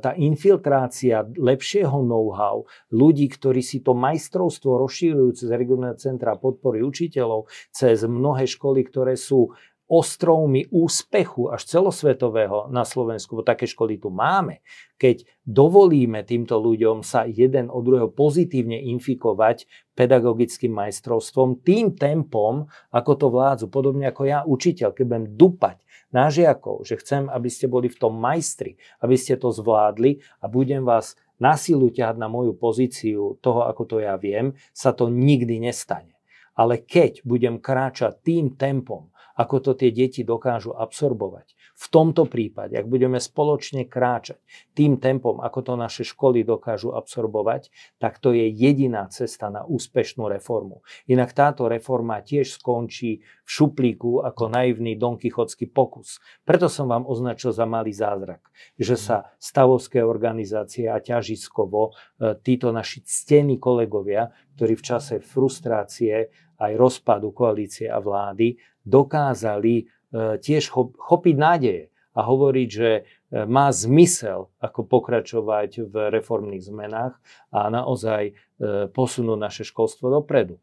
tá 0.00 0.16
infiltrácia 0.16 1.28
lepšieho 1.28 2.00
know-how, 2.00 2.64
ľudí, 2.88 3.28
ktorí 3.28 3.60
si 3.60 3.84
to 3.84 3.92
majstrovstvo 3.92 4.80
rozšírujú 4.80 5.36
cez 5.36 5.48
regionálne 5.52 6.00
centra 6.00 6.40
podpory 6.40 6.80
učiteľov, 6.80 7.52
cez 7.68 8.00
mnohé 8.08 8.48
školy, 8.48 8.80
ktoré 8.88 9.20
sú 9.20 9.52
ostrovmi 9.90 10.70
úspechu 10.70 11.50
až 11.50 11.66
celosvetového 11.66 12.70
na 12.70 12.86
Slovensku, 12.86 13.34
bo 13.34 13.42
také 13.42 13.66
školy 13.66 13.98
tu 13.98 14.14
máme, 14.14 14.62
keď 15.02 15.26
dovolíme 15.42 16.22
týmto 16.22 16.62
ľuďom 16.62 17.02
sa 17.02 17.26
jeden 17.26 17.66
od 17.66 17.82
druhého 17.82 18.14
pozitívne 18.14 18.78
infikovať 18.94 19.66
pedagogickým 19.98 20.70
majstrovstvom, 20.70 21.66
tým 21.66 21.98
tempom, 21.98 22.70
ako 22.94 23.12
to 23.18 23.26
vládzu, 23.34 23.66
podobne 23.66 24.06
ako 24.06 24.22
ja, 24.30 24.46
učiteľ, 24.46 24.94
keď 24.94 25.04
budem 25.10 25.26
dupať 25.34 25.76
na 26.14 26.30
žiakov, 26.30 26.86
že 26.86 26.98
chcem, 27.02 27.26
aby 27.26 27.50
ste 27.50 27.66
boli 27.66 27.90
v 27.90 27.98
tom 27.98 28.14
majstri, 28.14 28.78
aby 29.02 29.18
ste 29.18 29.34
to 29.34 29.50
zvládli 29.50 30.22
a 30.38 30.46
budem 30.46 30.86
vás 30.86 31.18
na 31.42 31.58
silu 31.58 31.90
ťahať 31.90 32.14
na 32.14 32.30
moju 32.30 32.54
pozíciu 32.54 33.42
toho, 33.42 33.66
ako 33.66 33.82
to 33.90 33.96
ja 33.98 34.14
viem, 34.14 34.54
sa 34.70 34.94
to 34.94 35.10
nikdy 35.10 35.58
nestane. 35.58 36.14
Ale 36.54 36.82
keď 36.84 37.24
budem 37.24 37.58
kráčať 37.58 38.20
tým 38.20 38.54
tempom, 38.54 39.09
ako 39.40 39.56
to 39.64 39.72
tie 39.72 39.88
deti 39.88 40.20
dokážu 40.20 40.76
absorbovať. 40.76 41.56
V 41.80 41.86
tomto 41.88 42.28
prípade, 42.28 42.76
ak 42.76 42.84
budeme 42.84 43.16
spoločne 43.16 43.88
kráčať 43.88 44.36
tým 44.76 45.00
tempom, 45.00 45.40
ako 45.40 45.64
to 45.64 45.72
naše 45.80 46.04
školy 46.04 46.44
dokážu 46.44 46.92
absorbovať, 46.92 47.72
tak 47.96 48.20
to 48.20 48.36
je 48.36 48.52
jediná 48.52 49.08
cesta 49.08 49.48
na 49.48 49.64
úspešnú 49.64 50.28
reformu. 50.28 50.84
Inak 51.08 51.32
táto 51.32 51.72
reforma 51.72 52.20
tiež 52.20 52.60
skončí 52.60 53.24
v 53.24 53.48
šuplíku 53.48 54.20
ako 54.20 54.52
naivný 54.52 55.00
donkychotský 55.00 55.72
pokus. 55.72 56.20
Preto 56.44 56.68
som 56.68 56.92
vám 56.92 57.08
označil 57.08 57.56
za 57.56 57.64
malý 57.64 57.96
zázrak, 57.96 58.44
že 58.76 59.00
sa 59.00 59.32
stavovské 59.40 60.04
organizácie 60.04 60.84
a 60.84 61.00
ťažiskovo 61.00 61.80
e, 61.88 61.90
títo 62.44 62.76
naši 62.76 63.00
ctení 63.08 63.56
kolegovia, 63.56 64.28
ktorí 64.60 64.76
v 64.76 64.84
čase 64.84 65.14
frustrácie 65.24 66.28
aj 66.60 66.72
rozpadu 66.76 67.32
koalície 67.32 67.88
a 67.88 67.98
vlády 67.98 68.60
dokázali 68.84 69.74
e, 69.80 69.84
tiež 70.38 70.68
chopiť 70.96 71.34
nádeje 71.36 71.82
a 72.12 72.20
hovoriť, 72.26 72.68
že 72.68 72.90
e, 72.92 73.02
má 73.48 73.72
zmysel, 73.72 74.52
ako 74.60 74.84
pokračovať 74.84 75.88
v 75.88 75.94
reformných 76.20 76.62
zmenách 76.62 77.16
a 77.50 77.72
naozaj 77.72 78.22
e, 78.28 78.32
posunúť 78.92 79.38
naše 79.40 79.62
školstvo 79.64 80.12
dopredu. 80.12 80.60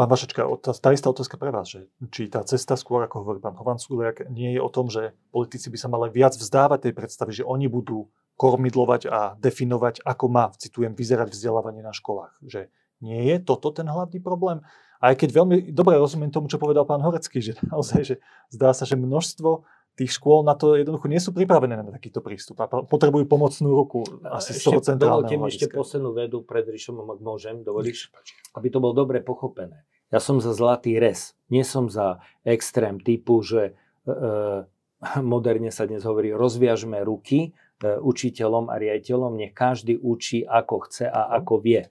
Pán 0.00 0.08
Vašečka, 0.08 0.48
tá 0.64 0.90
istá 0.96 1.12
otázka 1.12 1.36
pre 1.36 1.52
vás, 1.52 1.68
že 1.68 1.84
či 2.08 2.32
tá 2.32 2.40
cesta 2.40 2.72
skôr, 2.72 3.04
ako 3.04 3.20
hovorí 3.20 3.36
pán 3.36 3.52
Hovan 3.52 3.76
Suliak, 3.76 4.24
nie 4.32 4.56
je 4.56 4.60
o 4.64 4.72
tom, 4.72 4.88
že 4.88 5.12
politici 5.28 5.68
by 5.68 5.76
sa 5.76 5.92
mali 5.92 6.08
viac 6.08 6.32
vzdávať 6.32 6.88
tej 6.88 6.94
predstavy, 6.96 7.36
že 7.36 7.44
oni 7.44 7.68
budú 7.68 8.08
kormidlovať 8.40 9.12
a 9.12 9.36
definovať, 9.36 10.00
ako 10.00 10.24
má, 10.32 10.48
citujem, 10.56 10.96
vyzerať 10.96 11.36
vzdelávanie 11.36 11.84
na 11.84 11.92
školách. 11.92 12.32
Že 12.40 12.72
nie 13.04 13.28
je 13.28 13.36
toto 13.44 13.68
ten 13.76 13.84
hlavný 13.84 14.24
problém? 14.24 14.64
Aj 15.00 15.16
keď 15.16 15.32
veľmi 15.32 15.56
dobre 15.72 15.96
rozumiem 15.96 16.28
tomu, 16.28 16.46
čo 16.52 16.60
povedal 16.60 16.84
pán 16.84 17.00
Horecký, 17.00 17.40
že 17.40 17.56
naozaj, 17.72 18.00
že 18.04 18.16
zdá 18.52 18.76
sa, 18.76 18.84
že 18.84 19.00
množstvo 19.00 19.64
tých 19.96 20.16
škôl 20.16 20.46
na 20.46 20.56
to 20.56 20.80
jednoducho 20.80 21.12
nie 21.12 21.20
sú 21.20 21.34
pripravené 21.34 21.76
na 21.76 21.84
takýto 21.92 22.24
prístup 22.24 22.60
a 22.64 22.70
potrebujú 22.70 23.26
pomocnú 23.26 23.74
ruku 23.74 24.00
asi 24.32 24.56
z 24.56 24.64
toho 24.64 24.80
centrálneho 24.80 25.28
Dovolte 25.28 25.36
mi 25.36 25.50
ešte 25.50 25.68
poslednú 25.68 26.16
vedu 26.16 26.40
pred 26.46 26.64
Ríšom, 26.64 27.00
ak 27.04 27.20
môžem, 27.20 27.60
dovolíš, 27.60 28.08
aby 28.56 28.72
to 28.72 28.78
bolo 28.80 28.96
dobre 28.96 29.20
pochopené. 29.20 29.84
Ja 30.08 30.18
som 30.18 30.40
za 30.40 30.56
zlatý 30.56 30.96
res, 30.96 31.38
nie 31.52 31.62
som 31.62 31.92
za 31.92 32.24
extrém 32.42 32.98
typu, 32.98 33.44
že 33.44 33.76
e, 34.04 34.08
e 34.08 35.20
moderne 35.20 35.68
sa 35.68 35.84
dnes 35.84 36.04
hovorí, 36.04 36.32
rozviažme 36.32 37.00
ruky 37.04 37.50
e, 37.84 37.94
učiteľom 38.00 38.72
a 38.72 38.80
riaditeľom, 38.80 39.36
nech 39.36 39.52
každý 39.52 40.00
učí 40.00 40.48
ako 40.48 40.88
chce 40.88 41.12
a 41.12 41.34
ako 41.40 41.60
vie. 41.60 41.84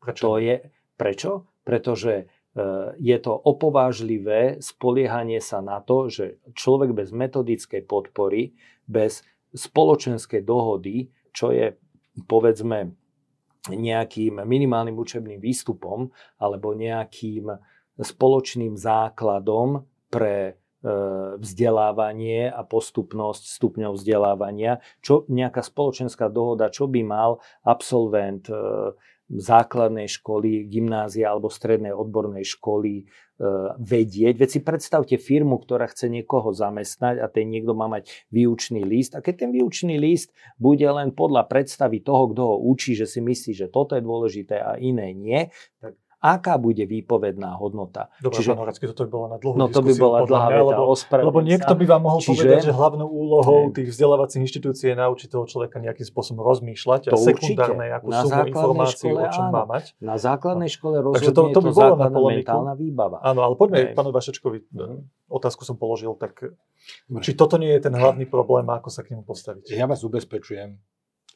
Prečo? 0.00 0.22
To 0.26 0.36
je, 0.36 0.56
prečo? 1.00 1.51
Pretože 1.62 2.12
e, 2.14 2.24
je 2.98 3.18
to 3.22 3.32
opovážlivé 3.32 4.58
spoliehanie 4.58 5.38
sa 5.38 5.62
na 5.62 5.78
to, 5.82 6.10
že 6.10 6.42
človek 6.54 6.94
bez 6.94 7.14
metodickej 7.14 7.82
podpory, 7.86 8.54
bez 8.86 9.22
spoločenskej 9.52 10.42
dohody, 10.42 11.12
čo 11.32 11.52
je 11.54 11.76
povedzme 12.26 12.92
nejakým 13.70 14.42
minimálnym 14.42 14.98
učebným 14.98 15.38
výstupom 15.38 16.10
alebo 16.42 16.74
nejakým 16.74 17.54
spoločným 17.94 18.74
základom 18.74 19.86
pre 20.10 20.36
e, 20.42 20.52
vzdelávanie 21.38 22.50
a 22.50 22.60
postupnosť 22.66 23.42
stupňov 23.46 23.92
vzdelávania, 23.94 24.82
čo 24.98 25.22
nejaká 25.30 25.62
spoločenská 25.62 26.26
dohoda, 26.26 26.74
čo 26.74 26.90
by 26.90 27.06
mal 27.06 27.38
absolvent 27.62 28.50
e, 28.50 28.56
základnej 29.30 30.10
školy, 30.10 30.66
gymnázia 30.66 31.30
alebo 31.30 31.48
strednej 31.48 31.94
odbornej 31.94 32.44
školy 32.44 32.92
e, 33.00 33.04
vedieť. 33.78 34.34
Veď 34.36 34.48
si 34.50 34.60
predstavte 34.60 35.16
firmu, 35.16 35.56
ktorá 35.62 35.88
chce 35.88 36.10
niekoho 36.10 36.50
zamestnať 36.52 37.22
a 37.22 37.26
ten 37.30 37.48
niekto 37.48 37.72
má 37.72 37.86
mať 37.88 38.10
výučný 38.34 38.82
list. 38.82 39.14
A 39.14 39.24
keď 39.24 39.46
ten 39.46 39.50
výučný 39.54 39.96
list 39.96 40.34
bude 40.58 40.84
len 40.84 41.14
podľa 41.14 41.48
predstavy 41.48 42.02
toho, 42.02 42.34
kto 42.34 42.42
ho 42.44 42.56
učí, 42.60 42.98
že 42.98 43.08
si 43.08 43.22
myslí, 43.22 43.52
že 43.56 43.72
toto 43.72 43.96
je 43.96 44.02
dôležité 44.04 44.60
a 44.60 44.76
iné 44.76 45.14
nie, 45.16 45.48
tak 45.78 45.96
aká 46.22 46.54
bude 46.54 46.86
výpovedná 46.86 47.58
hodnota. 47.58 48.06
Dobre, 48.22 48.38
Čiže, 48.38 48.54
pán 48.54 48.62
Horacký, 48.62 48.86
toto 48.94 49.02
by 49.02 49.10
bola 49.10 49.26
na 49.34 49.38
dlhú 49.42 49.54
no, 49.58 49.66
to 49.66 49.82
by 49.82 49.92
bola 49.98 50.22
dlhá 50.22 50.48
mňa, 50.54 50.62
lebo, 50.70 50.82
lebo 50.94 51.38
niekto 51.42 51.74
by 51.74 51.84
vám 51.84 52.02
mohol 52.06 52.20
Čiže, 52.22 52.30
povedať, 52.46 52.62
že 52.70 52.72
hlavnou 52.72 53.08
úlohou 53.10 53.74
tých 53.74 53.90
vzdelávacích 53.90 54.38
inštitúcií 54.46 54.94
je 54.94 54.96
naučiť 55.02 55.28
toho 55.34 55.44
človeka 55.50 55.82
nejakým 55.82 56.06
spôsobom 56.06 56.46
rozmýšľať 56.46 57.10
to 57.10 57.18
a 57.18 57.18
sekundárne, 57.18 57.90
akú 57.90 58.06
na 58.14 58.22
sumu 58.22 58.46
informácií, 58.46 59.10
škole, 59.10 59.18
o 59.18 59.28
čom 59.34 59.46
áno. 59.50 59.54
má 59.58 59.62
mať. 59.66 59.84
Na 59.98 60.14
základnej 60.14 60.70
škole 60.70 61.02
rozhodne 61.02 61.34
to, 61.34 61.42
to, 61.42 61.42
by 61.42 61.50
je 61.50 61.54
to 61.58 61.70
základná 61.74 62.20
mentálna 62.22 62.74
výbava. 62.78 63.18
Áno, 63.26 63.42
ale 63.42 63.58
poďme 63.58 63.78
Hej. 63.82 63.98
pánu 63.98 64.14
Vašečkovi, 64.14 64.58
mhm. 64.70 64.96
otázku 65.26 65.66
som 65.66 65.74
položil, 65.74 66.14
tak 66.14 66.54
či 67.18 67.34
toto 67.34 67.58
nie 67.58 67.74
je 67.74 67.90
ten 67.90 67.94
hlavný 67.98 68.30
problém 68.30 68.70
ako 68.70 68.94
sa 68.94 69.02
k 69.02 69.18
nemu 69.18 69.26
postaviť? 69.26 69.74
Ja 69.74 69.90
vás 69.90 70.06
ubezpečujem, 70.06 70.78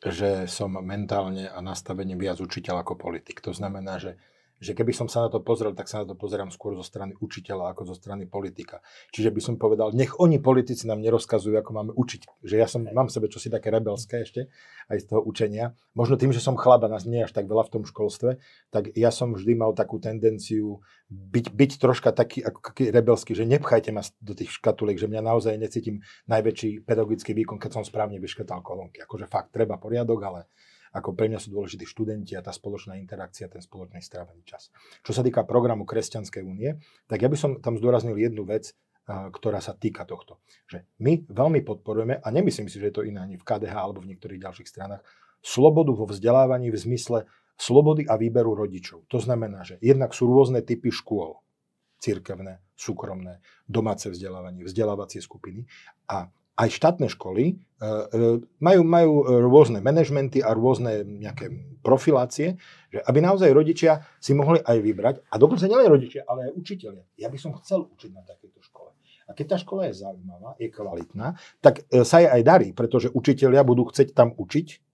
že 0.06 0.46
som 0.46 0.78
mentálne 0.78 1.50
a 1.50 1.58
nastavene 1.58 2.14
viac 2.14 2.38
učiteľ 2.38 2.86
ako 2.86 2.94
politik. 2.94 3.42
To 3.42 3.50
znamená, 3.50 3.98
že 3.98 4.14
že 4.56 4.72
keby 4.72 4.92
som 4.96 5.06
sa 5.06 5.26
na 5.26 5.28
to 5.28 5.44
pozrel, 5.44 5.76
tak 5.76 5.84
sa 5.86 6.00
na 6.02 6.06
to 6.08 6.16
pozerám 6.16 6.48
skôr 6.48 6.72
zo 6.76 6.84
strany 6.84 7.12
učiteľa 7.20 7.76
ako 7.76 7.92
zo 7.92 7.94
strany 7.96 8.24
politika. 8.24 8.80
Čiže 9.12 9.28
by 9.28 9.40
som 9.44 9.54
povedal, 9.60 9.92
nech 9.92 10.16
oni 10.16 10.40
politici 10.40 10.88
nám 10.88 11.04
nerozkazujú, 11.04 11.60
ako 11.60 11.70
máme 11.76 11.92
učiť. 11.92 12.40
Že 12.40 12.54
ja 12.56 12.64
som, 12.64 12.88
mám 12.88 13.12
v 13.12 13.14
sebe 13.14 13.28
čosi 13.28 13.52
také 13.52 13.68
rebelské 13.68 14.24
ešte, 14.24 14.48
aj 14.88 14.98
z 15.02 15.06
toho 15.12 15.20
učenia. 15.20 15.76
Možno 15.92 16.16
tým, 16.16 16.32
že 16.32 16.40
som 16.40 16.56
chlaba, 16.56 16.88
nás 16.88 17.04
nie 17.04 17.20
až 17.20 17.36
tak 17.36 17.44
veľa 17.44 17.68
v 17.68 17.72
tom 17.80 17.82
školstve, 17.84 18.40
tak 18.72 18.96
ja 18.96 19.12
som 19.12 19.36
vždy 19.36 19.52
mal 19.58 19.76
takú 19.76 20.00
tendenciu 20.00 20.80
byť, 21.12 21.46
byť 21.52 21.72
troška 21.78 22.10
taký, 22.16 22.42
ako 22.42 22.72
rebelský, 22.90 23.36
že 23.36 23.46
nepchajte 23.46 23.92
ma 23.92 24.02
do 24.24 24.32
tých 24.32 24.56
škatuliek, 24.56 24.98
že 24.98 25.06
mňa 25.06 25.22
naozaj 25.22 25.54
necítim 25.60 26.02
najväčší 26.26 26.82
pedagogický 26.82 27.36
výkon, 27.36 27.60
keď 27.60 27.78
som 27.78 27.84
správne 27.84 28.18
vyškatal 28.18 28.64
kolónky. 28.64 29.04
Akože 29.04 29.28
fakt, 29.28 29.54
treba 29.54 29.78
poriadok, 29.78 30.20
ale 30.24 30.40
ako 30.96 31.12
pre 31.12 31.28
mňa 31.28 31.36
sú 31.36 31.52
dôležití 31.52 31.84
študenti 31.84 32.32
a 32.32 32.40
tá 32.40 32.56
spoločná 32.56 32.96
interakcia, 32.96 33.52
ten 33.52 33.60
spoločný 33.60 34.00
strávený 34.00 34.40
čas. 34.48 34.72
Čo 35.04 35.12
sa 35.12 35.20
týka 35.20 35.44
programu 35.44 35.84
Kresťanskej 35.84 36.40
únie, 36.40 36.80
tak 37.04 37.20
ja 37.20 37.28
by 37.28 37.36
som 37.36 37.50
tam 37.60 37.76
zdôraznil 37.76 38.16
jednu 38.16 38.48
vec, 38.48 38.72
ktorá 39.06 39.62
sa 39.62 39.76
týka 39.76 40.02
tohto. 40.02 40.42
Že 40.66 40.88
my 40.98 41.28
veľmi 41.30 41.60
podporujeme, 41.62 42.18
a 42.18 42.28
nemyslím 42.32 42.66
si, 42.66 42.80
že 42.80 42.90
je 42.90 42.96
to 42.96 43.06
iné 43.06 43.22
ani 43.22 43.36
v 43.38 43.44
KDH 43.44 43.76
alebo 43.76 44.02
v 44.02 44.10
niektorých 44.16 44.42
ďalších 44.42 44.66
stranách, 44.66 45.04
slobodu 45.44 45.94
vo 45.94 46.10
vzdelávaní 46.10 46.74
v 46.74 46.80
zmysle 46.80 47.28
slobody 47.54 48.02
a 48.08 48.18
výberu 48.18 48.58
rodičov. 48.58 49.06
To 49.06 49.22
znamená, 49.22 49.62
že 49.62 49.78
jednak 49.78 50.10
sú 50.10 50.26
rôzne 50.26 50.64
typy 50.66 50.90
škôl, 50.90 51.38
cirkevné, 52.02 52.60
súkromné, 52.74 53.40
domáce 53.64 54.10
vzdelávanie, 54.10 54.66
vzdelávacie 54.66 55.22
skupiny 55.22 55.64
a 56.10 56.28
aj 56.56 56.68
štátne 56.72 57.08
školy 57.12 57.44
e, 57.52 57.54
e, 57.54 58.40
majú, 58.64 58.80
majú 58.82 59.12
rôzne 59.48 59.84
manažmenty 59.84 60.40
a 60.40 60.56
rôzne 60.56 61.04
nejaké 61.04 61.52
profilácie, 61.84 62.56
že 62.88 62.98
aby 63.04 63.20
naozaj 63.20 63.52
rodičia 63.52 64.02
si 64.16 64.32
mohli 64.32 64.58
aj 64.64 64.76
vybrať, 64.80 65.14
a 65.28 65.34
dokonca 65.36 65.68
nielen 65.68 65.86
rodičia, 65.86 66.24
ale 66.24 66.50
aj 66.50 66.52
učiteľia. 66.56 67.04
Ja 67.20 67.28
by 67.28 67.38
som 67.38 67.52
chcel 67.60 67.84
učiť 67.86 68.10
na 68.16 68.24
takejto 68.24 68.60
škole. 68.64 68.96
A 69.26 69.34
keď 69.34 69.46
tá 69.52 69.56
škola 69.58 69.90
je 69.90 69.98
zaujímavá, 70.00 70.54
je 70.56 70.70
kvalitná, 70.70 71.34
tak 71.60 71.84
e, 71.90 72.06
sa 72.06 72.22
jej 72.22 72.30
aj 72.30 72.42
darí, 72.46 72.68
pretože 72.72 73.12
učiteľia 73.12 73.66
budú 73.66 73.90
chcieť 73.90 74.14
tam 74.14 74.32
učiť, 74.32 74.85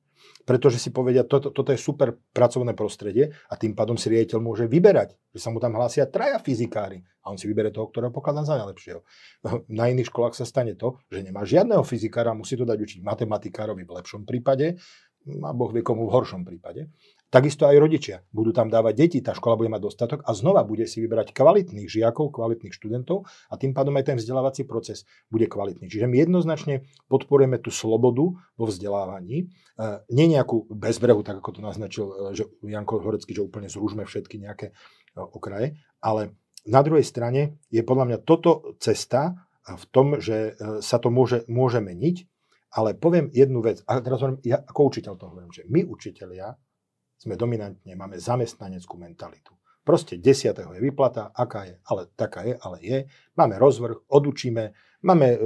pretože 0.42 0.78
si 0.82 0.90
povedia, 0.90 1.22
toto, 1.22 1.54
toto 1.54 1.70
je 1.70 1.78
super 1.78 2.14
pracovné 2.34 2.74
prostredie 2.74 3.30
a 3.50 3.54
tým 3.54 3.72
pádom 3.72 3.94
si 3.94 4.10
riaditeľ 4.10 4.38
môže 4.42 4.64
vyberať, 4.66 5.14
že 5.34 5.38
sa 5.38 5.48
mu 5.54 5.62
tam 5.62 5.78
hlásia 5.78 6.10
traja 6.10 6.42
fyzikári 6.42 7.02
a 7.22 7.30
on 7.30 7.38
si 7.38 7.46
vybere 7.46 7.70
toho, 7.70 7.88
ktorého 7.88 8.10
pokladá 8.10 8.42
za 8.42 8.58
najlepšieho. 8.58 9.00
Na 9.78 9.86
iných 9.86 10.10
školách 10.10 10.34
sa 10.34 10.46
stane 10.46 10.74
to, 10.74 10.98
že 11.08 11.22
nemá 11.22 11.46
žiadneho 11.46 11.86
fyzikára, 11.86 12.34
musí 12.34 12.58
to 12.58 12.66
dať 12.66 12.78
učiť 12.78 13.00
matematikárovi 13.06 13.82
v 13.86 13.94
lepšom 14.02 14.26
prípade 14.26 14.78
a 15.22 15.50
Boh 15.54 15.70
vie 15.70 15.86
komu 15.86 16.10
v 16.10 16.14
horšom 16.18 16.42
prípade. 16.42 16.90
Takisto 17.32 17.64
aj 17.64 17.80
rodičia. 17.80 18.20
Budú 18.28 18.52
tam 18.52 18.68
dávať 18.68 18.92
deti, 18.92 19.18
tá 19.24 19.32
škola 19.32 19.56
bude 19.56 19.72
mať 19.72 19.80
dostatok 19.80 20.20
a 20.28 20.36
znova 20.36 20.68
bude 20.68 20.84
si 20.84 21.00
vyberať 21.00 21.32
kvalitných 21.32 21.88
žiakov, 21.88 22.28
kvalitných 22.28 22.76
študentov 22.76 23.24
a 23.48 23.56
tým 23.56 23.72
pádom 23.72 23.96
aj 23.96 24.12
ten 24.12 24.16
vzdelávací 24.20 24.68
proces 24.68 25.08
bude 25.32 25.48
kvalitný. 25.48 25.88
Čiže 25.88 26.12
my 26.12 26.20
jednoznačne 26.20 26.84
podporujeme 27.08 27.56
tú 27.56 27.72
slobodu 27.72 28.36
vo 28.36 28.64
vzdelávaní. 28.68 29.48
E, 29.48 29.84
nie 30.12 30.28
nejakú 30.28 30.68
bezbrehu, 30.68 31.24
tak 31.24 31.40
ako 31.40 31.56
to 31.56 31.60
naznačil 31.64 32.04
e, 32.12 32.36
že 32.36 32.44
Janko 32.68 33.00
Horecký, 33.00 33.32
že 33.32 33.48
úplne 33.48 33.72
zružme 33.72 34.04
všetky 34.04 34.36
nejaké 34.36 34.66
e, 34.68 34.72
okraje, 35.16 35.80
ale 36.04 36.36
na 36.68 36.84
druhej 36.84 37.08
strane 37.08 37.56
je 37.72 37.80
podľa 37.80 38.12
mňa 38.12 38.18
toto 38.28 38.76
cesta, 38.76 39.48
v 39.62 39.84
tom, 39.94 40.18
že 40.18 40.58
sa 40.82 40.98
to 40.98 41.06
môže, 41.06 41.46
môže 41.46 41.78
meniť, 41.78 42.26
ale 42.74 42.98
poviem 42.98 43.30
jednu 43.30 43.62
vec, 43.62 43.78
a 43.86 44.02
teraz 44.02 44.18
hovorím, 44.18 44.42
ja 44.42 44.58
ako 44.58 44.90
učiteľ 44.90 45.14
to 45.14 45.30
hovorím, 45.30 45.54
že 45.54 45.62
my 45.70 45.86
učiteľia 45.86 46.58
sme 47.22 47.38
dominantne, 47.38 47.94
máme 47.94 48.18
zamestnaneckú 48.18 48.98
mentalitu. 48.98 49.54
Proste 49.86 50.18
10. 50.18 50.58
je 50.58 50.82
vyplata, 50.82 51.30
aká 51.30 51.70
je, 51.70 51.74
ale 51.86 52.10
taká 52.18 52.42
je, 52.42 52.54
ale 52.58 52.76
je. 52.82 52.98
Máme 53.38 53.62
rozvrh, 53.62 54.10
odučíme, 54.10 54.74
máme 55.06 55.26
e, 55.30 55.38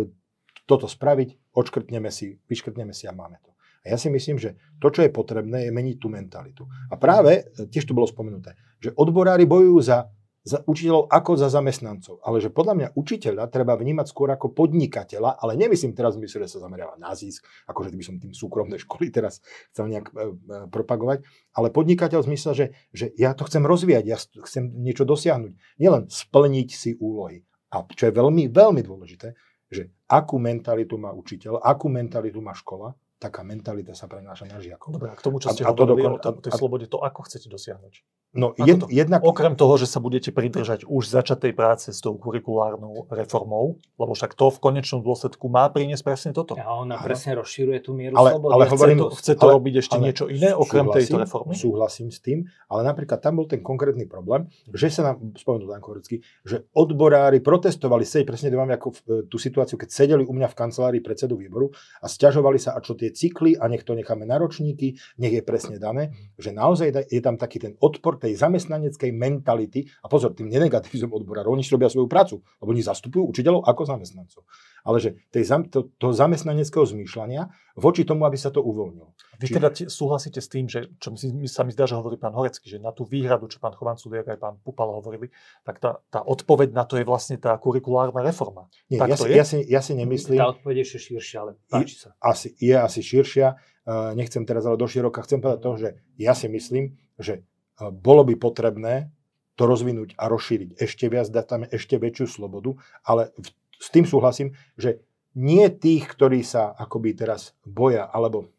toto 0.65 0.89
spraviť, 0.89 1.53
odškrtneme 1.53 2.09
si, 2.09 2.41
vyškrtneme 2.49 2.97
si 2.97 3.05
a 3.09 3.13
máme 3.13 3.41
to. 3.45 3.53
A 3.85 3.93
ja 3.93 3.97
si 4.01 4.09
myslím, 4.09 4.41
že 4.41 4.57
to, 4.81 4.89
čo 4.89 5.05
je 5.05 5.13
potrebné, 5.13 5.69
je 5.69 5.73
meniť 5.73 5.97
tú 6.01 6.09
mentalitu. 6.09 6.65
A 6.93 6.97
práve, 6.97 7.45
e, 7.45 7.69
tiež 7.69 7.85
to 7.85 7.97
bolo 7.97 8.09
spomenuté, 8.09 8.57
že 8.81 8.97
odborári 8.97 9.45
bojujú 9.45 9.77
za 9.85 10.09
za 10.47 10.63
učiteľov 10.63 11.11
ako 11.11 11.33
za 11.35 11.51
zamestnancov. 11.51 12.23
Ale 12.23 12.39
že 12.39 12.55
podľa 12.55 12.75
mňa 12.79 12.89
učiteľa 12.95 13.51
treba 13.51 13.75
vnímať 13.75 14.07
skôr 14.07 14.31
ako 14.31 14.55
podnikateľa, 14.55 15.43
ale 15.43 15.59
nemyslím 15.59 15.91
teraz 15.91 16.15
v 16.15 16.23
mysle, 16.23 16.47
že 16.47 16.55
sa 16.55 16.63
zameriava 16.63 16.95
na 17.03 17.11
zisk, 17.19 17.43
akože 17.67 17.91
by 17.91 18.05
som 18.07 18.23
tým 18.23 18.31
súkromné 18.31 18.79
školy 18.87 19.11
teraz 19.11 19.43
chcel 19.75 19.91
nejak 19.91 20.07
e, 20.07 20.15
e, 20.15 20.25
propagovať, 20.71 21.27
ale 21.51 21.75
podnikateľ 21.75 22.23
v 22.23 22.29
zmysle, 22.31 22.51
že, 22.55 22.67
že 22.95 23.11
ja 23.19 23.35
to 23.35 23.43
chcem 23.51 23.67
rozvíjať, 23.67 24.05
ja 24.07 24.17
chcem 24.47 24.71
niečo 24.71 25.03
dosiahnuť. 25.03 25.83
Nielen 25.83 26.07
splniť 26.07 26.69
si 26.71 26.95
úlohy. 26.95 27.43
A 27.75 27.83
čo 27.83 28.07
je 28.07 28.15
veľmi, 28.15 28.47
veľmi 28.47 28.87
dôležité, 28.87 29.35
že 29.67 29.91
akú 30.07 30.39
mentalitu 30.39 30.95
má 30.95 31.11
učiteľ, 31.11 31.59
akú 31.59 31.91
mentalitu 31.91 32.39
má 32.39 32.55
škola, 32.55 32.95
taká 33.17 33.43
mentalita 33.43 33.97
sa 33.97 34.07
prenáša 34.07 34.47
na 34.47 34.61
žiakov. 34.61 35.01
Dobre, 35.01 35.11
a 35.11 35.17
k 35.17 35.25
tomu, 35.25 35.41
čo 35.41 35.51
ste 35.51 35.65
a, 35.65 35.73
hovorili 35.73 36.05
a 36.05 36.21
to 36.21 36.31
dokon, 36.31 36.39
o 36.39 36.45
tej 36.45 36.53
slobode, 36.53 36.87
to 36.87 36.99
ako 37.01 37.21
chcete 37.25 37.49
dosiahnuť? 37.49 37.95
No, 38.37 38.53
jed, 38.61 38.85
to, 38.85 38.87
jednak... 38.93 39.25
Okrem 39.25 39.57
toho, 39.57 39.75
že 39.81 39.89
sa 39.89 39.99
budete 39.99 40.31
pridržať 40.31 40.85
už 40.85 41.09
začatej 41.09 41.57
práce 41.57 41.89
s 41.91 41.99
tou 42.05 42.15
kurikulárnou 42.21 43.09
reformou, 43.09 43.81
lebo 43.97 44.13
však 44.13 44.37
to 44.37 44.53
v 44.53 44.59
konečnom 44.61 45.01
dôsledku 45.01 45.49
má 45.49 45.67
priniesť 45.73 46.05
presne 46.05 46.31
toto. 46.37 46.55
A 46.61 46.69
ona 46.77 47.01
presne 47.01 47.41
rozširuje 47.41 47.79
tú 47.81 47.97
mieru 47.97 48.15
ale, 48.15 48.37
slobody. 48.37 48.53
Ale 48.53 48.65
hovorím, 48.69 48.99
chce 48.99 49.09
to, 49.09 49.17
chce 49.17 49.33
to 49.35 49.47
ale, 49.49 49.53
robiť 49.57 49.75
ešte 49.81 49.97
ale 49.97 50.05
niečo 50.05 50.25
iné 50.29 50.51
okrem 50.53 50.85
súhlasím, 50.85 50.97
tejto 51.01 51.17
reformy? 51.25 51.55
Súhlasím 51.57 52.09
s 52.13 52.19
tým, 52.21 52.39
ale 52.69 52.81
napríklad 52.85 53.19
tam 53.25 53.41
bol 53.41 53.49
ten 53.49 53.65
konkrétny 53.65 54.05
problém, 54.05 54.47
že 54.69 54.93
sa 54.93 55.03
nám, 55.13 55.33
spomenul 55.35 55.73
Dan 55.73 55.81
Korecký, 55.81 56.21
že 56.45 56.69
odborári 56.77 57.41
protestovali, 57.41 58.05
sedieť 58.05 58.27
presne 58.29 58.49
to 58.53 58.61
ako 58.61 58.89
v, 58.93 58.99
e, 59.01 59.13
tú 59.33 59.41
situáciu, 59.41 59.81
keď 59.81 59.89
sedeli 59.89 60.25
u 60.29 60.33
mňa 60.37 60.53
v 60.53 60.57
kancelárii 60.57 61.01
predsedu 61.01 61.41
výboru 61.41 61.73
a 62.05 62.07
stiažovali 62.07 62.61
sa, 62.61 62.77
a 62.77 62.85
čo 62.85 62.93
tie 62.93 63.15
cykly, 63.15 63.57
a 63.57 63.65
nech 63.73 63.87
to 63.87 63.97
necháme 63.97 64.29
na 64.29 64.37
ročníky, 64.37 64.99
nech 65.17 65.33
je 65.33 65.43
presne 65.43 65.81
dané, 65.81 66.13
že 66.37 66.53
naozaj 66.53 67.09
je 67.09 67.21
tam 67.25 67.41
taký 67.41 67.63
ten 67.63 67.73
odpor 67.81 68.19
tej 68.27 68.35
zamestnaneckej 68.35 69.15
mentality, 69.15 69.87
a 70.03 70.11
pozor, 70.11 70.35
tým 70.35 70.51
nenegatívizom 70.51 71.15
odborárov, 71.15 71.55
oni 71.55 71.63
si 71.63 71.71
robia 71.71 71.87
svoju 71.87 72.11
prácu, 72.11 72.43
lebo 72.59 72.75
oni 72.75 72.83
zastupujú 72.83 73.23
učiteľov 73.31 73.63
ako 73.63 73.83
zamestnancov. 73.87 74.43
Ale 74.83 74.99
že 74.99 75.11
tej, 75.31 75.47
to, 75.71 75.91
toho 75.99 76.15
zamestnaneckého 76.15 76.83
zmýšľania 76.83 77.51
voči 77.79 78.07
tomu, 78.07 78.23
aby 78.27 78.39
sa 78.39 78.55
to 78.55 78.63
uvoľnilo. 78.63 79.15
Vy 79.37 79.47
teda 79.53 79.69
súhlasíte 79.75 80.41
s 80.41 80.49
tým, 80.49 80.71
že 80.71 80.95
čo 80.97 81.13
mi, 81.13 81.19
sa 81.51 81.67
mi 81.67 81.75
zdá, 81.75 81.85
že 81.85 81.99
hovorí 81.99 82.17
pán 82.17 82.33
Horecký, 82.33 82.71
že 82.71 82.79
na 82.81 82.95
tú 82.95 83.05
výhradu, 83.05 83.51
čo 83.51 83.61
pán 83.61 83.75
Chovanculiak 83.77 84.31
aj 84.33 84.39
pán 84.41 84.55
Pupal 84.63 84.89
hovorili, 84.95 85.29
tak 85.67 85.83
tá, 85.83 86.01
tá 86.09 86.25
odpoveď 86.25 86.73
na 86.73 86.89
to 86.89 86.97
je 86.97 87.05
vlastne 87.05 87.37
tá 87.37 87.53
kurikulárna 87.61 88.25
reforma. 88.25 88.71
Nie, 88.89 89.03
tak 89.03 89.13
ja, 89.13 89.17
si, 89.19 89.29
je? 89.29 89.35
ja, 89.37 89.45
si, 89.45 89.59
ja 89.67 89.81
si 89.85 89.93
nemyslím... 89.93 90.41
Tá 90.41 90.57
odpoveď 90.57 90.75
je 90.81 90.85
ešte 90.89 90.99
širšia, 91.13 91.39
ale 91.43 91.53
páči 91.69 91.97
sa. 92.01 92.09
Asi, 92.23 92.49
je 92.57 92.75
asi 92.79 93.01
širšia. 93.05 93.49
Uh, 93.87 94.17
nechcem 94.19 94.43
teraz 94.49 94.65
ale 94.67 94.81
do 94.81 94.89
široka. 94.89 95.23
Chcem 95.23 95.39
povedať 95.39 95.61
to, 95.63 95.71
že 95.79 95.89
ja 96.19 96.33
si 96.33 96.51
myslím, 96.51 96.97
že 97.21 97.45
bolo 97.81 98.23
by 98.25 98.35
potrebné 98.37 99.13
to 99.57 99.65
rozvinúť 99.65 100.17
a 100.21 100.29
rozšíriť 100.29 100.77
ešte 100.77 101.09
viac, 101.09 101.33
dať 101.33 101.45
tam 101.49 101.63
ešte 101.65 101.97
väčšiu 101.97 102.27
slobodu, 102.29 102.77
ale 103.05 103.33
v, 103.41 103.49
s 103.81 103.89
tým 103.89 104.05
súhlasím, 104.05 104.53
že 104.77 105.01
nie 105.37 105.69
tých, 105.69 106.09
ktorí 106.09 106.41
sa 106.45 106.73
akoby 106.77 107.13
teraz 107.17 107.57
boja, 107.65 108.09
alebo 108.09 108.53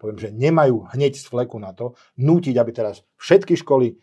poviem, 0.00 0.20
že 0.20 0.32
nemajú 0.32 0.88
hneď 0.92 1.16
z 1.20 1.24
fleku 1.28 1.56
na 1.60 1.72
to, 1.72 1.96
nútiť, 2.20 2.54
aby 2.56 2.70
teraz 2.72 3.04
všetky 3.20 3.56
školy 3.60 3.96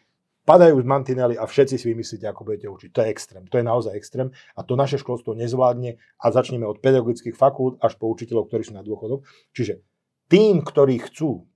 padajú 0.45 0.77
z 0.77 0.85
mantinely 0.85 1.35
a 1.37 1.49
všetci 1.49 1.81
si 1.81 1.85
vymyslíte, 1.89 2.29
ako 2.29 2.45
budete 2.45 2.69
učiť. 2.69 2.89
To 2.93 3.01
je 3.01 3.09
extrém. 3.09 3.43
To 3.49 3.57
je 3.57 3.65
naozaj 3.65 3.97
extrém 3.97 4.29
a 4.53 4.61
to 4.61 4.77
naše 4.77 5.01
školstvo 5.01 5.33
nezvládne 5.33 5.97
a 5.97 6.25
začneme 6.29 6.69
od 6.69 6.77
pedagogických 6.81 7.33
fakult 7.33 7.81
až 7.81 7.97
po 7.97 8.09
učiteľov, 8.13 8.49
ktorí 8.49 8.61
sú 8.61 8.77
na 8.77 8.85
dôchodok. 8.85 9.25
Čiže 9.57 9.81
tým, 10.29 10.61
ktorí 10.61 11.01
chcú 11.09 11.49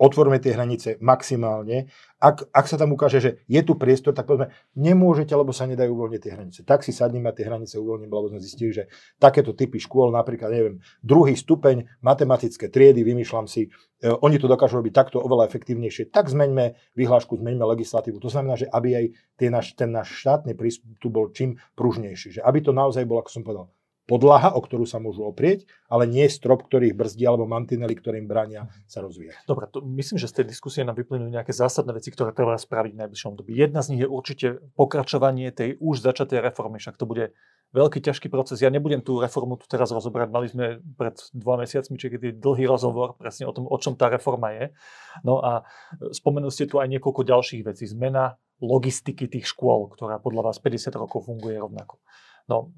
otvorme 0.00 0.40
tie 0.40 0.56
hranice 0.56 0.96
maximálne. 1.04 1.92
Ak, 2.16 2.48
ak 2.48 2.64
sa 2.64 2.80
tam 2.80 2.96
ukáže, 2.96 3.20
že 3.20 3.30
je 3.44 3.60
tu 3.60 3.76
priestor, 3.76 4.16
tak 4.16 4.24
povedzme, 4.24 4.48
nemôžete, 4.72 5.36
lebo 5.36 5.52
sa 5.52 5.68
nedajú 5.68 5.92
uvoľniť 5.92 6.20
tie 6.24 6.32
hranice. 6.32 6.60
Tak 6.64 6.80
si 6.80 6.96
sadneme 6.96 7.28
a 7.28 7.36
tie 7.36 7.44
hranice 7.44 7.76
uvoľníme, 7.76 8.08
lebo 8.08 8.32
sme 8.32 8.40
zistili, 8.40 8.72
že 8.72 8.88
takéto 9.20 9.52
typy 9.52 9.76
škôl, 9.76 10.08
napríklad, 10.08 10.48
neviem, 10.48 10.80
druhý 11.04 11.36
stupeň, 11.36 11.84
matematické 12.00 12.72
triedy, 12.72 13.04
vymýšľam 13.04 13.44
si, 13.44 13.68
e, 14.00 14.08
oni 14.08 14.40
to 14.40 14.48
dokážu 14.48 14.80
robiť 14.80 14.92
takto 14.96 15.20
oveľa 15.20 15.52
efektívnejšie, 15.52 16.08
tak 16.08 16.32
zmeňme 16.32 16.80
vyhlášku, 16.96 17.36
zmeňme 17.36 17.64
legislatívu. 17.76 18.16
To 18.24 18.32
znamená, 18.32 18.56
že 18.56 18.72
aby 18.72 18.88
aj 18.96 19.04
naš, 19.52 19.76
ten 19.76 19.92
náš 19.92 20.16
štátny 20.16 20.56
prístup 20.56 21.12
bol 21.12 21.28
čím 21.36 21.60
pružnejší. 21.76 22.40
Že 22.40 22.44
aby 22.44 22.58
to 22.64 22.72
naozaj 22.72 23.04
bolo, 23.04 23.20
ako 23.20 23.32
som 23.32 23.44
povedal, 23.44 23.68
podlaha, 24.10 24.50
o 24.50 24.58
ktorú 24.58 24.82
sa 24.90 24.98
môžu 24.98 25.22
oprieť, 25.22 25.70
ale 25.86 26.10
nie 26.10 26.26
strop, 26.26 26.66
ktorý 26.66 26.90
ich 26.90 26.98
brzdí, 26.98 27.22
alebo 27.22 27.46
mantinely, 27.46 27.94
ktorým 27.94 28.26
bránia 28.26 28.66
sa 28.90 29.06
rozvíjať. 29.06 29.46
Dobre, 29.46 29.70
to 29.70 29.78
myslím, 29.86 30.18
že 30.18 30.26
z 30.26 30.42
tej 30.42 30.46
diskusie 30.50 30.82
nám 30.82 30.98
vyplynú 30.98 31.30
nejaké 31.30 31.54
zásadné 31.54 31.94
veci, 31.94 32.10
ktoré 32.10 32.34
treba 32.34 32.58
spraviť 32.58 32.98
v 32.98 33.00
najbližšom 33.06 33.38
dobi. 33.38 33.54
Jedna 33.54 33.86
z 33.86 33.94
nich 33.94 34.02
je 34.02 34.10
určite 34.10 34.46
pokračovanie 34.74 35.54
tej 35.54 35.78
už 35.78 36.02
začatej 36.02 36.42
reformy, 36.42 36.82
však 36.82 36.98
to 36.98 37.06
bude 37.06 37.30
veľký 37.70 38.02
ťažký 38.02 38.26
proces. 38.26 38.58
Ja 38.58 38.70
nebudem 38.70 38.98
tú 38.98 39.22
reformu 39.22 39.54
tu 39.54 39.70
teraz 39.70 39.94
rozoberať. 39.94 40.28
Mali 40.34 40.50
sme 40.50 40.82
pred 40.98 41.14
dva 41.30 41.54
mesiacmi, 41.62 41.94
či 41.94 42.10
kedy 42.10 42.42
dlhý 42.42 42.66
rozhovor 42.66 43.14
presne 43.14 43.46
o 43.46 43.54
tom, 43.54 43.70
o 43.70 43.76
čom 43.78 43.94
tá 43.94 44.10
reforma 44.10 44.50
je. 44.50 44.74
No 45.22 45.38
a 45.38 45.62
spomenuli 46.10 46.50
ste 46.50 46.66
tu 46.66 46.82
aj 46.82 46.90
niekoľko 46.90 47.22
ďalších 47.22 47.62
vecí. 47.62 47.86
Zmena 47.86 48.34
logistiky 48.58 49.30
tých 49.30 49.46
škôl, 49.46 49.86
ktorá 49.94 50.18
podľa 50.18 50.50
vás 50.50 50.58
50 50.58 50.90
rokov 50.98 51.30
funguje 51.30 51.56
rovnako. 51.56 52.02
No, 52.50 52.74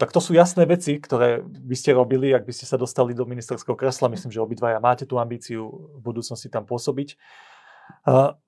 tak 0.00 0.16
to 0.16 0.20
sú 0.24 0.32
jasné 0.32 0.64
veci, 0.64 0.96
ktoré 0.96 1.44
by 1.44 1.76
ste 1.76 1.92
robili, 1.92 2.32
ak 2.32 2.48
by 2.48 2.56
ste 2.56 2.64
sa 2.64 2.80
dostali 2.80 3.12
do 3.12 3.28
ministerského 3.28 3.76
kresla. 3.76 4.08
Myslím, 4.08 4.32
že 4.32 4.40
obidvaja 4.40 4.80
máte 4.80 5.04
tú 5.04 5.20
ambíciu 5.20 5.92
v 5.94 6.00
budúcnosti 6.00 6.48
tam 6.48 6.64
pôsobiť. 6.64 7.20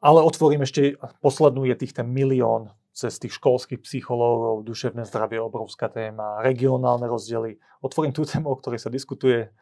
Ale 0.00 0.18
otvorím 0.24 0.64
ešte, 0.64 0.96
poslednú 1.20 1.68
je 1.68 1.76
tých 1.76 1.92
ten 1.92 2.08
milión 2.08 2.72
cez 2.96 3.16
tých 3.20 3.36
školských 3.36 3.84
psychológov, 3.84 4.64
duševné 4.68 5.04
zdravie, 5.08 5.40
obrovská 5.40 5.92
téma, 5.92 6.40
regionálne 6.44 7.08
rozdiely. 7.08 7.60
Otvorím 7.80 8.12
tú 8.12 8.24
tému, 8.24 8.52
o 8.52 8.56
ktorej 8.56 8.84
sa 8.84 8.92
diskutuje 8.92 9.52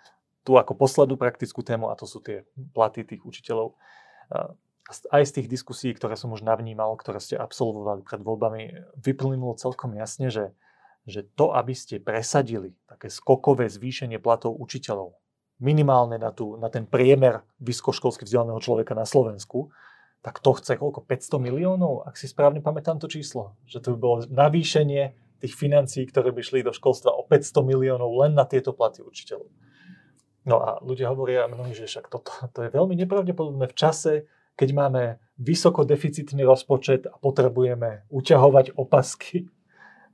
tu 0.47 0.59
ako 0.59 0.75
poslednú 0.75 1.15
praktickú 1.19 1.63
tému 1.63 1.91
a 1.91 1.99
to 1.99 2.07
sú 2.07 2.23
tie 2.23 2.43
platy 2.75 3.07
tých 3.07 3.23
učiteľov. 3.23 3.79
Aj 5.11 5.23
z 5.23 5.31
tých 5.31 5.47
diskusí, 5.47 5.95
ktoré 5.95 6.19
som 6.19 6.35
už 6.35 6.43
navnímal, 6.43 6.95
ktoré 6.99 7.23
ste 7.23 7.39
absolvovali 7.39 8.03
pred 8.03 8.19
voľbami, 8.19 8.63
vyplynulo 8.99 9.55
celkom 9.55 9.95
jasne, 9.95 10.31
že 10.31 10.51
že 11.09 11.25
to, 11.37 11.57
aby 11.57 11.73
ste 11.73 12.03
presadili 12.03 12.77
také 12.85 13.09
skokové 13.09 13.69
zvýšenie 13.69 14.21
platov 14.21 14.57
učiteľov, 14.61 15.17
minimálne 15.61 16.17
na, 16.17 16.33
tú, 16.33 16.57
na 16.57 16.73
ten 16.73 16.89
priemer 16.89 17.45
vysokoškolsky 17.61 18.25
vzdelaného 18.25 18.61
človeka 18.61 18.97
na 18.97 19.05
Slovensku, 19.05 19.69
tak 20.21 20.41
to 20.45 20.53
chce 20.57 20.77
koľko? 20.77 21.05
500 21.05 21.41
miliónov? 21.41 22.05
Ak 22.05 22.21
si 22.21 22.29
správne 22.29 22.61
pamätám 22.61 23.01
to 23.01 23.09
číslo. 23.09 23.57
Že 23.65 23.79
to 23.81 23.89
by 23.97 23.99
bolo 23.99 24.17
navýšenie 24.29 25.17
tých 25.41 25.55
financií, 25.57 26.05
ktoré 26.05 26.29
by 26.37 26.45
šli 26.45 26.61
do 26.61 26.77
školstva 26.77 27.17
o 27.17 27.25
500 27.25 27.65
miliónov 27.65 28.13
len 28.21 28.37
na 28.37 28.45
tieto 28.45 28.77
platy 28.77 29.01
učiteľov. 29.01 29.49
No 30.45 30.61
a 30.61 30.81
ľudia 30.85 31.09
hovoria 31.13 31.49
mnohí, 31.49 31.73
že 31.73 31.89
však 31.89 32.13
toto 32.13 32.33
to 32.53 32.65
je 32.65 32.73
veľmi 32.73 32.97
nepravdepodobné 33.01 33.69
v 33.69 33.77
čase, 33.77 34.13
keď 34.57 34.69
máme 34.77 35.03
vysokodeficitný 35.41 36.45
rozpočet 36.45 37.09
a 37.09 37.17
potrebujeme 37.17 38.05
uťahovať 38.13 38.77
opasky 38.77 39.49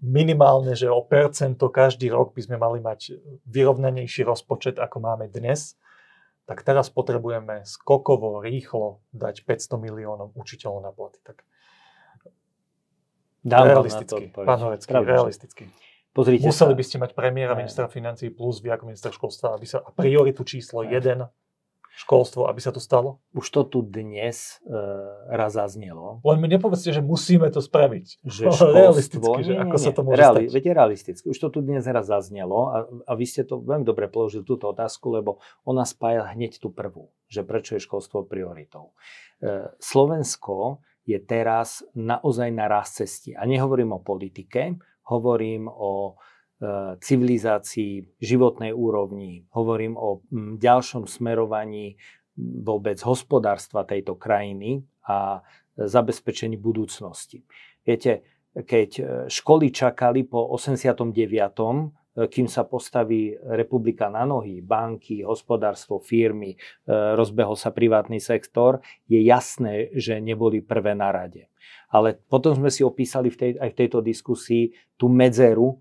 minimálne, 0.00 0.76
že 0.76 0.90
o 0.90 1.00
percento 1.04 1.68
každý 1.72 2.12
rok 2.12 2.36
by 2.36 2.42
sme 2.44 2.56
mali 2.60 2.78
mať 2.80 3.16
vyrovnanejší 3.48 4.24
rozpočet, 4.26 4.76
ako 4.76 5.00
máme 5.00 5.26
dnes, 5.32 5.76
tak 6.46 6.62
teraz 6.62 6.92
potrebujeme 6.92 7.66
skokovo, 7.66 8.38
rýchlo 8.38 9.02
dať 9.10 9.42
500 9.42 9.82
miliónov 9.82 10.30
učiteľov 10.38 10.78
na 10.84 10.92
platy. 10.94 11.18
Tak 11.26 11.42
Dám 13.46 13.66
realisticky, 13.70 14.26
pán 14.34 14.58
Horecký, 14.58 14.90
realisticky. 15.06 15.64
Pozrite 16.10 16.42
Museli 16.42 16.74
sa. 16.74 16.78
by 16.80 16.84
ste 16.84 16.96
mať 16.98 17.10
premiéra, 17.14 17.54
ministra 17.54 17.86
financí 17.86 18.34
plus 18.34 18.58
vy 18.58 18.74
ako 18.74 18.90
minister 18.90 19.14
školstva, 19.14 19.54
aby 19.54 19.66
sa 19.70 19.86
a 19.86 19.94
prioritu 19.94 20.42
číslo 20.42 20.82
1 20.82 20.96
školstvo, 21.96 22.44
aby 22.44 22.60
sa 22.60 22.76
to 22.76 22.80
stalo? 22.80 23.24
Už 23.32 23.48
to 23.48 23.64
tu 23.64 23.78
dnes 23.80 24.60
e, 24.60 24.76
raz 25.32 25.56
zaznelo. 25.56 26.20
Len 26.20 26.36
mi 26.36 26.48
nepovedzte, 26.52 26.92
že 26.92 27.00
musíme 27.00 27.48
to 27.48 27.64
spraviť. 27.64 28.20
Že 28.20 28.42
školstvo, 28.52 28.76
realisticky, 28.76 29.40
že 29.40 29.52
nie, 29.56 29.60
ako 29.64 29.76
nie, 29.80 29.84
sa 29.88 29.90
to 29.96 30.02
môže 30.04 30.20
reali, 30.20 30.42
stať. 30.44 30.52
Viete, 30.52 30.70
realisticky. 30.76 31.26
Už 31.32 31.38
to 31.40 31.48
tu 31.48 31.58
dnes 31.64 31.80
raz 31.88 32.04
zaznelo 32.04 32.60
a, 32.68 32.76
a 32.84 33.12
vy 33.16 33.24
ste 33.24 33.48
to 33.48 33.64
veľmi 33.64 33.88
dobre 33.88 34.12
položili 34.12 34.44
túto 34.44 34.68
otázku, 34.68 35.08
lebo 35.08 35.40
ona 35.64 35.88
spája 35.88 36.28
hneď 36.36 36.60
tú 36.60 36.68
prvú, 36.68 37.08
že 37.32 37.40
prečo 37.40 37.80
je 37.80 37.80
školstvo 37.80 38.28
prioritou. 38.28 38.92
E, 39.40 39.72
Slovensko 39.80 40.84
je 41.08 41.16
teraz 41.16 41.80
naozaj 41.96 42.52
na 42.52 42.68
raz 42.68 42.92
cesti. 42.92 43.32
A 43.32 43.48
nehovorím 43.48 43.96
o 43.96 44.04
politike, 44.04 44.76
hovorím 45.08 45.70
o 45.72 46.20
civilizácii, 47.00 48.16
životnej 48.16 48.72
úrovni, 48.72 49.44
hovorím 49.52 50.00
o 50.00 50.24
ďalšom 50.56 51.04
smerovaní 51.04 52.00
vôbec 52.40 52.96
hospodárstva 53.04 53.84
tejto 53.84 54.16
krajiny 54.16 54.84
a 55.04 55.44
zabezpečení 55.76 56.56
budúcnosti. 56.56 57.44
Viete, 57.84 58.24
keď 58.56 58.90
e, 58.96 59.02
školy 59.28 59.68
čakali 59.68 60.24
po 60.24 60.40
89 60.56 61.92
kým 62.16 62.48
sa 62.48 62.64
postaví 62.64 63.36
republika 63.36 64.08
na 64.08 64.24
nohy, 64.24 64.64
banky, 64.64 65.20
hospodárstvo, 65.20 66.00
firmy, 66.00 66.56
rozbehol 66.88 67.60
sa 67.60 67.76
privátny 67.76 68.16
sektor, 68.24 68.80
je 69.04 69.20
jasné, 69.20 69.92
že 69.92 70.16
neboli 70.16 70.64
prvé 70.64 70.96
na 70.96 71.12
rade. 71.12 71.52
Ale 71.92 72.16
potom 72.16 72.56
sme 72.56 72.72
si 72.72 72.80
opísali 72.80 73.28
v 73.28 73.36
tej, 73.36 73.50
aj 73.60 73.68
v 73.68 73.78
tejto 73.84 74.00
diskusii 74.00 74.72
tú 74.96 75.12
medzeru, 75.12 75.76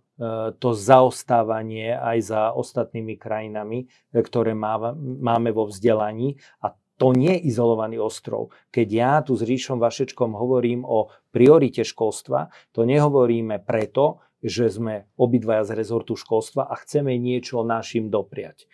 to 0.59 0.69
zaostávanie 0.71 1.91
aj 1.91 2.17
za 2.23 2.41
ostatnými 2.55 3.19
krajinami, 3.19 3.91
ktoré 4.15 4.55
máme 4.55 5.49
vo 5.51 5.67
vzdelaní 5.67 6.39
a 6.63 6.71
to 6.95 7.11
nie 7.11 7.35
je 7.35 7.51
izolovaný 7.51 7.99
ostrov. 7.99 8.55
Keď 8.71 8.87
ja 8.87 9.19
tu 9.19 9.35
s 9.35 9.43
Ríšom 9.43 9.83
Vašečkom 9.83 10.31
hovorím 10.31 10.87
o 10.87 11.11
priorite 11.35 11.83
školstva, 11.83 12.47
to 12.71 12.87
nehovoríme 12.87 13.59
preto, 13.67 14.23
že 14.39 14.71
sme 14.71 15.11
obidvaja 15.19 15.67
z 15.67 15.71
rezortu 15.75 16.15
školstva 16.15 16.71
a 16.71 16.79
chceme 16.79 17.19
niečo 17.19 17.67
našim 17.67 18.07
dopriať. 18.07 18.71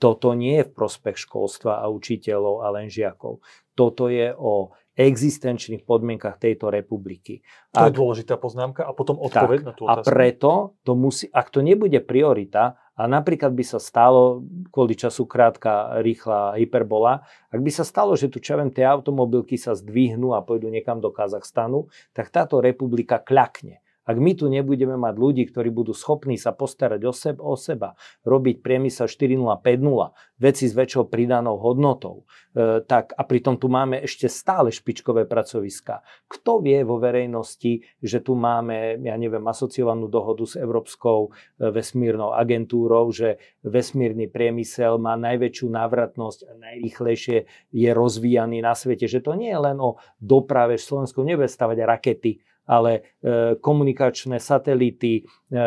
Toto 0.00 0.32
nie 0.32 0.64
je 0.64 0.72
v 0.72 0.72
prospech 0.72 1.28
školstva 1.28 1.84
a 1.84 1.92
učiteľov 1.92 2.64
a 2.64 2.72
len 2.72 2.88
žiakov. 2.88 3.44
Toto 3.76 4.08
je 4.08 4.32
o 4.32 4.72
existenčných 5.00 5.88
podmienkach 5.88 6.36
tejto 6.36 6.68
republiky. 6.68 7.40
To 7.72 7.86
ak, 7.86 7.88
je 7.88 7.96
dôležitá 7.96 8.36
poznámka 8.36 8.84
a 8.84 8.92
potom 8.92 9.16
odpoveď 9.16 9.58
tak, 9.64 9.68
na 9.68 9.72
tú 9.72 9.82
otázku. 9.88 10.04
A 10.04 10.12
preto 10.12 10.50
to 10.84 10.92
musí, 10.92 11.24
ak 11.32 11.48
to 11.48 11.64
nebude 11.64 11.96
priorita, 12.04 12.76
a 13.00 13.08
napríklad 13.08 13.56
by 13.56 13.64
sa 13.64 13.80
stalo, 13.80 14.44
kvôli 14.68 14.92
času 14.92 15.24
krátka, 15.24 16.04
rýchla 16.04 16.60
hyperbola, 16.60 17.24
ak 17.48 17.60
by 17.64 17.72
sa 17.72 17.80
stalo, 17.80 18.12
že 18.12 18.28
tu 18.28 18.44
čo 18.44 18.60
viem, 18.60 18.68
tie 18.68 18.84
automobilky 18.84 19.56
sa 19.56 19.72
zdvihnú 19.72 20.36
a 20.36 20.44
pôjdu 20.44 20.68
niekam 20.68 21.00
do 21.00 21.08
Kazachstanu, 21.08 21.88
tak 22.12 22.28
táto 22.28 22.60
republika 22.60 23.16
kľakne. 23.16 23.80
Ak 24.10 24.18
my 24.18 24.34
tu 24.34 24.50
nebudeme 24.50 24.98
mať 24.98 25.14
ľudí, 25.14 25.46
ktorí 25.46 25.70
budú 25.70 25.94
schopní 25.94 26.34
sa 26.34 26.50
postarať 26.50 26.98
o, 27.06 27.14
seba, 27.14 27.40
o 27.46 27.54
seba, 27.54 27.94
robiť 28.26 28.58
priemysel 28.58 29.06
4.0, 29.06 29.38
5.0, 29.62 30.42
veci 30.42 30.66
s 30.66 30.74
väčšou 30.74 31.06
pridanou 31.06 31.62
hodnotou, 31.62 32.26
e, 32.50 32.82
tak 32.82 33.14
a 33.14 33.22
pritom 33.22 33.54
tu 33.54 33.70
máme 33.70 34.02
ešte 34.02 34.26
stále 34.26 34.74
špičkové 34.74 35.30
pracoviska. 35.30 36.02
Kto 36.26 36.58
vie 36.58 36.82
vo 36.82 36.98
verejnosti, 36.98 37.86
že 38.02 38.18
tu 38.18 38.34
máme, 38.34 38.98
ja 38.98 39.14
neviem, 39.14 39.46
asociovanú 39.46 40.10
dohodu 40.10 40.42
s 40.42 40.58
Európskou 40.58 41.30
e, 41.30 41.70
vesmírnou 41.70 42.34
agentúrou, 42.34 43.14
že 43.14 43.38
vesmírny 43.62 44.26
priemysel 44.26 44.98
má 44.98 45.14
najväčšiu 45.14 45.70
návratnosť 45.70 46.50
a 46.50 46.52
najrýchlejšie 46.58 47.46
je 47.70 47.90
rozvíjaný 47.94 48.58
na 48.58 48.74
svete, 48.74 49.06
že 49.06 49.22
to 49.22 49.38
nie 49.38 49.54
je 49.54 49.60
len 49.70 49.78
o 49.78 50.02
doprave, 50.18 50.74
Slovensko 50.74 51.22
nebude 51.22 51.46
stavať 51.46 51.78
rakety, 51.86 52.49
ale 52.70 53.18
e, 53.18 53.58
komunikačné 53.58 54.38
satelity, 54.38 55.26
e, 55.26 55.58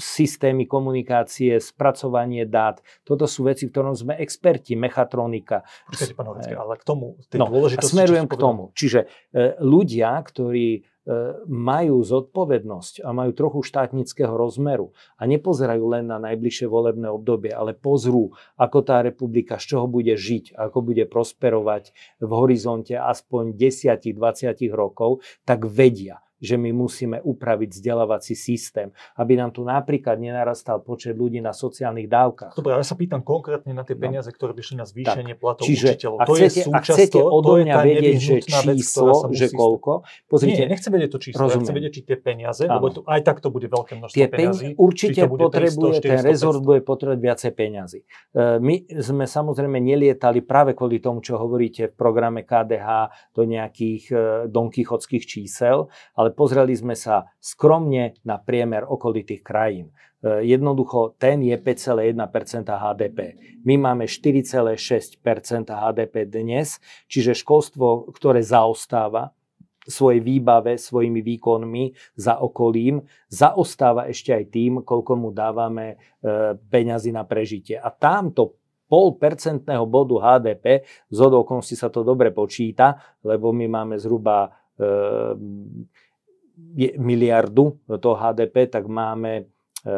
systémy 0.00 0.64
komunikácie, 0.64 1.60
spracovanie 1.60 2.48
dát. 2.48 2.80
Toto 3.04 3.28
sú 3.28 3.44
veci, 3.44 3.68
v 3.68 3.72
ktorom 3.76 3.92
sme 3.92 4.16
experti, 4.16 4.72
mechatronika. 4.72 5.60
Počkajte, 5.92 6.16
pán 6.16 6.32
Horecký, 6.32 6.56
ale 6.56 6.80
k 6.80 6.84
tomu, 6.88 7.20
tej 7.28 7.36
no, 7.36 7.52
dôležitosti... 7.52 7.92
Smerujem 7.92 8.26
k 8.32 8.36
tomu. 8.40 8.72
Čiže 8.72 9.04
e, 9.04 9.60
ľudia, 9.60 10.16
ktorí 10.24 10.88
majú 11.50 11.98
zodpovednosť 12.06 13.02
a 13.02 13.10
majú 13.10 13.34
trochu 13.34 13.66
štátnického 13.66 14.30
rozmeru 14.38 14.94
a 15.18 15.26
nepozerajú 15.26 15.82
len 15.90 16.06
na 16.06 16.22
najbližšie 16.22 16.70
volebné 16.70 17.10
obdobie, 17.10 17.50
ale 17.50 17.74
pozrú, 17.74 18.30
ako 18.54 18.78
tá 18.86 19.02
republika, 19.02 19.58
z 19.58 19.74
čoho 19.74 19.90
bude 19.90 20.14
žiť, 20.14 20.54
ako 20.54 20.78
bude 20.78 21.02
prosperovať 21.10 21.90
v 22.22 22.30
horizonte 22.30 22.94
aspoň 22.94 23.58
10-20 23.58 24.14
rokov, 24.70 25.26
tak 25.42 25.66
vedia, 25.66 26.21
že 26.42 26.58
my 26.58 26.74
musíme 26.74 27.22
upraviť 27.22 27.78
vzdelávací 27.78 28.34
systém, 28.34 28.90
aby 29.14 29.38
nám 29.38 29.54
tu 29.54 29.62
napríklad 29.62 30.18
nenarastal 30.18 30.82
počet 30.82 31.14
ľudí 31.14 31.38
na 31.38 31.54
sociálnych 31.54 32.10
dávkach. 32.10 32.58
Dobre, 32.58 32.74
ja 32.74 32.82
sa 32.82 32.98
pýtam 32.98 33.22
konkrétne 33.22 33.70
na 33.70 33.86
tie 33.86 33.94
no. 33.94 34.02
peniaze, 34.02 34.26
no. 34.26 34.34
ktoré 34.34 34.52
by 34.58 34.62
šli 34.66 34.76
na 34.82 34.86
zvýšenie 34.86 35.34
tak, 35.38 35.40
platov 35.40 35.64
čiže, 35.70 35.86
učiteľov. 35.94 36.18
To 36.26 36.34
chcete, 36.34 36.42
je 36.42 36.66
súčasť, 36.66 36.96
chcete 36.98 37.20
odo 37.22 37.52
mňa 37.62 37.76
vedieť, 37.78 38.16
že 38.18 38.34
číslo, 38.42 39.30
vec, 39.30 39.38
že 39.38 39.46
koľko, 39.54 39.92
pozrite. 40.26 40.66
Nie, 40.66 40.74
nechcem 40.74 40.90
vedieť 40.90 41.10
to 41.14 41.20
číslo, 41.22 41.46
rozumiem. 41.46 41.54
ja 41.54 41.64
chcem 41.64 41.76
vedieť, 41.78 41.92
či 41.94 42.02
tie 42.02 42.18
peniaze, 42.18 42.62
Áno. 42.66 42.74
lebo 42.82 42.86
tu, 42.90 42.98
aj 43.06 43.20
tak 43.22 43.38
to 43.38 43.48
bude 43.54 43.70
veľké 43.70 43.92
množstvo 44.02 44.16
tie 44.18 44.26
peniazy. 44.26 44.66
Určite 44.74 45.20
potrebuje, 45.30 46.02
300, 46.02 46.02
400, 46.02 46.10
ten 46.10 46.20
rezort 46.26 46.60
bude 46.60 46.80
potrebovať 46.82 47.20
viacej 47.22 47.52
peniazy. 47.54 47.98
E, 48.02 48.58
my 48.58 48.74
sme 48.98 49.24
samozrejme 49.30 49.78
nelietali 49.78 50.42
práve 50.42 50.74
kvôli 50.74 50.98
tomu, 50.98 51.22
čo 51.22 51.38
hovoríte 51.38 51.92
v 51.92 51.94
programe 51.94 52.42
KDH 52.42 52.88
do 53.36 53.42
nejakých 53.46 54.02
e, 54.10 54.14
donkychodských 54.50 55.24
čísel, 55.24 55.92
ale 56.16 56.31
pozreli 56.32 56.74
sme 56.76 56.98
sa 56.98 57.30
skromne 57.38 58.16
na 58.26 58.40
priemer 58.40 58.82
okolitých 58.88 59.44
krajín. 59.44 59.92
E, 60.22 60.42
jednoducho 60.46 61.14
ten 61.20 61.42
je 61.42 61.54
5,1% 61.58 62.68
HDP. 62.68 63.18
My 63.62 63.78
máme 63.78 64.04
4,6% 64.08 65.20
HDP 65.70 66.14
dnes, 66.26 66.82
čiže 67.06 67.38
školstvo, 67.38 68.10
ktoré 68.10 68.40
zaostáva 68.40 69.34
svojej 69.82 70.22
výbave, 70.22 70.78
svojimi 70.78 71.20
výkonmi 71.26 72.14
za 72.14 72.38
okolím, 72.38 73.02
zaostáva 73.26 74.06
ešte 74.06 74.30
aj 74.30 74.44
tým, 74.54 74.72
koľko 74.86 75.12
mu 75.18 75.28
dávame 75.34 75.86
e, 75.90 75.96
peňazí 76.56 77.10
na 77.10 77.26
prežitie. 77.26 77.82
A 77.82 77.90
tamto 77.90 78.62
pol 78.92 79.16
bodu 79.88 80.16
HDP, 80.20 80.84
z 81.08 81.18
okolností 81.18 81.74
sa 81.74 81.88
to 81.88 82.04
dobre 82.04 82.28
počíta, 82.28 83.00
lebo 83.24 83.48
my 83.50 83.64
máme 83.64 83.96
zhruba 83.96 84.52
e, 84.76 84.84
miliardu 86.98 87.80
toho 88.00 88.16
HDP, 88.16 88.68
tak 88.68 88.88
máme 88.88 89.32
e, 89.40 89.92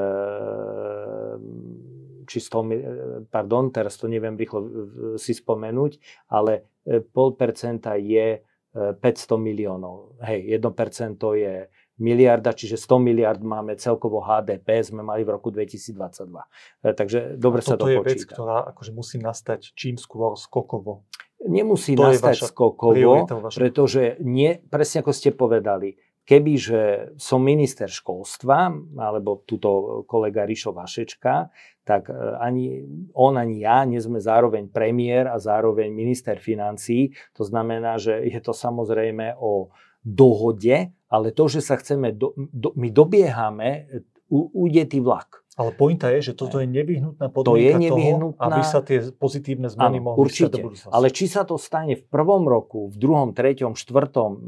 či 2.25 2.39
100, 2.41 3.29
pardon, 3.29 3.69
teraz 3.71 4.01
to 4.01 4.09
neviem 4.09 4.35
rýchlo 4.35 4.61
si 5.21 5.37
spomenúť, 5.37 6.01
ale 6.33 6.83
pol 7.13 7.37
percenta 7.37 7.97
je 7.97 8.41
500 8.75 8.99
e, 8.99 9.35
miliónov. 9.39 10.19
Hej, 10.25 10.59
1% 10.59 11.21
je 11.39 11.55
miliarda, 12.03 12.51
čiže 12.51 12.75
100 12.75 12.99
miliard 12.99 13.39
máme 13.39 13.79
celkovo 13.79 14.19
HDP, 14.19 14.83
sme 14.83 15.07
mali 15.07 15.23
v 15.23 15.39
roku 15.39 15.55
2022. 15.55 15.95
Takže 16.83 17.39
dobre 17.39 17.63
sa 17.63 17.79
to 17.79 17.87
počíta. 17.87 17.95
je 17.95 17.99
vec, 18.03 18.21
ktorá 18.27 18.57
akože 18.75 18.91
musí 18.91 19.17
nastať 19.23 19.79
čím 19.79 19.95
skôr 19.95 20.35
skokovo. 20.35 21.07
Nemusí 21.45 21.95
to 21.95 22.03
nastať 22.09 22.51
skokovo, 22.51 23.29
pretože 23.55 24.19
nie, 24.25 24.59
presne 24.59 25.07
ako 25.07 25.13
ste 25.15 25.31
povedali, 25.31 25.95
Kebyže 26.25 27.15
som 27.21 27.45
minister 27.45 27.85
školstva, 27.85 28.73
alebo 28.97 29.45
túto 29.45 30.03
kolega 30.09 30.49
Rišo 30.49 30.73
Vašečka, 30.73 31.53
tak 31.85 32.09
e, 32.09 32.17
ani 32.41 32.81
on, 33.13 33.37
ani 33.37 33.61
ja 33.61 33.85
nie 33.85 34.01
sme 34.01 34.17
zároveň 34.17 34.73
premiér 34.73 35.29
a 35.29 35.37
zároveň 35.37 35.93
minister 35.93 36.41
financí. 36.41 37.13
To 37.37 37.45
znamená, 37.45 38.01
že 38.01 38.25
je 38.25 38.41
to 38.41 38.57
samozrejme 38.57 39.37
o 39.37 39.69
dohode, 40.01 40.97
ale 41.13 41.29
to, 41.37 41.45
že 41.49 41.61
sa 41.61 41.77
chceme, 41.77 42.17
do, 42.17 42.33
do, 42.37 42.73
my 42.73 42.89
dobiehame, 42.89 43.85
ujde 44.33 44.89
vlak. 45.05 45.44
Ale 45.55 45.71
pointa 45.71 46.11
je, 46.11 46.31
že 46.31 46.33
toto 46.35 46.59
je 46.59 46.67
nevyhnutná 46.67 47.31
podmienka 47.31 47.47
to 47.47 47.63
je 47.63 47.73
nevyhnutná... 47.79 48.43
toho, 48.43 48.51
aby 48.51 48.61
sa 48.67 48.81
tie 48.83 48.99
pozitívne 49.15 49.71
zmeny 49.71 50.03
ano, 50.03 50.07
mohli 50.11 50.19
určite. 50.27 50.59
do 50.59 50.71
budúcnosti. 50.71 50.91
Ale 50.91 51.07
či 51.15 51.31
sa 51.31 51.47
to 51.47 51.55
stane 51.55 51.95
v 51.95 52.05
prvom 52.11 52.51
roku, 52.51 52.91
v 52.91 52.97
druhom, 52.99 53.31
treťom, 53.31 53.79
štvrtom 53.79 54.31
e, 54.35 54.41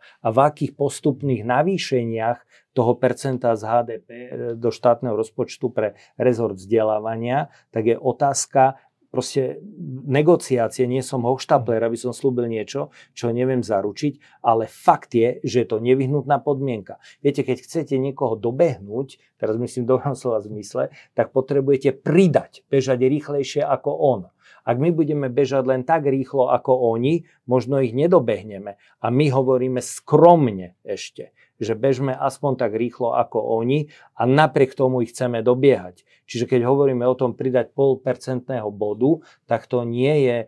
a 0.00 0.28
v 0.32 0.38
akých 0.40 0.72
postupných 0.72 1.44
navýšeniach 1.44 2.38
toho 2.72 2.92
percenta 2.96 3.52
z 3.54 3.62
HDP 3.62 4.08
e, 4.10 4.28
do 4.56 4.72
štátneho 4.72 5.12
rozpočtu 5.12 5.68
pre 5.68 6.00
rezort 6.16 6.56
vzdelávania, 6.56 7.52
tak 7.68 7.84
je 7.92 7.96
otázka, 8.00 8.80
proste 9.14 9.62
negociácie, 10.10 10.90
nie 10.90 11.06
som 11.06 11.22
hochštapler, 11.22 11.78
aby 11.86 11.94
som 11.94 12.10
slúbil 12.10 12.50
niečo, 12.50 12.90
čo 13.14 13.30
neviem 13.30 13.62
zaručiť, 13.62 14.42
ale 14.42 14.66
fakt 14.66 15.14
je, 15.14 15.38
že 15.46 15.62
je 15.62 15.66
to 15.70 15.78
nevyhnutná 15.78 16.42
podmienka. 16.42 16.98
Viete, 17.22 17.46
keď 17.46 17.62
chcete 17.62 17.94
niekoho 17.94 18.34
dobehnúť, 18.34 19.22
teraz 19.38 19.54
myslím 19.54 19.86
v 19.86 20.18
slova 20.18 20.42
zmysle, 20.42 20.90
tak 21.14 21.30
potrebujete 21.30 21.94
pridať, 21.94 22.66
bežať 22.66 22.98
rýchlejšie 23.06 23.62
ako 23.62 23.90
on. 23.94 24.20
Ak 24.64 24.80
my 24.80 24.96
budeme 24.96 25.28
bežať 25.28 25.64
len 25.68 25.84
tak 25.84 26.08
rýchlo 26.08 26.48
ako 26.48 26.96
oni, 26.96 27.28
možno 27.44 27.84
ich 27.84 27.92
nedobehneme. 27.92 28.80
A 29.04 29.06
my 29.12 29.26
hovoríme 29.28 29.84
skromne 29.84 30.80
ešte, 30.80 31.36
že 31.62 31.78
bežme 31.78 32.10
aspoň 32.14 32.52
tak 32.58 32.72
rýchlo 32.74 33.14
ako 33.14 33.62
oni 33.62 33.92
a 34.18 34.26
napriek 34.26 34.74
tomu 34.74 35.06
ich 35.06 35.14
chceme 35.14 35.40
dobiehať. 35.40 36.02
Čiže 36.24 36.48
keď 36.48 36.60
hovoríme 36.66 37.04
o 37.04 37.18
tom 37.18 37.36
pridať 37.36 37.76
pol 37.76 38.00
percentného 38.00 38.72
bodu, 38.72 39.22
tak 39.44 39.68
to 39.68 39.84
nie 39.84 40.14
je 40.24 40.38
e, 40.44 40.46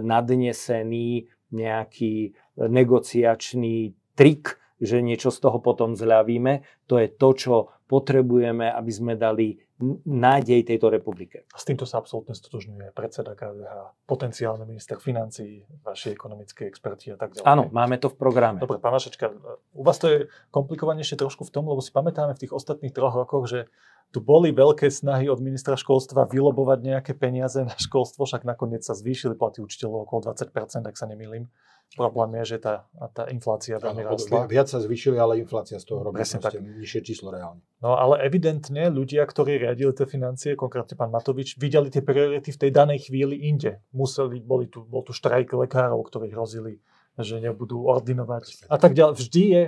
nadnesený 0.00 1.28
nejaký 1.50 2.14
e, 2.24 2.30
negociačný 2.56 3.96
trik, 4.16 4.56
že 4.80 5.00
niečo 5.00 5.32
z 5.32 5.38
toho 5.40 5.58
potom 5.60 5.96
zľavíme. 5.96 6.64
To 6.88 7.00
je 7.00 7.08
to, 7.08 7.28
čo 7.36 7.54
potrebujeme, 7.88 8.68
aby 8.68 8.92
sme 8.92 9.14
dali 9.16 9.65
nádej 10.08 10.64
tejto 10.64 10.88
republike. 10.88 11.44
S 11.52 11.68
týmto 11.68 11.84
sa 11.84 12.00
absolútne 12.00 12.32
stotožňuje 12.32 12.96
predseda 12.96 13.36
KDH, 13.36 13.92
potenciálny 14.08 14.64
minister 14.64 14.96
financí, 14.96 15.68
vaši 15.84 16.16
ekonomickí 16.16 16.64
experti 16.64 17.12
a 17.12 17.20
tak 17.20 17.36
ďalej. 17.36 17.44
Áno, 17.44 17.68
máme 17.68 18.00
to 18.00 18.08
v 18.08 18.16
programe. 18.16 18.56
Dobre, 18.56 18.80
pán 18.80 18.96
Vašečka, 18.96 19.36
u 19.76 19.82
vás 19.84 20.00
to 20.00 20.08
je 20.08 20.18
komplikovanejšie 20.48 21.20
trošku 21.20 21.44
v 21.44 21.52
tom, 21.52 21.68
lebo 21.68 21.84
si 21.84 21.92
pamätáme 21.92 22.32
v 22.32 22.40
tých 22.48 22.56
ostatných 22.56 22.96
troch 22.96 23.12
rokoch, 23.12 23.44
že 23.52 23.68
tu 24.14 24.24
boli 24.24 24.48
veľké 24.54 24.88
snahy 24.88 25.28
od 25.28 25.44
ministra 25.44 25.76
školstva 25.76 26.24
vylobovať 26.30 26.78
nejaké 26.80 27.12
peniaze 27.12 27.60
na 27.60 27.76
školstvo, 27.76 28.24
však 28.24 28.48
nakoniec 28.48 28.80
sa 28.80 28.96
zvýšili 28.96 29.36
platy 29.36 29.60
učiteľov 29.60 30.08
okolo 30.08 30.32
20%, 30.32 30.88
ak 30.88 30.96
sa 30.96 31.04
nemýlim. 31.04 31.52
Problém 31.94 32.42
je, 32.42 32.56
že 32.56 32.58
tá, 32.60 32.90
tá 33.14 33.30
inflácia 33.30 33.78
veľmi 33.78 34.04
rastla. 34.04 34.44
Viac 34.50 34.68
sa 34.68 34.82
zvýšili, 34.82 35.16
ale 35.16 35.40
inflácia 35.40 35.80
z 35.80 35.86
toho 35.86 36.04
robí 36.04 36.18
Presne 36.18 36.42
tak. 36.42 36.58
nižšie 36.58 37.00
číslo 37.00 37.32
reálne. 37.32 37.62
No 37.80 37.96
ale 37.96 38.20
evidentne 38.26 38.90
ľudia, 38.92 39.24
ktorí 39.24 39.56
riadili 39.56 39.94
tie 39.96 40.04
financie, 40.04 40.58
konkrétne 40.58 40.92
pán 40.92 41.08
Matovič, 41.08 41.56
videli 41.56 41.88
tie 41.88 42.04
priority 42.04 42.52
v 42.52 42.58
tej 42.58 42.70
danej 42.74 43.08
chvíli 43.08 43.48
inde. 43.48 43.80
Museli, 43.96 44.42
boli 44.42 44.68
tu, 44.68 44.84
bol 44.84 45.06
tu 45.06 45.16
štrajk 45.16 45.56
lekárov, 45.56 46.02
ktorí 46.04 46.34
hrozili, 46.34 46.84
že 47.16 47.40
nebudú 47.40 47.88
ordinovať 47.88 48.68
a 48.68 48.76
tak 48.76 48.92
ďalej. 48.92 49.14
Vždy 49.16 49.42
je 49.48 49.62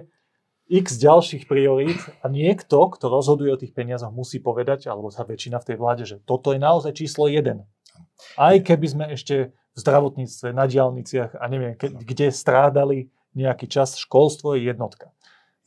x 0.69 1.01
ďalších 1.01 1.49
priorít 1.49 1.97
a 2.21 2.29
niekto, 2.29 2.77
kto 2.93 3.09
rozhoduje 3.09 3.57
o 3.57 3.61
tých 3.61 3.73
peniazoch, 3.73 4.13
musí 4.13 4.37
povedať, 4.37 4.85
alebo 4.93 5.09
sa 5.09 5.25
väčšina 5.25 5.65
v 5.65 5.67
tej 5.73 5.77
vláde, 5.81 6.05
že 6.05 6.21
toto 6.29 6.53
je 6.53 6.61
naozaj 6.61 6.93
číslo 6.93 7.25
jeden. 7.25 7.65
Aj 8.37 8.53
keby 8.61 8.87
sme 8.87 9.05
ešte 9.09 9.57
zdravotníctve, 9.79 10.51
na 10.51 10.67
diálniciach 10.67 11.39
a 11.39 11.45
neviem, 11.47 11.79
ke, 11.79 11.95
kde 11.95 12.35
strádali 12.35 13.09
nejaký 13.39 13.71
čas, 13.71 13.95
školstvo 13.95 14.59
je 14.59 14.67
jednotka. 14.67 15.15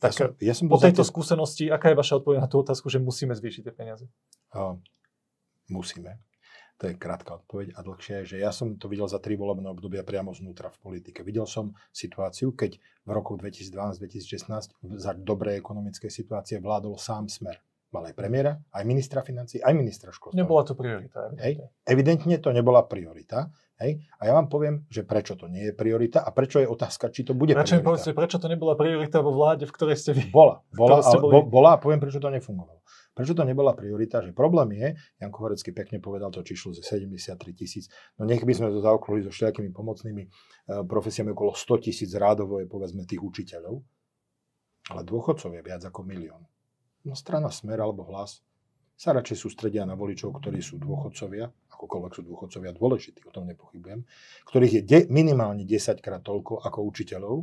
Tak 0.02 0.12
ja 0.12 0.18
som, 0.18 0.26
ja 0.42 0.54
som 0.54 0.66
po 0.68 0.82
tejto 0.82 1.06
zate... 1.06 1.10
skúsenosti, 1.14 1.64
aká 1.70 1.94
je 1.94 1.96
vaša 1.96 2.18
odpoveď 2.20 2.44
na 2.44 2.50
tú 2.50 2.60
otázku, 2.60 2.90
že 2.90 2.98
musíme 2.98 3.32
zvýšiť 3.32 3.62
tie 3.70 3.74
peniaze? 3.74 4.04
Uh, 4.50 4.76
musíme. 5.70 6.18
To 6.82 6.90
je 6.90 6.98
krátka 6.98 7.38
odpoveď 7.38 7.78
a 7.78 7.86
dlhšia 7.86 8.26
je, 8.26 8.34
že 8.34 8.36
ja 8.42 8.50
som 8.50 8.74
to 8.74 8.90
videl 8.90 9.06
za 9.06 9.22
tri 9.22 9.38
volebné 9.38 9.70
obdobia 9.70 10.02
priamo 10.02 10.34
znútra 10.34 10.66
v 10.74 10.82
politike. 10.82 11.22
Videl 11.22 11.46
som 11.46 11.78
situáciu, 11.94 12.58
keď 12.58 12.82
v 13.06 13.10
roku 13.14 13.38
2012-2016 13.38 14.82
za 14.98 15.12
dobrej 15.14 15.62
ekonomickej 15.62 16.10
situácie 16.10 16.58
vládol 16.58 16.98
sám 16.98 17.30
smer 17.30 17.62
mal 17.92 18.08
aj 18.08 18.16
premiéra, 18.16 18.58
aj 18.72 18.82
ministra 18.88 19.20
financí, 19.20 19.60
aj 19.60 19.72
ministra 19.76 20.10
školstva. 20.10 20.40
Nebola 20.40 20.64
to 20.64 20.74
priorita. 20.74 21.28
Evidentne. 21.28 21.44
Hej. 21.44 21.54
Evidentne 21.84 22.36
to 22.40 22.50
nebola 22.50 22.80
priorita. 22.88 23.52
Hej. 23.82 23.98
A 24.22 24.30
ja 24.30 24.32
vám 24.38 24.46
poviem, 24.46 24.86
že 24.86 25.02
prečo 25.02 25.34
to 25.34 25.50
nie 25.50 25.70
je 25.70 25.74
priorita 25.74 26.22
a 26.22 26.30
prečo 26.30 26.62
je 26.62 26.70
otázka, 26.70 27.10
či 27.10 27.26
to 27.26 27.34
bude 27.34 27.52
prečo 27.52 27.82
priorita. 27.82 27.88
Povedzte, 27.90 28.10
prečo 28.14 28.38
to 28.38 28.46
nebola 28.46 28.78
priorita 28.78 29.18
vo 29.18 29.34
vláde, 29.34 29.66
v 29.66 29.74
ktorej 29.74 29.96
ste 29.98 30.14
vy? 30.14 30.30
Bola, 30.30 30.62
bola, 30.70 31.02
ale, 31.02 31.18
boli... 31.18 31.42
bola 31.50 31.70
a 31.74 31.78
poviem, 31.82 31.98
prečo 31.98 32.22
to 32.22 32.30
nefungovalo. 32.30 32.80
Prečo 33.12 33.34
to 33.34 33.42
nebola 33.42 33.74
priorita? 33.74 34.22
Že 34.22 34.32
problém 34.32 34.72
je, 34.78 34.88
Janko 35.20 35.38
Horecký 35.44 35.74
pekne 35.74 35.98
povedal 35.98 36.30
to 36.30 36.40
číslo 36.46 36.72
ze 36.72 36.80
73 36.80 37.36
tisíc, 37.52 37.90
no 38.16 38.24
nech 38.24 38.40
by 38.46 38.54
sme 38.54 38.70
to 38.70 38.80
zaokrúhli 38.80 39.26
so 39.26 39.34
všelijakými 39.34 39.74
pomocnými 39.74 40.22
uh, 40.24 40.86
profesiami 40.86 41.34
okolo 41.34 41.52
100 41.52 41.84
tisíc 41.90 42.10
rádovo 42.16 42.62
je 42.62 42.70
povedzme 42.70 43.04
tých 43.04 43.20
učiteľov, 43.20 43.84
ale 44.94 45.00
dôchodcov 45.04 45.52
je 45.52 45.60
viac 45.60 45.82
ako 45.84 46.06
milión 46.06 46.46
no 47.04 47.14
strana 47.14 47.50
Smer 47.50 47.82
alebo 47.82 48.06
Hlas 48.06 48.42
sa 48.94 49.10
radšej 49.10 49.34
sústredia 49.34 49.82
na 49.82 49.98
voličov, 49.98 50.30
ktorí 50.38 50.62
sú 50.62 50.78
dôchodcovia, 50.78 51.50
akokoľvek 51.82 52.12
sú 52.14 52.22
dôchodcovia 52.22 52.70
dôležití, 52.78 53.26
o 53.26 53.34
tom 53.34 53.50
nepochybujem, 53.50 54.06
ktorých 54.46 54.72
je 54.78 54.82
de- 54.86 55.08
minimálne 55.10 55.66
10 55.66 55.98
krát 55.98 56.22
toľko 56.22 56.62
ako 56.62 56.78
učiteľov, 56.86 57.42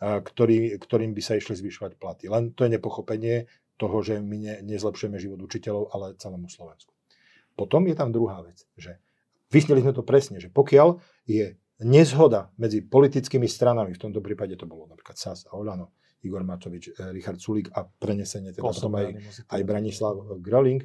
ktorý, 0.00 0.80
ktorým 0.80 1.12
by 1.12 1.22
sa 1.24 1.36
išli 1.36 1.60
zvyšovať 1.60 2.00
platy. 2.00 2.32
Len 2.32 2.56
to 2.56 2.64
je 2.64 2.72
nepochopenie 2.72 3.44
toho, 3.76 4.00
že 4.00 4.16
my 4.20 4.36
ne, 4.40 4.54
nezlepšujeme 4.64 5.20
život 5.20 5.40
učiteľov, 5.44 5.92
ale 5.92 6.16
celému 6.16 6.48
Slovensku. 6.48 6.92
Potom 7.52 7.84
je 7.84 7.96
tam 7.96 8.12
druhá 8.12 8.40
vec, 8.40 8.64
že 8.76 8.96
vysneli 9.52 9.84
sme 9.84 9.92
to 9.92 10.04
presne, 10.04 10.40
že 10.40 10.48
pokiaľ 10.48 11.00
je 11.28 11.56
nezhoda 11.84 12.48
medzi 12.56 12.80
politickými 12.80 13.44
stranami, 13.44 13.92
v 13.92 14.00
tomto 14.00 14.24
prípade 14.24 14.56
to 14.56 14.64
bolo 14.64 14.88
napríklad 14.88 15.16
SAS 15.16 15.44
a 15.48 15.56
Olano, 15.56 15.92
Igor 16.24 16.44
Matovič, 16.44 16.96
eh, 16.96 17.12
Richard 17.12 17.40
Sulík 17.40 17.72
a 17.76 17.84
prenesenie 17.84 18.52
teda 18.52 18.64
potom 18.64 18.96
aj, 18.96 19.20
aj 19.52 19.60
Branislav 19.64 20.40
Gröling, 20.40 20.84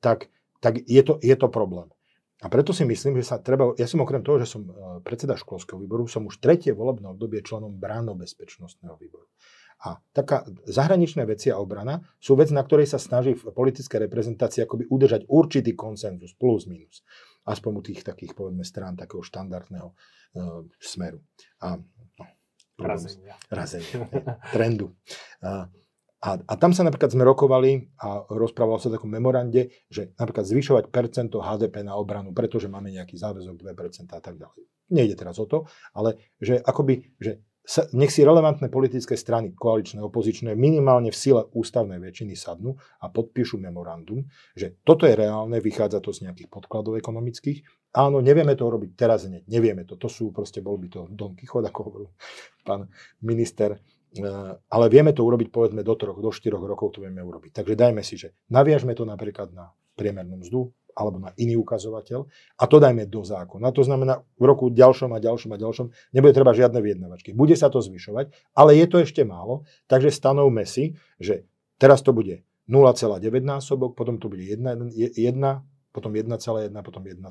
tak, 0.00 0.28
tak 0.60 0.84
je, 0.84 1.02
to, 1.02 1.16
je 1.22 1.36
to 1.36 1.48
problém. 1.48 1.88
A 2.38 2.46
preto 2.46 2.70
si 2.70 2.86
myslím, 2.86 3.18
že 3.18 3.34
sa 3.34 3.42
treba, 3.42 3.74
ja 3.74 3.90
som 3.90 3.98
okrem 3.98 4.22
toho, 4.22 4.38
že 4.38 4.46
som 4.46 4.62
eh, 4.62 4.72
predseda 5.02 5.34
školského 5.34 5.78
výboru, 5.78 6.06
som 6.06 6.22
už 6.26 6.38
tretie 6.38 6.70
volebné 6.70 7.10
obdobie 7.10 7.42
členom 7.42 7.74
bránno-bezpečnostného 7.74 8.94
výboru. 8.94 9.26
A 9.78 10.02
taká 10.10 10.42
zahraničné 10.66 11.22
veci 11.22 11.54
a 11.54 11.62
obrana 11.62 12.02
sú 12.18 12.34
vec, 12.34 12.50
na 12.50 12.66
ktorej 12.66 12.90
sa 12.90 12.98
snaží 12.98 13.38
v 13.38 13.54
politickej 13.54 14.10
reprezentácii 14.10 14.66
akoby 14.66 14.90
udržať 14.90 15.30
určitý 15.30 15.78
konsenzus 15.78 16.34
plus 16.34 16.66
minus. 16.66 17.06
Aspoň 17.46 17.72
u 17.78 17.82
tých 17.86 18.02
takých, 18.02 18.34
povedzme, 18.34 18.66
strán 18.66 18.98
takého 18.98 19.22
štandardného 19.22 19.94
uh, 19.94 20.66
smeru. 20.82 21.22
A 21.62 21.78
razenia. 22.74 23.38
razenia 23.54 24.02
trendu. 24.50 24.98
A, 25.46 25.70
a, 26.18 26.34
a 26.34 26.54
tam 26.58 26.74
sa 26.74 26.82
napríklad 26.82 27.14
sme 27.14 27.22
rokovali 27.22 27.94
a 28.02 28.26
rozprávalo 28.26 28.82
sa 28.82 28.90
o 28.90 28.94
takom 28.98 29.10
memorande, 29.10 29.70
že 29.86 30.10
napríklad 30.18 30.50
zvyšovať 30.50 30.84
percento 30.90 31.38
HDP 31.38 31.86
na 31.86 31.94
obranu, 31.94 32.34
pretože 32.34 32.66
máme 32.66 32.90
nejaký 32.90 33.14
záväzok 33.14 33.62
2% 33.62 34.10
a 34.10 34.20
tak 34.22 34.34
ďalej. 34.34 34.66
Nejde 34.90 35.14
teraz 35.14 35.38
o 35.38 35.46
to, 35.46 35.70
ale 35.94 36.18
že 36.42 36.58
akoby, 36.58 37.14
že 37.22 37.38
sa, 37.68 37.84
nech 37.92 38.08
si 38.08 38.24
relevantné 38.24 38.72
politické 38.72 39.12
strany, 39.12 39.52
koaličné, 39.52 40.00
opozičné, 40.00 40.56
minimálne 40.56 41.12
v 41.12 41.20
sile 41.20 41.44
ústavnej 41.52 42.00
väčšiny 42.00 42.32
sadnú 42.32 42.80
a 43.04 43.12
podpíšu 43.12 43.60
memorandum, 43.60 44.24
že 44.56 44.80
toto 44.80 45.04
je 45.04 45.12
reálne, 45.12 45.60
vychádza 45.60 46.00
to 46.00 46.16
z 46.16 46.24
nejakých 46.24 46.48
podkladov 46.48 46.96
ekonomických. 46.96 47.60
Áno, 47.92 48.24
nevieme 48.24 48.56
to 48.56 48.64
urobiť 48.64 48.90
teraz, 48.96 49.28
ne, 49.28 49.44
nevieme 49.44 49.84
to. 49.84 50.00
To 50.00 50.08
sú 50.08 50.32
proste, 50.32 50.64
bol 50.64 50.80
by 50.80 50.88
to 50.88 51.00
Don 51.12 51.36
Kichot, 51.36 51.68
ako 51.68 51.80
hovoril 51.84 52.10
pán 52.64 52.88
minister, 53.20 53.76
ale 54.68 54.84
vieme 54.88 55.12
to 55.12 55.22
urobiť 55.24 55.48
povedzme 55.52 55.84
do 55.84 55.94
troch, 55.94 56.18
do 56.18 56.32
štyroch 56.32 56.64
rokov 56.64 56.96
to 56.96 57.04
vieme 57.04 57.20
urobiť. 57.20 57.60
Takže 57.60 57.74
dajme 57.76 58.00
si, 58.00 58.16
že 58.16 58.32
naviažme 58.48 58.96
to 58.96 59.04
napríklad 59.04 59.52
na 59.52 59.72
priemernú 59.98 60.40
mzdu, 60.40 60.72
alebo 60.98 61.22
na 61.22 61.30
iný 61.38 61.54
ukazovateľ 61.62 62.26
a 62.58 62.64
to 62.66 62.76
dajme 62.82 63.06
do 63.06 63.22
zákona. 63.22 63.70
To 63.70 63.86
znamená, 63.86 64.18
v 64.34 64.44
roku 64.50 64.66
ďalšom 64.66 65.14
a 65.14 65.22
ďalšom 65.22 65.54
a 65.54 65.58
ďalšom 65.62 65.86
nebude 66.10 66.34
treba 66.34 66.50
žiadne 66.50 66.82
vyjednavačky. 66.82 67.30
Bude 67.30 67.54
sa 67.54 67.70
to 67.70 67.78
zvyšovať, 67.78 68.34
ale 68.58 68.74
je 68.74 68.86
to 68.90 68.98
ešte 69.06 69.22
málo, 69.22 69.62
takže 69.86 70.10
stanovme 70.10 70.66
si, 70.66 70.98
že 71.22 71.46
teraz 71.78 72.02
to 72.02 72.10
bude 72.10 72.42
0,9 72.66 73.22
násobok, 73.46 73.94
potom 73.94 74.18
to 74.18 74.26
bude 74.26 74.42
1, 74.42 74.90
1 74.90 75.14
potom 75.88 76.12
1,1, 76.12 76.74
potom 76.84 77.02
1,2. 77.02 77.22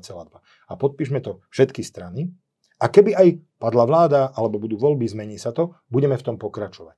A 0.42 0.72
podpíšme 0.74 1.20
to 1.20 1.44
všetky 1.52 1.84
strany 1.84 2.32
a 2.78 2.86
keby 2.86 3.14
aj 3.14 3.28
padla 3.58 3.84
vláda 3.84 4.30
alebo 4.34 4.62
budú 4.62 4.78
voľby, 4.78 5.06
zmení 5.10 5.36
sa 5.36 5.50
to, 5.50 5.74
budeme 5.90 6.14
v 6.14 6.24
tom 6.24 6.36
pokračovať. 6.38 6.94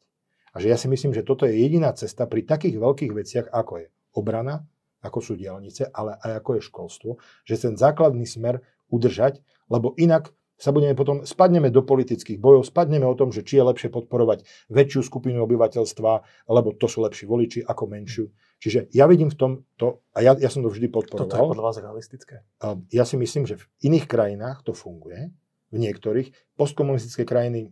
A 0.52 0.56
že 0.60 0.68
ja 0.68 0.76
si 0.76 0.90
myslím, 0.90 1.14
že 1.14 1.24
toto 1.24 1.46
je 1.46 1.54
jediná 1.56 1.94
cesta 1.94 2.26
pri 2.26 2.44
takých 2.44 2.76
veľkých 2.76 3.12
veciach, 3.14 3.46
ako 3.48 3.72
je 3.80 3.86
obrana, 4.12 4.66
ako 5.00 5.18
sú 5.24 5.32
diálnice, 5.38 5.88
ale 5.94 6.20
aj 6.20 6.44
ako 6.44 6.50
je 6.58 6.62
školstvo, 6.68 7.10
že 7.46 7.56
ten 7.56 7.74
základný 7.78 8.26
smer 8.28 8.60
udržať, 8.92 9.40
lebo 9.72 9.96
inak 9.96 10.34
sa 10.60 10.76
budeme 10.76 10.92
potom, 10.92 11.24
spadneme 11.24 11.72
do 11.72 11.80
politických 11.80 12.36
bojov, 12.36 12.68
spadneme 12.68 13.08
o 13.08 13.16
tom, 13.16 13.32
že 13.32 13.40
či 13.40 13.56
je 13.56 13.64
lepšie 13.64 13.88
podporovať 13.88 14.44
väčšiu 14.68 15.00
skupinu 15.00 15.40
obyvateľstva, 15.48 16.12
lebo 16.52 16.76
to 16.76 16.84
sú 16.84 17.00
lepší 17.00 17.24
voliči 17.24 17.64
ako 17.64 17.88
menšiu. 17.88 18.28
Čiže 18.60 18.92
ja 18.92 19.08
vidím 19.08 19.32
v 19.32 19.38
tom 19.40 19.52
to, 19.80 20.04
a 20.12 20.20
ja, 20.20 20.36
ja 20.36 20.52
som 20.52 20.60
to 20.60 20.68
vždy 20.68 20.92
podporoval. 20.92 21.32
Toto 21.32 21.40
je 21.40 21.52
podľa 21.56 21.64
vás 21.64 21.76
realistické? 21.80 22.44
Ja 22.92 23.08
si 23.08 23.16
myslím, 23.16 23.48
že 23.48 23.56
v 23.56 23.64
iných 23.88 24.04
krajinách 24.04 24.60
to 24.60 24.76
funguje, 24.76 25.32
v 25.70 25.76
niektorých. 25.78 26.58
Postkomunistické 26.58 27.22
krajiny, 27.24 27.70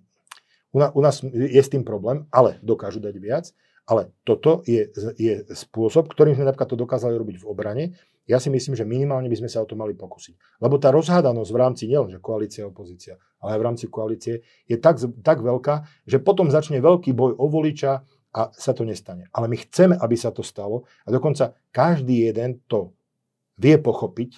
u 0.72 1.00
nás, 1.00 1.22
je 1.22 1.62
s 1.62 1.72
tým 1.72 1.82
problém, 1.82 2.24
ale 2.30 2.58
dokážu 2.62 3.02
dať 3.02 3.14
viac. 3.18 3.46
Ale 3.88 4.12
toto 4.20 4.60
je, 4.68 4.92
je 5.16 5.48
spôsob, 5.48 6.12
ktorým 6.12 6.36
sme 6.36 6.44
napríklad 6.44 6.68
to 6.68 6.76
dokázali 6.76 7.16
robiť 7.16 7.40
v 7.40 7.48
obrane. 7.48 7.84
Ja 8.28 8.36
si 8.36 8.52
myslím, 8.52 8.76
že 8.76 8.84
minimálne 8.84 9.32
by 9.32 9.40
sme 9.40 9.48
sa 9.48 9.64
o 9.64 9.66
to 9.66 9.80
mali 9.80 9.96
pokúsiť. 9.96 10.60
Lebo 10.60 10.76
tá 10.76 10.92
rozhádanosť 10.92 11.48
v 11.48 11.56
rámci 11.56 11.88
nielen, 11.88 12.12
že 12.12 12.20
koalícia 12.20 12.68
a 12.68 12.70
opozícia, 12.70 13.16
ale 13.40 13.56
aj 13.56 13.58
v 13.64 13.64
rámci 13.64 13.84
koalície 13.88 14.44
je 14.68 14.76
tak, 14.76 15.00
tak 15.24 15.40
veľká, 15.40 15.88
že 16.04 16.20
potom 16.20 16.52
začne 16.52 16.84
veľký 16.84 17.16
boj 17.16 17.40
o 17.40 17.48
voliča 17.48 18.04
a 18.36 18.52
sa 18.52 18.76
to 18.76 18.84
nestane. 18.84 19.32
Ale 19.32 19.48
my 19.48 19.56
chceme, 19.56 19.96
aby 19.96 20.16
sa 20.20 20.36
to 20.36 20.44
stalo 20.44 20.84
a 21.02 21.08
dokonca 21.08 21.56
každý 21.72 22.28
jeden 22.28 22.60
to 22.68 22.92
vie 23.56 23.80
pochopiť 23.80 24.30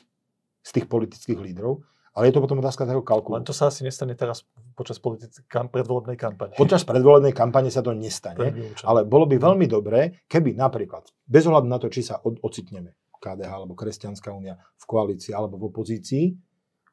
z 0.62 0.70
tých 0.78 0.86
politických 0.86 1.42
lídrov 1.42 1.82
ale 2.20 2.28
je 2.28 2.36
to 2.36 2.44
potom 2.44 2.60
otázka 2.60 2.84
takého 2.84 3.00
kalkulu. 3.00 3.40
Len 3.40 3.48
to 3.48 3.56
sa 3.56 3.72
asi 3.72 3.80
nestane 3.80 4.12
teraz 4.12 4.44
počas 4.76 5.00
kam, 5.48 5.72
predvolebnej 5.72 6.20
kampane. 6.20 6.52
Počas 6.52 6.84
predvolebnej 6.84 7.32
kampane 7.32 7.72
sa 7.72 7.80
to 7.80 7.96
nestane, 7.96 8.76
ale 8.84 9.08
bolo 9.08 9.24
by 9.24 9.40
veľmi 9.40 9.64
dobré, 9.64 10.20
keby 10.28 10.52
napríklad, 10.52 11.08
bez 11.24 11.48
ohľadu 11.48 11.64
na 11.64 11.80
to, 11.80 11.88
či 11.88 12.04
sa 12.04 12.20
od, 12.20 12.36
ocitneme 12.44 12.92
KDH 13.16 13.48
alebo 13.48 13.72
Kresťanská 13.72 14.36
únia 14.36 14.60
v 14.76 14.84
koalícii 14.84 15.32
alebo 15.32 15.56
v 15.56 15.72
opozícii, 15.72 16.36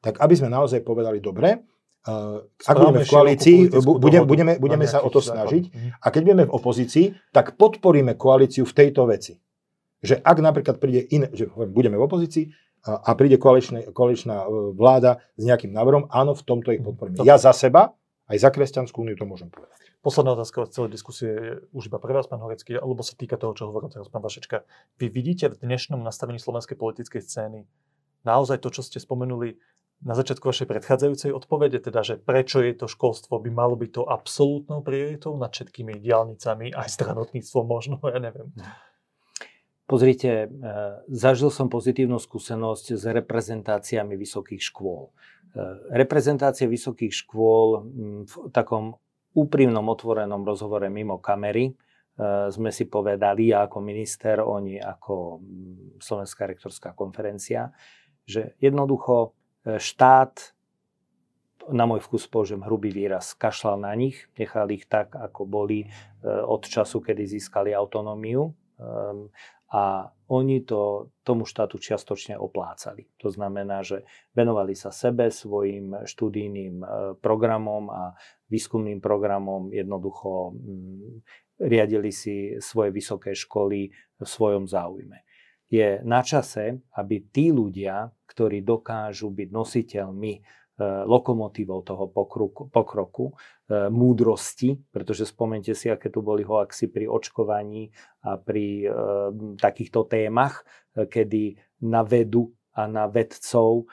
tak 0.00 0.16
aby 0.16 0.32
sme 0.32 0.48
naozaj 0.48 0.80
povedali, 0.80 1.20
dobre, 1.20 1.60
Uh, 2.08 2.40
ak 2.64 2.78
budeme 2.78 3.04
v 3.04 3.10
koalícii, 3.10 3.58
budeme, 3.84 4.24
budeme, 4.24 4.52
budeme 4.56 4.86
sa 4.88 5.04
o 5.04 5.12
to 5.12 5.20
snažiť. 5.20 5.64
Mhm. 5.68 5.88
A 6.00 6.06
keď 6.08 6.20
budeme 6.24 6.44
v 6.48 6.54
opozícii, 6.56 7.06
tak 7.36 7.58
podporíme 7.60 8.16
koalíciu 8.16 8.64
v 8.64 8.72
tejto 8.72 9.04
veci. 9.04 9.36
Že 10.00 10.22
ak 10.22 10.36
napríklad 10.40 10.80
príde 10.80 11.04
iné, 11.10 11.28
že 11.36 11.50
budeme 11.50 12.00
v 12.00 12.06
opozícii 12.08 12.48
a, 12.84 13.10
príde 13.18 13.40
koaličná, 13.40 13.90
koaličná 13.90 14.44
e, 14.44 14.74
vláda 14.74 15.22
s 15.34 15.42
nejakým 15.42 15.74
návrhom, 15.74 16.06
áno, 16.12 16.34
v 16.34 16.42
tomto 16.42 16.70
ich 16.74 16.82
podporíme. 16.82 17.22
Ja 17.26 17.40
za 17.40 17.50
seba, 17.50 17.96
aj 18.28 18.38
za 18.38 18.50
kresťanskú 18.52 19.02
úniu 19.02 19.16
to 19.16 19.24
môžem 19.24 19.48
povedať. 19.48 19.78
Posledná 19.98 20.38
otázka 20.38 20.70
z 20.70 20.72
celej 20.78 20.90
diskusie 20.94 21.28
je 21.28 21.52
už 21.74 21.90
iba 21.90 21.98
pre 21.98 22.14
vás, 22.14 22.30
pán 22.30 22.38
Horecký, 22.38 22.78
alebo 22.78 23.02
sa 23.02 23.18
týka 23.18 23.34
toho, 23.34 23.50
čo 23.52 23.66
hovoril 23.66 23.90
teraz 23.90 24.06
pán 24.06 24.22
Vašečka. 24.22 24.62
Vy 25.02 25.10
vidíte 25.10 25.50
v 25.50 25.58
dnešnom 25.58 25.98
nastavení 25.98 26.38
slovenskej 26.38 26.78
politickej 26.78 27.18
scény 27.18 27.66
naozaj 28.22 28.62
to, 28.62 28.70
čo 28.70 28.86
ste 28.86 29.02
spomenuli 29.02 29.58
na 29.98 30.14
začiatku 30.14 30.46
vašej 30.46 30.70
predchádzajúcej 30.70 31.34
odpovede, 31.34 31.82
teda, 31.82 32.06
že 32.06 32.14
prečo 32.22 32.62
je 32.62 32.70
to 32.70 32.86
školstvo, 32.86 33.42
by 33.42 33.50
malo 33.50 33.74
byť 33.74 33.90
to 33.90 34.02
absolútnou 34.06 34.78
prioritou 34.86 35.34
nad 35.34 35.50
všetkými 35.50 35.98
diálnicami, 35.98 36.70
aj 36.70 36.88
stranotníctvom 36.94 37.64
možno, 37.66 37.98
ja 38.06 38.22
neviem. 38.22 38.54
Pozrite, 39.88 40.28
e, 40.28 40.46
zažil 41.08 41.48
som 41.48 41.72
pozitívnu 41.72 42.20
skúsenosť 42.20 42.86
s 42.92 43.02
reprezentáciami 43.08 44.20
vysokých 44.20 44.60
škôl. 44.60 45.08
E, 45.08 45.10
reprezentácie 45.96 46.68
vysokých 46.68 47.24
škôl 47.24 47.88
v 48.28 48.32
takom 48.52 49.00
úprimnom 49.32 49.88
otvorenom 49.88 50.44
rozhovore 50.44 50.88
mimo 50.90 51.20
kamery 51.22 51.70
uh, 51.70 52.50
sme 52.50 52.74
si 52.74 52.90
povedali, 52.90 53.54
ja 53.54 53.68
ako 53.70 53.78
minister, 53.78 54.42
oni 54.42 54.82
ako 54.82 55.38
Slovenská 56.02 56.50
rektorská 56.50 56.96
konferencia, 56.98 57.70
že 58.28 58.58
jednoducho 58.60 59.32
e, 59.64 59.80
štát, 59.80 60.52
na 61.72 61.88
môj 61.88 62.04
vkus 62.04 62.28
použijem 62.28 62.60
hrubý 62.64 62.92
výraz, 62.92 63.32
kašľal 63.32 63.88
na 63.88 63.92
nich, 63.96 64.28
nechal 64.36 64.68
ich 64.68 64.84
tak, 64.84 65.16
ako 65.16 65.48
boli 65.48 65.84
e, 65.84 65.88
od 66.28 66.66
času, 66.66 67.00
kedy 67.00 67.24
získali 67.24 67.72
autonómiu 67.72 68.52
ehm, 68.76 69.32
a 69.68 70.08
oni 70.28 70.64
to 70.64 71.12
tomu 71.24 71.44
štátu 71.44 71.80
čiastočne 71.80 72.36
oplácali. 72.36 73.08
To 73.20 73.28
znamená, 73.32 73.84
že 73.84 74.04
venovali 74.32 74.76
sa 74.76 74.92
sebe, 74.92 75.28
svojim 75.32 76.04
študijným 76.04 76.84
programom 77.20 77.88
a 77.92 78.12
výskumným 78.48 79.00
programom, 79.00 79.72
jednoducho 79.72 80.52
mm, 80.52 81.20
riadili 81.68 82.12
si 82.12 82.56
svoje 82.60 82.92
vysoké 82.92 83.36
školy 83.36 83.92
v 84.20 84.24
svojom 84.24 84.64
záujme. 84.64 85.24
Je 85.68 86.00
na 86.00 86.24
čase, 86.24 86.80
aby 86.96 87.28
tí 87.28 87.52
ľudia, 87.52 88.08
ktorí 88.24 88.64
dokážu 88.64 89.28
byť 89.28 89.48
nositeľmi 89.52 90.32
e, 90.32 90.40
lokomotívou 90.84 91.82
toho 91.82 92.06
pokroku, 92.06 92.70
pokroku 92.70 93.34
e, 93.34 93.90
múdrosti, 93.90 94.78
pretože 94.94 95.26
spomente 95.26 95.74
si, 95.74 95.90
aké 95.90 96.06
tu 96.06 96.22
boli 96.22 96.46
hoaxy 96.46 96.86
pri 96.86 97.10
očkovaní 97.10 97.90
a 98.22 98.38
pri 98.38 98.86
e, 98.86 98.88
takýchto 99.58 100.06
témach, 100.06 100.62
e, 100.94 101.10
kedy 101.10 101.58
na 101.82 102.06
vedu 102.06 102.54
a 102.78 102.86
na 102.86 103.10
vedcov 103.10 103.82
e, 103.82 103.84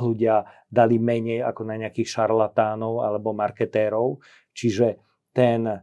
ľudia 0.00 0.48
dali 0.64 0.96
menej 0.96 1.44
ako 1.44 1.62
na 1.68 1.76
nejakých 1.76 2.08
šarlatánov 2.08 3.04
alebo 3.04 3.36
marketérov. 3.36 4.16
Čiže 4.56 4.96
ten 5.36 5.68
e, 5.68 5.78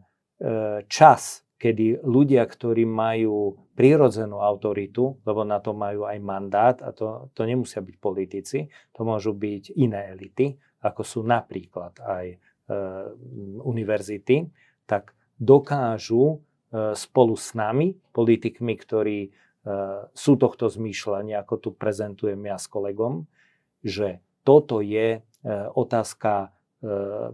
čas, 0.89 1.45
kedy 1.59 2.01
ľudia, 2.07 2.47
ktorí 2.47 2.87
majú 2.87 3.59
prírodzenú 3.75 4.39
autoritu, 4.39 5.19
lebo 5.27 5.43
na 5.43 5.59
to 5.59 5.75
majú 5.75 6.07
aj 6.07 6.17
mandát, 6.23 6.75
a 6.79 6.95
to, 6.95 7.27
to 7.35 7.43
nemusia 7.43 7.83
byť 7.83 7.95
politici, 7.99 8.71
to 8.95 9.01
môžu 9.03 9.35
byť 9.35 9.75
iné 9.75 10.15
elity, 10.15 10.55
ako 10.79 11.01
sú 11.03 11.19
napríklad 11.27 11.99
aj 11.99 12.25
e, 12.31 12.37
univerzity, 13.59 14.47
tak 14.87 15.11
dokážu 15.35 16.39
e, 16.39 16.95
spolu 16.95 17.35
s 17.35 17.51
nami, 17.51 17.91
politikmi, 18.15 18.73
ktorí 18.79 19.19
Eh, 19.59 20.01
sú 20.15 20.39
tohto 20.39 20.71
zmýšľania, 20.71 21.43
ako 21.43 21.55
tu 21.59 21.69
prezentujem 21.75 22.39
ja 22.47 22.55
s 22.55 22.71
kolegom, 22.71 23.27
že 23.83 24.23
toto 24.47 24.79
je 24.79 25.19
eh, 25.19 25.23
otázka 25.75 26.55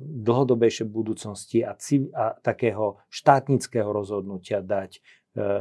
dlhodobejšej 0.01 0.87
budúcnosti 0.89 1.61
a, 1.61 1.77
a 2.17 2.25
takého 2.41 2.97
štátnického 3.13 3.89
rozhodnutia 3.93 4.65
dať 4.65 4.99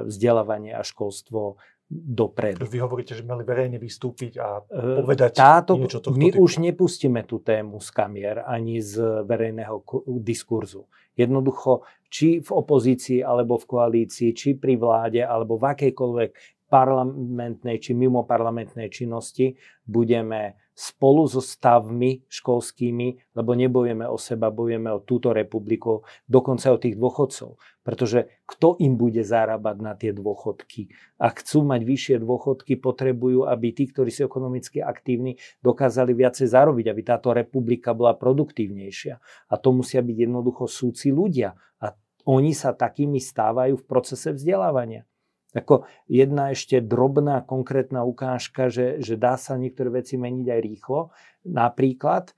vzdelávanie 0.08 0.72
a 0.72 0.80
školstvo 0.80 1.60
dopredu. 1.94 2.64
Vy 2.64 2.80
hovoríte, 2.80 3.12
že 3.12 3.28
mali 3.28 3.44
verejne 3.44 3.76
vystúpiť 3.76 4.40
a 4.40 4.64
povedať 5.04 5.36
Táto, 5.36 5.76
niečo 5.76 6.00
tohto 6.00 6.16
My 6.16 6.32
typu. 6.32 6.48
už 6.48 6.64
nepustíme 6.64 7.28
tú 7.28 7.44
tému 7.44 7.76
z 7.84 7.88
kamier 7.92 8.40
ani 8.40 8.80
z 8.80 9.22
verejného 9.28 9.84
diskurzu. 10.24 10.88
Jednoducho, 11.12 11.84
či 12.08 12.40
v 12.40 12.50
opozícii, 12.50 13.20
alebo 13.20 13.60
v 13.60 13.68
koalícii, 13.68 14.32
či 14.32 14.56
pri 14.56 14.80
vláde, 14.80 15.20
alebo 15.20 15.60
v 15.60 15.76
akejkoľvek 15.76 16.32
parlamentnej 16.72 17.78
či 17.78 17.92
mimo 17.94 18.24
parlamentnej 18.24 18.88
činnosti 18.90 19.54
budeme 19.84 20.58
spolu 20.74 21.30
so 21.30 21.38
stavmi 21.38 22.26
školskými, 22.26 23.38
lebo 23.38 23.54
nebojeme 23.54 24.02
o 24.10 24.18
seba, 24.18 24.50
bojujeme 24.50 24.90
o 24.90 25.00
túto 25.06 25.30
republiku, 25.30 26.02
dokonca 26.26 26.74
o 26.74 26.82
tých 26.82 26.98
dôchodcov. 26.98 27.56
Pretože 27.86 28.42
kto 28.42 28.74
im 28.82 28.98
bude 28.98 29.22
zarábať 29.22 29.76
na 29.78 29.94
tie 29.94 30.10
dôchodky? 30.10 30.90
Ak 31.20 31.46
chcú 31.46 31.62
mať 31.62 31.80
vyššie 31.86 32.16
dôchodky, 32.18 32.74
potrebujú, 32.82 33.46
aby 33.46 33.70
tí, 33.70 33.86
ktorí 33.86 34.10
sú 34.10 34.26
ekonomicky 34.26 34.82
aktívni, 34.82 35.38
dokázali 35.62 36.10
viacej 36.10 36.50
zarobiť, 36.50 36.90
aby 36.90 37.02
táto 37.06 37.30
republika 37.30 37.94
bola 37.94 38.18
produktívnejšia. 38.18 39.14
A 39.48 39.54
to 39.60 39.70
musia 39.70 40.02
byť 40.02 40.16
jednoducho 40.26 40.66
súci 40.66 41.14
ľudia. 41.14 41.54
A 41.78 41.94
oni 42.26 42.50
sa 42.56 42.74
takými 42.74 43.22
stávajú 43.22 43.78
v 43.78 43.84
procese 43.86 44.34
vzdelávania. 44.34 45.06
Ako 45.54 45.86
jedna 46.10 46.50
ešte 46.50 46.82
drobná 46.82 47.46
konkrétna 47.46 48.02
ukážka, 48.02 48.66
že, 48.68 48.98
že 48.98 49.14
dá 49.14 49.38
sa 49.38 49.54
niektoré 49.54 50.02
veci 50.02 50.18
meniť 50.18 50.46
aj 50.50 50.60
rýchlo. 50.60 51.14
Napríklad 51.46 52.30
e, 52.30 52.32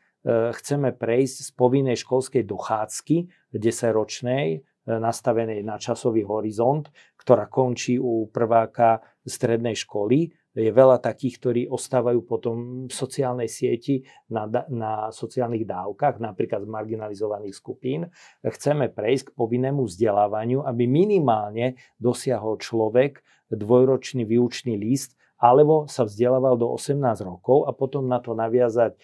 chceme 0.52 0.92
prejsť 0.92 1.36
z 1.48 1.50
povinnej 1.56 1.96
školskej 1.96 2.44
dochádzky 2.44 3.16
10-ročnej, 3.56 4.46
e, 4.52 4.58
nastavenej 4.86 5.64
na 5.64 5.80
časový 5.80 6.28
horizont, 6.28 6.92
ktorá 7.16 7.48
končí 7.48 7.96
u 7.96 8.28
prváka 8.28 9.00
strednej 9.24 9.74
školy, 9.74 10.30
je 10.56 10.72
veľa 10.72 11.04
takých, 11.04 11.34
ktorí 11.36 11.62
ostávajú 11.68 12.24
potom 12.24 12.88
v 12.88 12.94
sociálnej 12.94 13.44
sieti 13.44 14.00
na, 14.32 14.48
na 14.72 15.12
sociálnych 15.12 15.68
dávkach, 15.68 16.16
napríklad 16.16 16.64
z 16.64 16.72
marginalizovaných 16.72 17.54
skupín. 17.54 18.08
Chceme 18.40 18.88
prejsť 18.88 19.30
k 19.30 19.36
povinnému 19.36 19.84
vzdelávaniu, 19.84 20.64
aby 20.64 20.88
minimálne 20.88 21.76
dosiahol 22.00 22.56
človek 22.56 23.20
dvojročný 23.52 24.24
výučný 24.24 24.80
list 24.80 25.14
alebo 25.36 25.84
sa 25.84 26.08
vzdelával 26.08 26.56
do 26.56 26.72
18 26.72 26.96
rokov 27.20 27.68
a 27.68 27.76
potom 27.76 28.08
na 28.08 28.20
to 28.24 28.32
naviazať 28.32 28.96
e, 28.96 28.98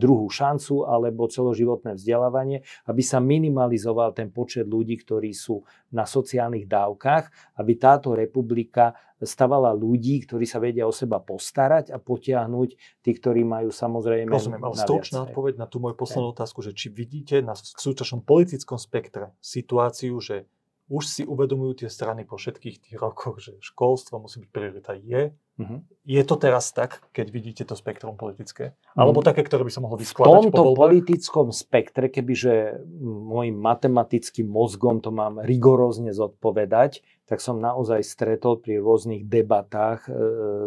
druhú 0.00 0.32
šancu 0.32 0.88
alebo 0.88 1.28
celoživotné 1.28 2.00
vzdelávanie, 2.00 2.64
aby 2.88 3.02
sa 3.04 3.20
minimalizoval 3.20 4.16
ten 4.16 4.32
počet 4.32 4.64
ľudí, 4.64 4.96
ktorí 4.96 5.36
sú 5.36 5.60
na 5.92 6.08
sociálnych 6.08 6.64
dávkach, 6.64 7.56
aby 7.60 7.72
táto 7.76 8.16
republika 8.16 8.96
stavala 9.20 9.72
ľudí, 9.72 10.28
ktorí 10.28 10.44
sa 10.44 10.60
vedia 10.60 10.84
o 10.84 10.92
seba 10.92 11.20
postarať 11.24 11.88
a 11.88 11.96
potiahnuť 11.96 13.00
tí, 13.00 13.10
ktorí 13.16 13.48
majú 13.48 13.72
samozrejme... 13.72 14.28
Rozumiem, 14.28 14.60
ale 14.60 14.76
stručná 14.76 15.24
odpoveď 15.24 15.56
na 15.56 15.66
tú 15.68 15.80
moju 15.80 15.96
poslednú 15.96 16.36
otázku, 16.36 16.60
že 16.60 16.76
či 16.76 16.92
vidíte 16.92 17.40
na 17.40 17.56
súčasnom 17.56 18.20
politickom 18.20 18.76
spektre 18.76 19.32
situáciu, 19.40 20.20
že 20.20 20.44
už 20.86 21.02
si 21.02 21.22
uvedomujú 21.26 21.82
tie 21.82 21.90
strany 21.90 22.22
po 22.22 22.38
všetkých 22.38 22.76
tých 22.78 22.96
rokoch, 22.96 23.42
že 23.42 23.58
školstvo 23.58 24.22
musí 24.22 24.38
byť 24.46 24.50
priorita. 24.54 24.94
Je, 24.94 25.34
uh-huh. 25.34 25.82
je 26.06 26.22
to 26.22 26.34
teraz 26.38 26.70
tak, 26.70 27.02
keď 27.10 27.26
vidíte 27.34 27.62
to 27.66 27.74
spektrum 27.74 28.14
politické? 28.14 28.78
Alebo 28.94 29.18
uh-huh. 29.18 29.34
také, 29.34 29.42
ktoré 29.42 29.66
by 29.66 29.72
sa 29.74 29.82
mohlo 29.82 29.98
vyskladať 29.98 30.30
V 30.30 30.36
tomto 30.46 30.62
po 30.62 30.78
politickom 30.78 31.50
spektre, 31.50 32.06
kebyže 32.06 32.86
môjim 33.02 33.58
matematickým 33.58 34.46
mozgom 34.46 35.02
to 35.02 35.10
mám 35.10 35.42
rigorózne 35.42 36.14
zodpovedať, 36.14 37.02
tak 37.26 37.42
som 37.42 37.58
naozaj 37.58 38.06
stretol 38.06 38.62
pri 38.62 38.78
rôznych 38.78 39.26
debatách 39.26 40.06
e, 40.06 40.10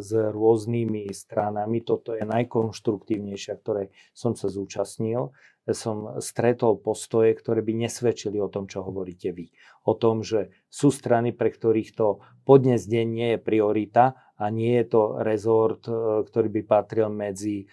s 0.03 0.11
rôznymi 0.11 1.07
stranami. 1.15 1.79
Toto 1.79 2.11
je 2.11 2.27
najkonštruktívnejšia, 2.27 3.55
ktorej 3.63 3.95
som 4.11 4.35
sa 4.35 4.51
zúčastnil 4.51 5.31
som 5.73 6.17
stretol 6.23 6.79
postoje, 6.79 7.35
ktoré 7.35 7.63
by 7.65 7.87
nesvedčili 7.87 8.37
o 8.41 8.51
tom, 8.51 8.65
čo 8.65 8.85
hovoríte 8.85 9.33
vy. 9.33 9.51
O 9.85 9.95
tom, 9.95 10.21
že 10.21 10.53
sú 10.69 10.89
strany, 10.93 11.33
pre 11.33 11.49
ktorých 11.49 11.95
to 11.95 12.23
podnes 12.43 12.85
deň 12.85 13.05
nie 13.07 13.29
je 13.35 13.39
priorita 13.39 14.17
a 14.39 14.45
nie 14.49 14.79
je 14.79 14.85
to 14.87 15.01
rezort, 15.21 15.83
e, 15.85 16.23
ktorý 16.25 16.47
by 16.59 16.61
patril 16.63 17.11
medzi 17.11 17.63
e, 17.63 17.65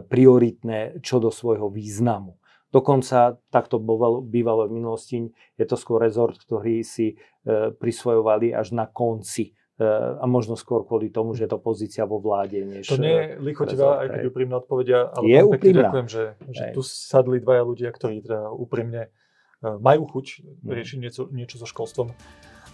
prioritné 0.00 1.00
čo 1.04 1.20
do 1.20 1.28
svojho 1.28 1.68
významu. 1.68 2.40
Dokonca 2.74 3.38
takto 3.54 3.78
bývalo 4.18 4.66
v 4.66 4.74
minulosti, 4.74 5.30
je 5.54 5.66
to 5.68 5.78
skôr 5.78 6.02
rezort, 6.02 6.34
ktorý 6.34 6.82
si 6.82 7.14
e, 7.14 7.70
prisvojovali 7.70 8.50
až 8.50 8.74
na 8.74 8.90
konci 8.90 9.54
a 9.82 10.24
možno 10.30 10.54
skôr 10.54 10.86
kvôli 10.86 11.10
tomu, 11.10 11.34
že 11.34 11.46
je 11.46 11.50
to 11.50 11.58
pozícia 11.58 12.06
vo 12.06 12.22
vláde. 12.22 12.62
Než 12.62 12.86
to 12.86 12.94
nie 12.94 13.10
je 13.10 13.26
lichotivá, 13.42 14.06
aj 14.06 14.08
keď 14.14 14.22
úprimná 14.30 14.54
odpovedia, 14.62 15.10
ale 15.10 15.24
je 15.26 15.40
úprimná. 15.42 15.90
ďakujem, 15.90 16.06
že, 16.06 16.24
že 16.54 16.64
tu 16.70 16.80
sadli 16.86 17.42
dvaja 17.42 17.62
ľudia, 17.66 17.90
ktorí 17.90 18.22
teda 18.22 18.54
úprimne 18.54 19.10
e, 19.10 19.68
majú 19.82 20.06
chuť 20.06 20.26
mm. 20.62 20.70
riešiť 20.70 20.98
niečo, 21.02 21.22
niečo 21.34 21.56
so 21.58 21.66
školstvom. 21.66 22.14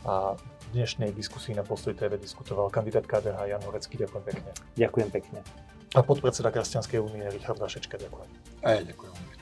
A 0.05 0.36
v 0.36 0.66
dnešnej 0.76 1.12
diskusii 1.12 1.57
na 1.57 1.64
Postoj 1.64 1.92
TV 1.96 2.20
diskutoval 2.20 2.68
kandidát 2.68 3.05
KDH 3.05 3.48
Jan 3.48 3.64
Horecký. 3.64 4.01
Ďakujem 4.01 4.24
pekne. 4.24 4.51
Ďakujem 4.76 5.09
pekne. 5.12 5.38
A 5.96 6.01
podpredseda 6.05 6.53
Kresťanskej 6.53 7.01
únie 7.01 7.24
Richard 7.32 7.57
Vašečka. 7.57 7.96
Ďakujem. 7.96 8.28
A 8.64 8.68
ja 8.76 8.80
ďakujem. 8.84 9.39